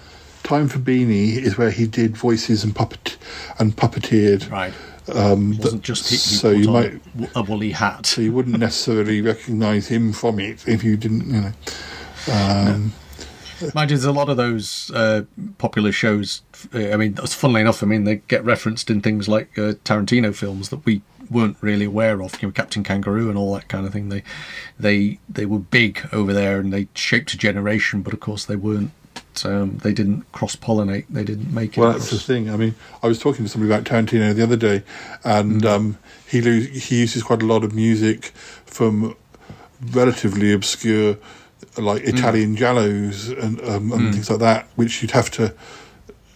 [0.43, 3.17] time for Beany is where he did voices and puppet
[3.57, 4.51] and puppeteered.
[4.51, 4.73] Right.
[5.07, 7.01] Um, It wasn't that- just he, so you might
[7.33, 8.05] a woolly hat.
[8.05, 11.51] so you wouldn't necessarily recognise him from it if you didn't, you know.
[12.33, 12.93] Um,
[13.73, 15.23] Mind you, there's a lot of those uh,
[15.59, 16.41] popular shows.
[16.73, 17.81] I mean, that's funnily enough.
[17.81, 21.85] I mean, they get referenced in things like uh, Tarantino films that we weren't really
[21.85, 22.41] aware of.
[22.41, 24.09] You know, Captain Kangaroo and all that kind of thing.
[24.09, 24.23] They,
[24.79, 28.01] they, they were big over there, and they shaped a generation.
[28.01, 28.91] But of course, they weren't.
[29.43, 31.05] Um, they didn't cross pollinate.
[31.09, 31.81] They didn't make it.
[31.81, 32.49] Well, that's the thing.
[32.49, 32.73] I mean,
[33.03, 34.83] I was talking to somebody about Tarantino the other day,
[35.25, 35.65] and Mm.
[35.69, 35.97] um,
[36.27, 38.27] he he uses quite a lot of music
[38.65, 39.13] from
[39.91, 41.17] relatively obscure,
[41.77, 42.17] like Mm.
[42.17, 45.53] Italian giallos and um, and things like that, which you'd have to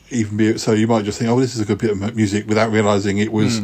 [0.09, 0.57] even be.
[0.57, 3.17] So you might just think, "Oh, this is a good bit of music," without realizing
[3.19, 3.31] it Mm.
[3.31, 3.59] was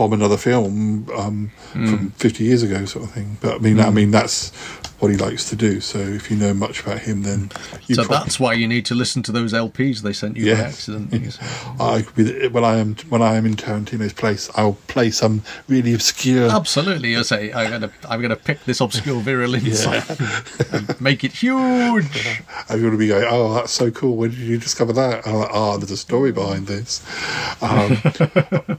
[0.00, 3.36] from another film um, from fifty years ago, sort of thing.
[3.42, 4.50] But I mean, I mean that's
[5.00, 5.80] what he likes to do.
[5.80, 7.50] So if you know much about him, then
[7.86, 10.60] you so that's why you need to listen to those LPs they sent you by
[10.60, 11.10] accident.
[11.20, 11.38] Yes.
[11.78, 15.42] I could be, when I am when I am in Tarantino's place, I'll play some
[15.68, 16.50] really obscure.
[16.50, 20.08] Absolutely, you say I'm gonna I'm gonna pick this obscure virile insight
[20.72, 22.42] and make it huge.
[22.68, 24.16] I'm going to be going, oh, that's so cool.
[24.16, 25.26] When did you discover that?
[25.26, 27.04] And I'm like, oh, there's a story behind this.
[27.62, 27.98] Um,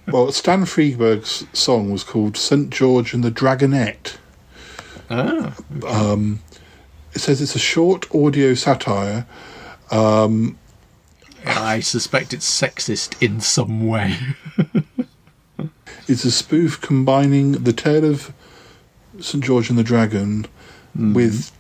[0.12, 2.70] well, Stan Freberg's song was called St.
[2.70, 4.18] George and the Dragonet.
[5.12, 5.54] Ah,
[5.86, 6.40] Um,
[7.14, 9.26] it says it's a short audio satire.
[9.92, 10.58] Um,
[11.46, 14.18] I suspect it's sexist in some way.
[16.08, 18.34] it's a spoof combining the tale of
[19.20, 19.44] St.
[19.44, 20.46] George and the Dragon
[20.96, 21.52] with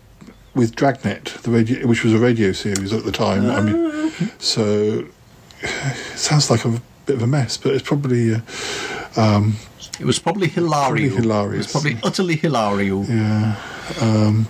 [0.54, 3.50] with Dragnet, the radio, which was a radio series at the time.
[3.50, 5.06] I mean, so
[5.62, 8.36] it sounds like a bit of a mess, but it's probably.
[8.36, 8.40] Uh,
[9.18, 9.56] um,
[10.02, 11.14] It was probably hilarious.
[11.14, 11.66] Probably hilarious.
[11.68, 13.08] It was probably utterly hilarious.
[13.10, 13.56] yeah.
[14.02, 14.48] Um,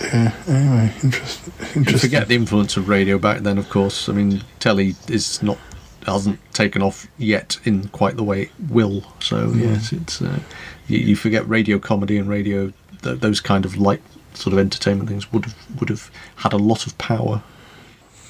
[0.00, 0.32] yeah.
[0.48, 1.98] Anyway, interest, You interesting.
[1.98, 4.08] forget the influence of radio back then, of course.
[4.08, 5.58] I mean, telly is not
[6.06, 9.02] hasn't taken off yet in quite the way it will.
[9.20, 10.38] So yes, it's uh,
[10.86, 12.72] you, you forget radio comedy and radio
[13.02, 14.02] th- those kind of light
[14.34, 17.42] sort of entertainment things would have would have had a lot of power.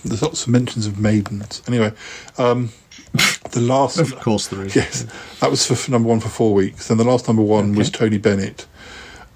[0.04, 1.62] There's lots of mentions of maidens.
[1.66, 1.92] Anyway,
[2.38, 2.70] um,
[3.50, 3.98] the last.
[3.98, 4.74] Of course, there is.
[4.76, 5.06] Yes,
[5.40, 6.90] that was for, number one for four weeks.
[6.90, 8.66] and the last number one was Tony Bennett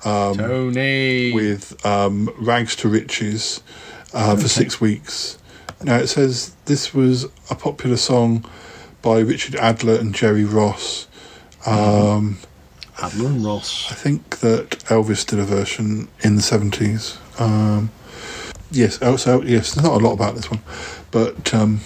[0.02, 1.32] Tony.
[1.32, 3.62] with um, Rags to Riches
[4.12, 5.38] uh, for six weeks.
[5.82, 8.44] Now it says this was a popular song
[9.02, 11.06] by Richard Adler and Jerry Ross.
[11.66, 12.38] Um,
[13.00, 13.90] Adler and Ross.
[13.90, 17.18] I think that Elvis did a version in the seventies.
[17.38, 17.90] Um,
[18.70, 19.74] yes, also yes.
[19.74, 20.60] There's not a lot about this one,
[21.10, 21.80] but um,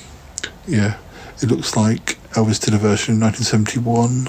[0.66, 0.96] yeah,
[1.42, 4.28] it looks like Elvis did a version in 1971.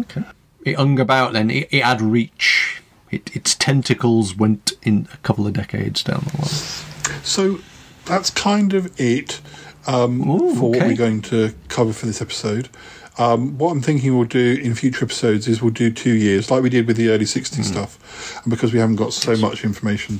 [0.00, 0.22] Okay.
[0.64, 1.50] It hung about then.
[1.50, 2.82] It, it had reach.
[3.10, 7.22] It, its tentacles went in a couple of decades down the line.
[7.22, 7.58] So
[8.06, 9.40] that's kind of it
[9.86, 12.68] um, Ooh, for what we're going to cover for this episode.
[13.16, 16.62] Um, what I'm thinking we'll do in future episodes is we'll do two years, like
[16.64, 17.62] we did with the early '60s Hmm.
[17.72, 18.40] stuff.
[18.42, 20.18] And because we haven't got so much information,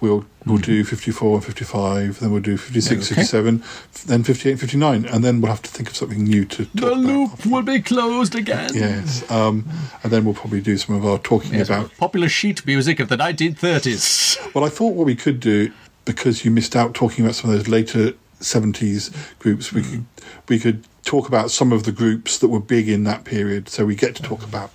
[0.00, 3.14] we'll we'll do 54 and 55, then we'll do 56, Hmm.
[3.14, 3.22] Okay.
[3.22, 3.62] 57,
[4.06, 6.86] then 58, 59, and then we'll have to think of something new to talk The
[6.86, 6.98] about.
[6.98, 8.70] loop will be closed again.
[8.74, 9.64] Yes, um,
[10.04, 13.08] and then we'll probably do some of our talking Yes, about popular sheet music of
[13.08, 14.38] the 1930s.
[14.54, 15.72] Well, I thought what we could do
[16.04, 19.10] because you missed out talking about some of those later seventies
[19.40, 19.72] groups.
[19.72, 20.04] We could
[20.48, 23.68] we could talk about some of the groups that were big in that period.
[23.70, 24.70] So we get to talk about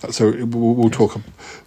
[0.00, 0.14] that.
[0.14, 1.14] So we'll, we'll talk.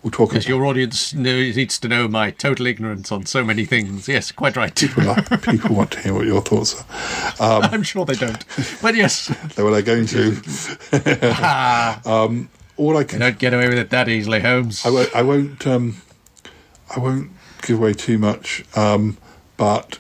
[0.04, 0.30] We'll talk.
[0.32, 4.08] Because about, your audience needs to know my total ignorance on so many things.
[4.08, 4.98] Yes, quite right.
[4.98, 6.84] like, people want to hear what your thoughts
[7.40, 7.62] are.
[7.64, 8.44] I'm sure they don't.
[8.82, 12.02] But yes, They were going to.
[12.06, 13.20] um, all I you can.
[13.20, 14.86] don't get away with it that easily, Holmes.
[14.86, 15.16] I won't.
[15.16, 15.68] I won't.
[15.68, 16.02] Um,
[16.96, 17.32] I won't
[17.62, 18.64] give away too much.
[18.76, 19.18] Um,
[19.58, 20.00] but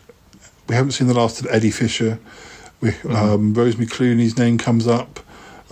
[0.68, 2.19] we haven't seen the last of Eddie Fisher.
[2.81, 5.19] We, um, Rosemary Clooney's name comes up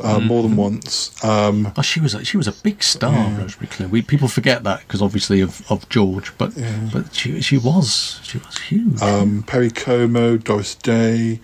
[0.03, 1.23] uh, more than once.
[1.23, 3.87] Um, Oh, she was a, she was a big star, Rosemary Clear.
[3.89, 6.53] We people forget that because obviously of, of George, but
[6.91, 9.01] but she she was she was huge.
[9.01, 11.39] um, Perry Como, Doris Day,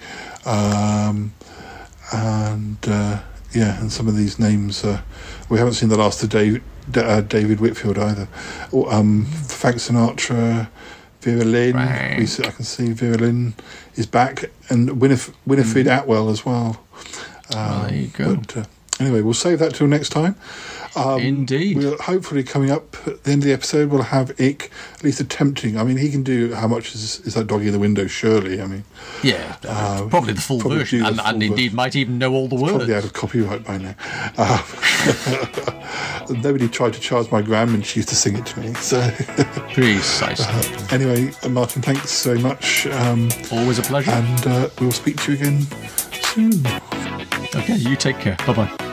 [0.45, 1.33] um,
[2.11, 3.21] and uh,
[3.53, 4.83] yeah, and some of these names.
[4.83, 5.01] Uh,
[5.49, 6.61] we haven't seen the last of Dave,
[6.95, 8.27] uh, David Whitfield either.
[8.89, 10.69] Um, Frank Sinatra,
[11.21, 11.75] Vera Lynn.
[12.19, 13.53] We see, I can see Vera Lynn
[13.95, 16.81] is back, and Winif- Winifred Atwell as well.
[17.55, 18.35] Um, there you go.
[18.37, 18.63] But, uh,
[18.99, 20.35] anyway, we'll save that till next time.
[20.95, 21.77] Um, Indeed.
[21.77, 25.19] We'll hopefully coming up at the end of the episode, we'll have Ick at least
[25.21, 25.77] attempting.
[25.77, 28.07] I mean, he can do how much is, is that doggy in the window?
[28.07, 28.83] Surely, I mean,
[29.23, 31.75] yeah, uh, probably the full probably version, the and, full and indeed version.
[31.75, 32.75] might even know all the words.
[32.75, 33.95] probably out of copyright by now.
[34.37, 34.61] Uh,
[36.41, 38.73] nobody tried to charge my gram, and she used to sing it to me.
[38.75, 38.99] So,
[39.73, 40.95] Precisely.
[40.95, 44.11] anyway, uh, Martin, thanks very much, um, Always a pleasure.
[44.11, 45.61] and uh, we'll speak to you again
[46.21, 46.65] soon.
[47.55, 48.35] okay, you take care.
[48.45, 48.90] Bye bye.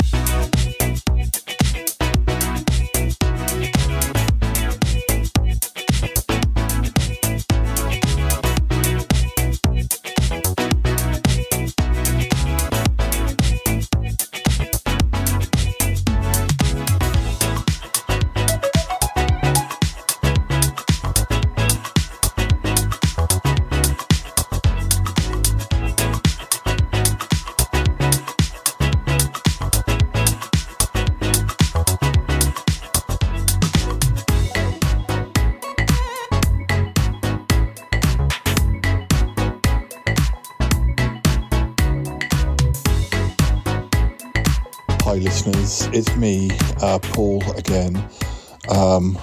[48.99, 49.17] Um,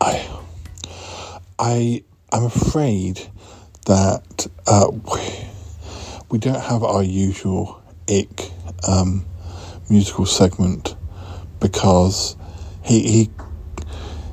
[0.00, 0.26] I
[1.58, 2.02] I
[2.32, 3.28] I'm afraid
[3.84, 5.20] that uh, we,
[6.30, 8.50] we don't have our usual ick
[8.88, 9.26] um,
[9.90, 10.96] musical segment
[11.60, 12.36] because
[12.82, 13.30] he he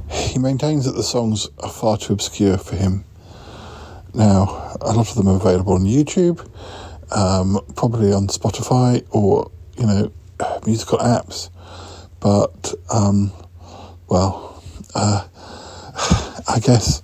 [0.09, 3.03] he maintains that the songs are far too obscure for him.
[4.13, 6.39] Now, a lot of them are available on YouTube,
[7.11, 10.13] um, probably on Spotify or you know
[10.65, 11.49] musical apps,
[12.21, 13.33] but um,
[14.07, 14.54] well,
[14.95, 15.27] uh,
[16.47, 17.01] I guess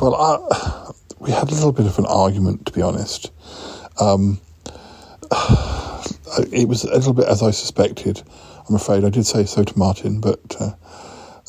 [0.00, 3.30] well, I, we had a little bit of an argument to be honest.
[4.00, 4.40] Um,
[6.52, 8.22] it was a little bit as I suspected.
[8.68, 10.72] I'm afraid I did say so to Martin, but uh,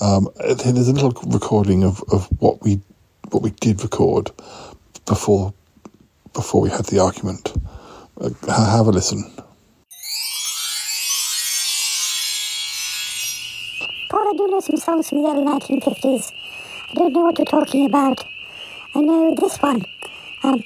[0.02, 2.82] um, there's a little recording of, of what we
[3.32, 4.32] what we did record
[5.06, 5.54] before
[6.34, 7.54] before we had the argument.
[8.20, 9.32] Uh, have a listen.
[14.16, 16.32] I do know some songs from the early 1950s.
[16.92, 18.24] I don't know what you're talking about.
[18.94, 19.84] I know this one.
[20.44, 20.64] Um,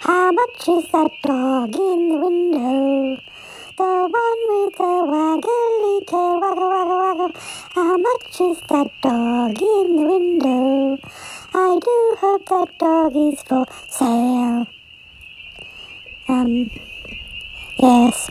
[0.00, 3.20] how much is that dog in the window?
[3.76, 7.40] The one with the waggly tail, waggle, waggle, waggle.
[7.74, 10.98] How much is that dog in the window?
[11.54, 14.66] I do hope that dog is for sale.
[16.28, 16.70] Um,
[17.78, 18.30] yes.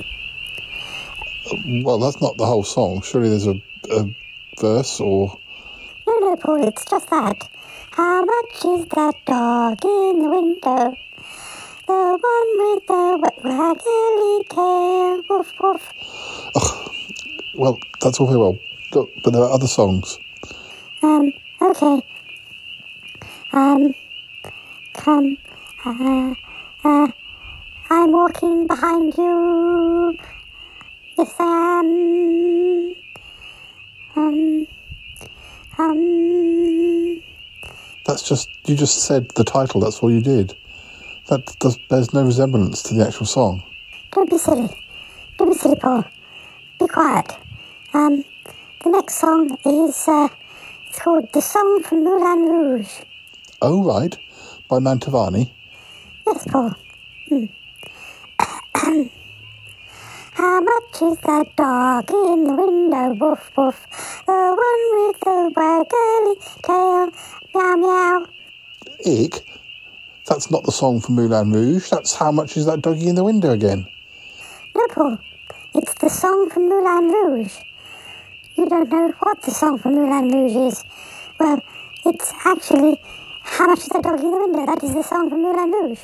[1.84, 3.02] Well, that's not the whole song.
[3.04, 3.56] Surely there's a,
[3.92, 4.06] a
[4.60, 5.38] verse or.
[6.08, 7.50] No, no, Paul, it's just that.
[7.92, 10.96] How much is that dog in the window?
[11.88, 15.94] The one with the wa- waggly tail, woof, woof.
[17.56, 18.58] Well, that's all very well.
[18.92, 20.20] But there are other songs.
[21.02, 21.32] Um,
[21.62, 22.02] okay.
[23.52, 23.94] Um,
[24.94, 25.38] come,
[25.86, 26.34] uh,
[26.84, 27.08] uh,
[27.90, 30.18] I'm walking behind you.
[31.18, 33.07] Yes, I am.
[34.18, 34.68] Um,
[35.78, 37.22] um,
[38.06, 39.82] That's just you just said the title.
[39.82, 40.56] That's all you did.
[41.30, 43.62] That does bears no resemblance to the actual song.
[44.12, 44.70] don't be silly.
[45.38, 46.04] Don't be silly, Paul.
[46.80, 47.38] Be quiet.
[47.94, 48.24] Um,
[48.84, 50.30] the next song is, uh,
[50.88, 53.02] it's called The Song from Moulin Rouge.
[53.62, 54.18] Oh right,
[54.70, 55.52] by Mantovani.
[56.26, 56.74] Yes, Paul.
[57.30, 57.46] Hmm.
[60.38, 63.16] How much is that dog in the window?
[63.20, 63.88] Woof, woof.
[64.28, 67.10] The one with the waggly tail.
[67.56, 68.28] Meow, meow.
[69.04, 69.44] Ick.
[70.28, 71.90] That's not the song from Moulin Rouge.
[71.90, 73.88] That's how much is that doggy in the window again?
[74.76, 75.18] No, Paul.
[75.74, 77.56] It's the song from Moulin Rouge.
[78.58, 80.84] You don't know what the song from Moulin Rouge is.
[81.40, 81.60] Well,
[82.06, 83.02] it's actually
[83.42, 84.66] How much is that dog in the window?
[84.68, 86.00] That is the song from Moulin Rouge.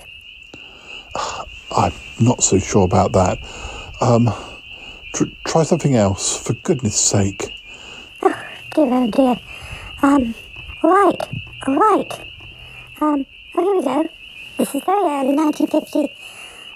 [1.76, 3.38] I'm not so sure about that.
[4.04, 4.30] Um,
[5.14, 7.54] tr- try something else, for goodness sake.
[8.22, 8.36] Oh
[8.76, 9.40] dear, oh dear.
[10.02, 10.36] Um,
[10.84, 11.22] right,
[11.68, 12.12] right.
[13.00, 13.26] Um,
[13.56, 14.10] oh, here we go.
[14.58, 16.14] This is very early, 1950.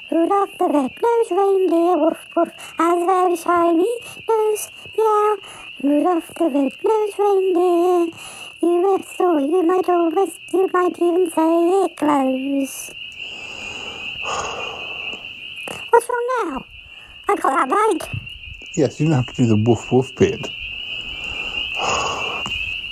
[0.09, 2.47] Rudolph the red-nosed reindeer, woof woof,
[2.77, 3.91] has a very shiny
[4.29, 5.37] nose, meow.
[5.83, 8.07] Rudolph the red-nosed reindeer,
[8.61, 12.91] you have thought you might always, you might even say it glows.
[15.89, 16.76] What's wrong now?
[17.29, 18.19] I got that right.
[18.75, 20.49] Yes, you don't have to do the woof woof bit.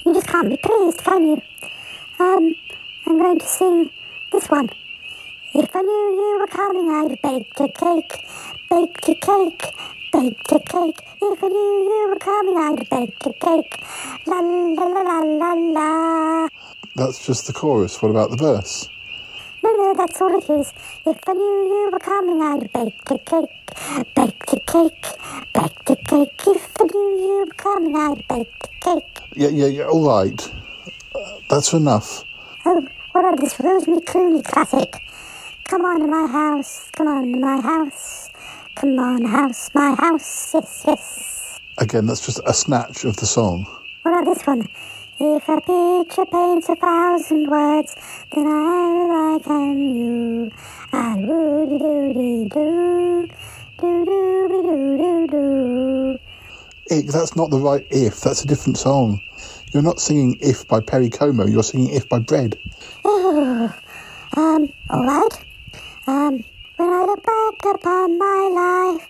[0.06, 1.41] You just can't be pleased, can you?
[2.20, 2.56] Um,
[3.07, 3.90] I'm going to sing
[4.32, 4.70] this one.
[5.53, 8.26] If I knew you were coming, I'd bake a cake,
[8.70, 9.74] bake a cake,
[10.12, 10.99] bake a cake.
[11.22, 13.84] If I knew you were coming, I'd bake a cake.
[14.28, 16.48] La la la la la la.
[16.95, 18.02] That's just the chorus.
[18.02, 18.90] What about the verse?
[19.66, 20.74] No, no, that's all it is.
[21.08, 25.06] If I knew you were coming, I'd bake a cake, bake a cake,
[25.56, 26.42] bake a cake.
[26.46, 29.20] If I knew you were coming, I'd bake a cake.
[29.34, 29.86] Yeah, yeah, yeah.
[29.86, 30.52] All right.
[31.16, 31.20] Uh,
[31.50, 32.24] that's enough.
[32.64, 35.02] Oh, what about this Rosemary Clooney classic?
[35.64, 38.30] Come on to my house, come on to my house,
[38.76, 41.60] come on house, my house, yes, yes.
[41.80, 43.66] Again, that's just a snatch of the song.
[44.04, 44.70] What about this one?
[45.18, 47.96] If a picture paints a thousand words,
[48.34, 50.52] then I like and you.
[50.92, 53.30] I woody doody doo,
[53.80, 56.18] doo doo doo doo doo.
[56.92, 58.20] Ick, that's not the right if.
[58.20, 59.22] That's a different song.
[59.74, 61.48] You're not singing If by Perry Como.
[61.48, 62.58] You're singing If by Bread.
[63.06, 63.74] Oh,
[64.36, 65.46] um, alright.
[66.08, 66.44] Um,
[66.76, 69.08] when I look back upon my life,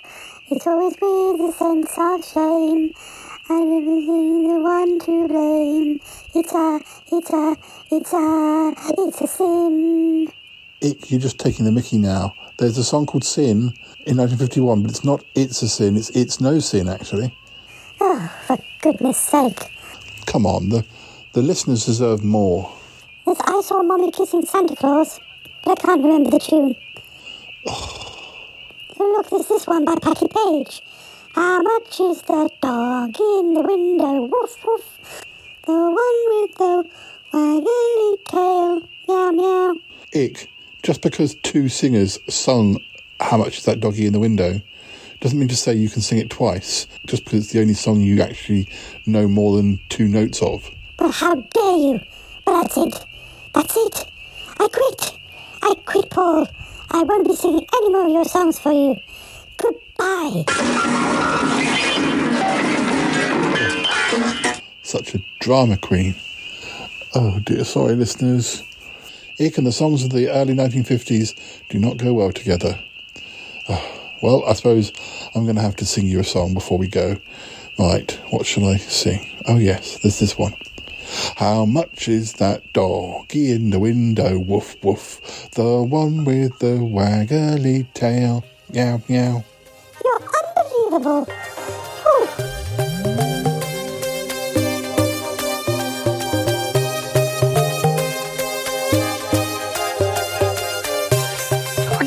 [0.52, 2.94] it's always with a sense of shame.
[3.48, 6.00] I've never been the one to blame.
[6.34, 6.80] It's a,
[7.12, 7.56] it's a,
[7.92, 10.32] it's a, it's a sin.
[10.82, 12.34] Ick, you're just taking the mickey now.
[12.58, 13.72] There's a song called Sin
[14.08, 15.96] in 1951, but it's not It's a Sin.
[15.96, 17.38] It's It's No Sin, actually.
[18.02, 19.60] Oh, for goodness sake.
[20.26, 20.84] Come on, the,
[21.34, 22.74] the listeners deserve more.
[23.28, 25.20] Yes, I saw Mommy kissing Santa Claus,
[25.64, 26.76] but I can't remember the tune.
[28.98, 30.82] Oh, look, there's this one by Patti Page.
[31.36, 34.22] How much is the dog in the window?
[34.22, 35.26] Woof, woof.
[35.66, 35.96] The one
[36.30, 36.90] with the
[37.34, 38.82] waggly tail.
[39.06, 39.76] Meow, meow.
[40.16, 40.48] Ick,
[40.82, 42.80] just because two singers sung
[43.20, 44.62] How Much Is That Doggy in the Window
[45.20, 48.00] doesn't mean to say you can sing it twice, just because it's the only song
[48.00, 48.70] you actually
[49.06, 50.70] know more than two notes of.
[51.00, 52.00] Well, how dare you?
[52.46, 53.06] But that's it.
[53.54, 54.06] That's it.
[54.58, 55.20] I quit.
[55.62, 56.48] I quit, Paul.
[56.92, 58.96] I won't be singing any more of your songs for you.
[59.98, 60.46] Goodbye.
[64.84, 66.16] Such a drama queen.
[67.14, 68.64] Oh dear, sorry listeners.
[69.40, 71.34] Ick and the songs of the early 1950s
[71.70, 72.80] do not go well together.
[73.68, 74.92] Oh, well, I suppose
[75.36, 77.18] I'm going to have to sing you a song before we go.
[77.78, 79.30] Right, what shall I sing?
[79.48, 80.56] Oh yes, there's this one.
[81.36, 84.40] How much is that doggy in the window?
[84.40, 85.50] Woof woof.
[85.52, 88.46] The one with the waggly tail.
[88.72, 89.44] Meow meow.
[90.96, 91.00] I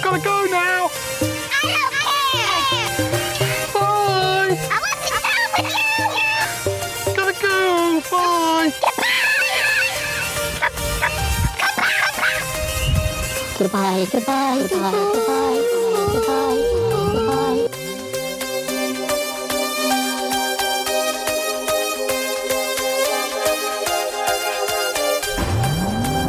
[0.02, 0.88] gotta go now.
[1.52, 1.92] I don't
[2.32, 2.88] care.
[3.74, 4.56] Bye.
[4.56, 5.16] I want to
[5.52, 5.68] with
[7.04, 7.14] you.
[7.14, 7.54] Gotta go.
[8.10, 8.72] Bye.
[13.58, 15.57] Goodbye, goodbye, goodbye, goodbye, goodbye,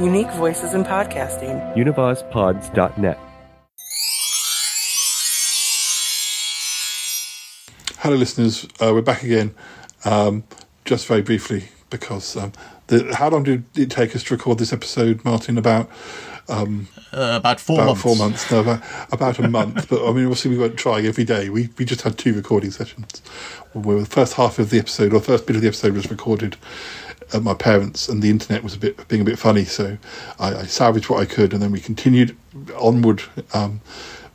[0.00, 1.74] Unique voices in podcasting.
[1.74, 3.18] UnivazPods.net.
[8.00, 8.66] Hello, listeners.
[8.80, 9.54] Uh, we're back again.
[10.04, 10.44] Um,
[10.84, 12.52] just very briefly, because um,
[12.88, 15.56] the, how long did it take us to record this episode, Martin?
[15.56, 15.88] About
[16.48, 18.02] um, Uh, about four about months.
[18.02, 18.50] four months.
[18.50, 18.82] No, about,
[19.12, 19.88] about a month.
[19.88, 21.48] but I mean, obviously, we weren't trying every day.
[21.48, 23.20] We we just had two recording sessions.
[23.72, 26.10] Where the first half of the episode, or the first bit of the episode, was
[26.10, 26.56] recorded
[27.32, 29.64] at my parents, and the internet was a bit being a bit funny.
[29.64, 29.98] So
[30.38, 32.36] I, I salvaged what I could, and then we continued
[32.78, 33.22] onward.
[33.52, 33.80] Um,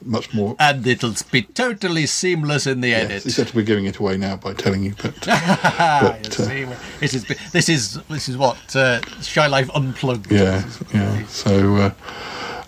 [0.03, 3.25] much more And it'll be totally seamless in the Yes, edit.
[3.27, 4.95] except we're giving it away now by telling you.
[4.99, 10.31] But, but uh, this is this is this is what uh, Shy Life unplugged.
[10.31, 11.23] yeah, yeah.
[11.27, 11.75] So,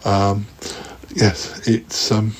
[0.05, 0.45] uh, um,
[1.15, 2.35] yes, it's um,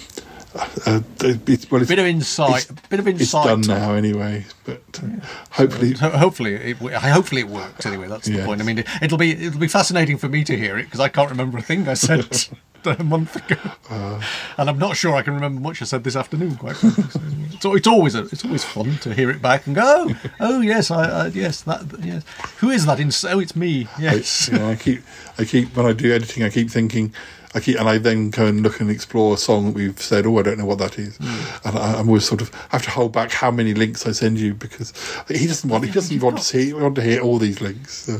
[0.86, 4.82] uh, it's well, it's, bit of insight, it's- bit of It's done now anyway, but
[5.02, 7.86] uh, hopefully, Ho- hopefully, it, hopefully it worked.
[7.86, 8.46] Anyway, that's the Yes.
[8.46, 8.62] point.
[8.62, 11.10] I mean, it, it'll be it'll be fascinating for me to hear it because I
[11.10, 12.28] can't remember a thing I said
[12.86, 13.60] a month ago,
[13.90, 14.22] Uh.
[14.58, 16.56] and I'm not sure I can remember much I said this afternoon.
[16.58, 17.20] Quite frankly, so,
[17.54, 20.62] it's, it's always a, it's always fun to hear it back and go, oh, oh
[20.62, 22.24] yes, I, I yes that yes.
[22.58, 23.00] Who is that?
[23.00, 23.88] In, oh, it's me.
[24.00, 24.50] Yes.
[24.50, 25.02] I, you know, I keep,
[25.40, 27.14] I keep when I do editing, I keep thinking.
[27.56, 30.26] I keep, and I then go and look and explore a song that we've said.
[30.26, 31.68] Oh, I don't know what that is, Hmm.
[31.68, 34.40] and I, I'm always sort of have to hold back how many links I send
[34.40, 34.92] you because
[35.28, 35.86] he doesn't want.
[35.86, 36.74] He doesn't want to see.
[36.74, 37.94] Want to hear all these links.
[38.06, 38.20] So.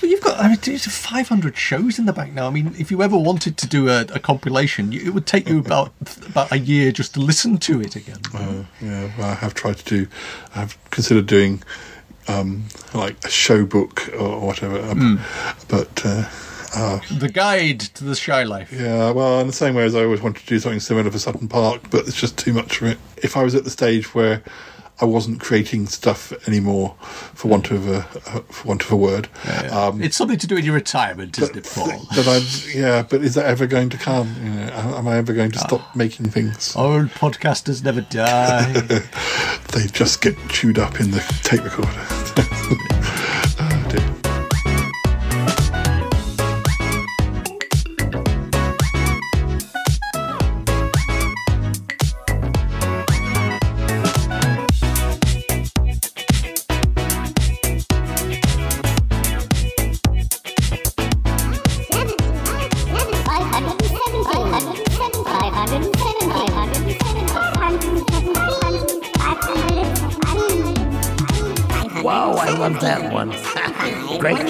[0.00, 2.46] But you've got I mean, there's 500 shows in the bank now.
[2.46, 5.58] I mean, if you ever wanted to do a, a compilation, it would take you
[5.58, 5.92] about
[6.26, 8.20] about a year just to listen to it again.
[8.34, 10.08] Uh, yeah, well, I have tried to do.
[10.56, 11.62] I've considered doing
[12.28, 15.20] um, like a show book or whatever, um,
[15.68, 16.24] but uh,
[16.74, 18.72] uh, The guide to the shy life.
[18.72, 21.18] yeah, well, in the same way as I always wanted to do something similar for
[21.18, 22.98] Sutton Park, but it's just too much for it.
[23.18, 24.42] If I was at the stage where
[25.00, 26.94] I wasn't creating stuff anymore,
[27.34, 29.28] for want of a for want of a word,
[29.72, 32.06] um, It's something to do in your retirement, isn't it, Paul?
[32.14, 32.42] but I'm
[32.72, 33.02] yeah.
[33.02, 34.32] But is that ever going to come?
[34.42, 36.76] You know, am I ever going to stop making things?
[36.76, 38.70] Old podcasters never die.
[39.72, 41.90] they just get chewed up in the tape recorder.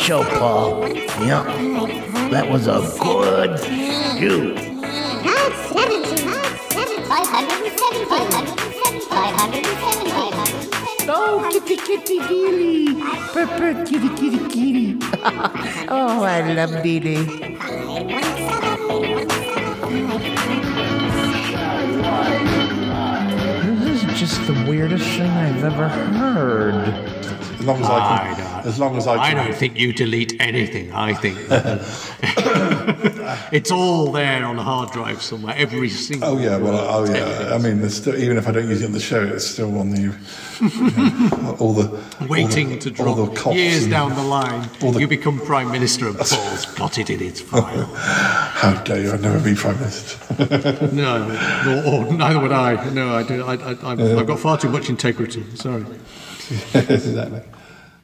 [0.02, 0.88] show, Paul.
[1.24, 1.44] Yeah,
[2.32, 3.56] that was a good
[4.18, 4.56] shoe.
[11.14, 13.00] Oh, kitty, kitty, kitty.
[13.32, 14.98] Purr, kitty, kitty, kitty.
[15.88, 16.98] oh, I love Dee
[23.78, 26.88] This is just the weirdest thing I've ever heard.
[27.62, 30.92] As long as I can, as long as I I don't think you delete anything.
[30.92, 31.38] I think
[33.52, 35.54] it's all there on a hard drive somewhere.
[35.56, 36.30] Every single.
[36.30, 37.54] Oh yeah, well, oh yeah.
[37.54, 39.78] I mean, there's still, even if I don't use it on the show, it's still
[39.78, 44.14] on the you know, all the Waiting all the, to drop all the years down
[44.14, 44.68] the line.
[44.80, 47.86] the- you become prime minister, and Paul's got it in its file.
[47.94, 49.12] How dare you?
[49.12, 50.88] I'd never be prime minister.
[50.92, 51.30] no,
[51.86, 52.90] or, or neither would I.
[52.90, 53.44] No, I do.
[53.44, 55.44] I, I, I've, I've got far too much integrity.
[55.56, 55.84] Sorry.
[56.74, 57.42] yes, exactly.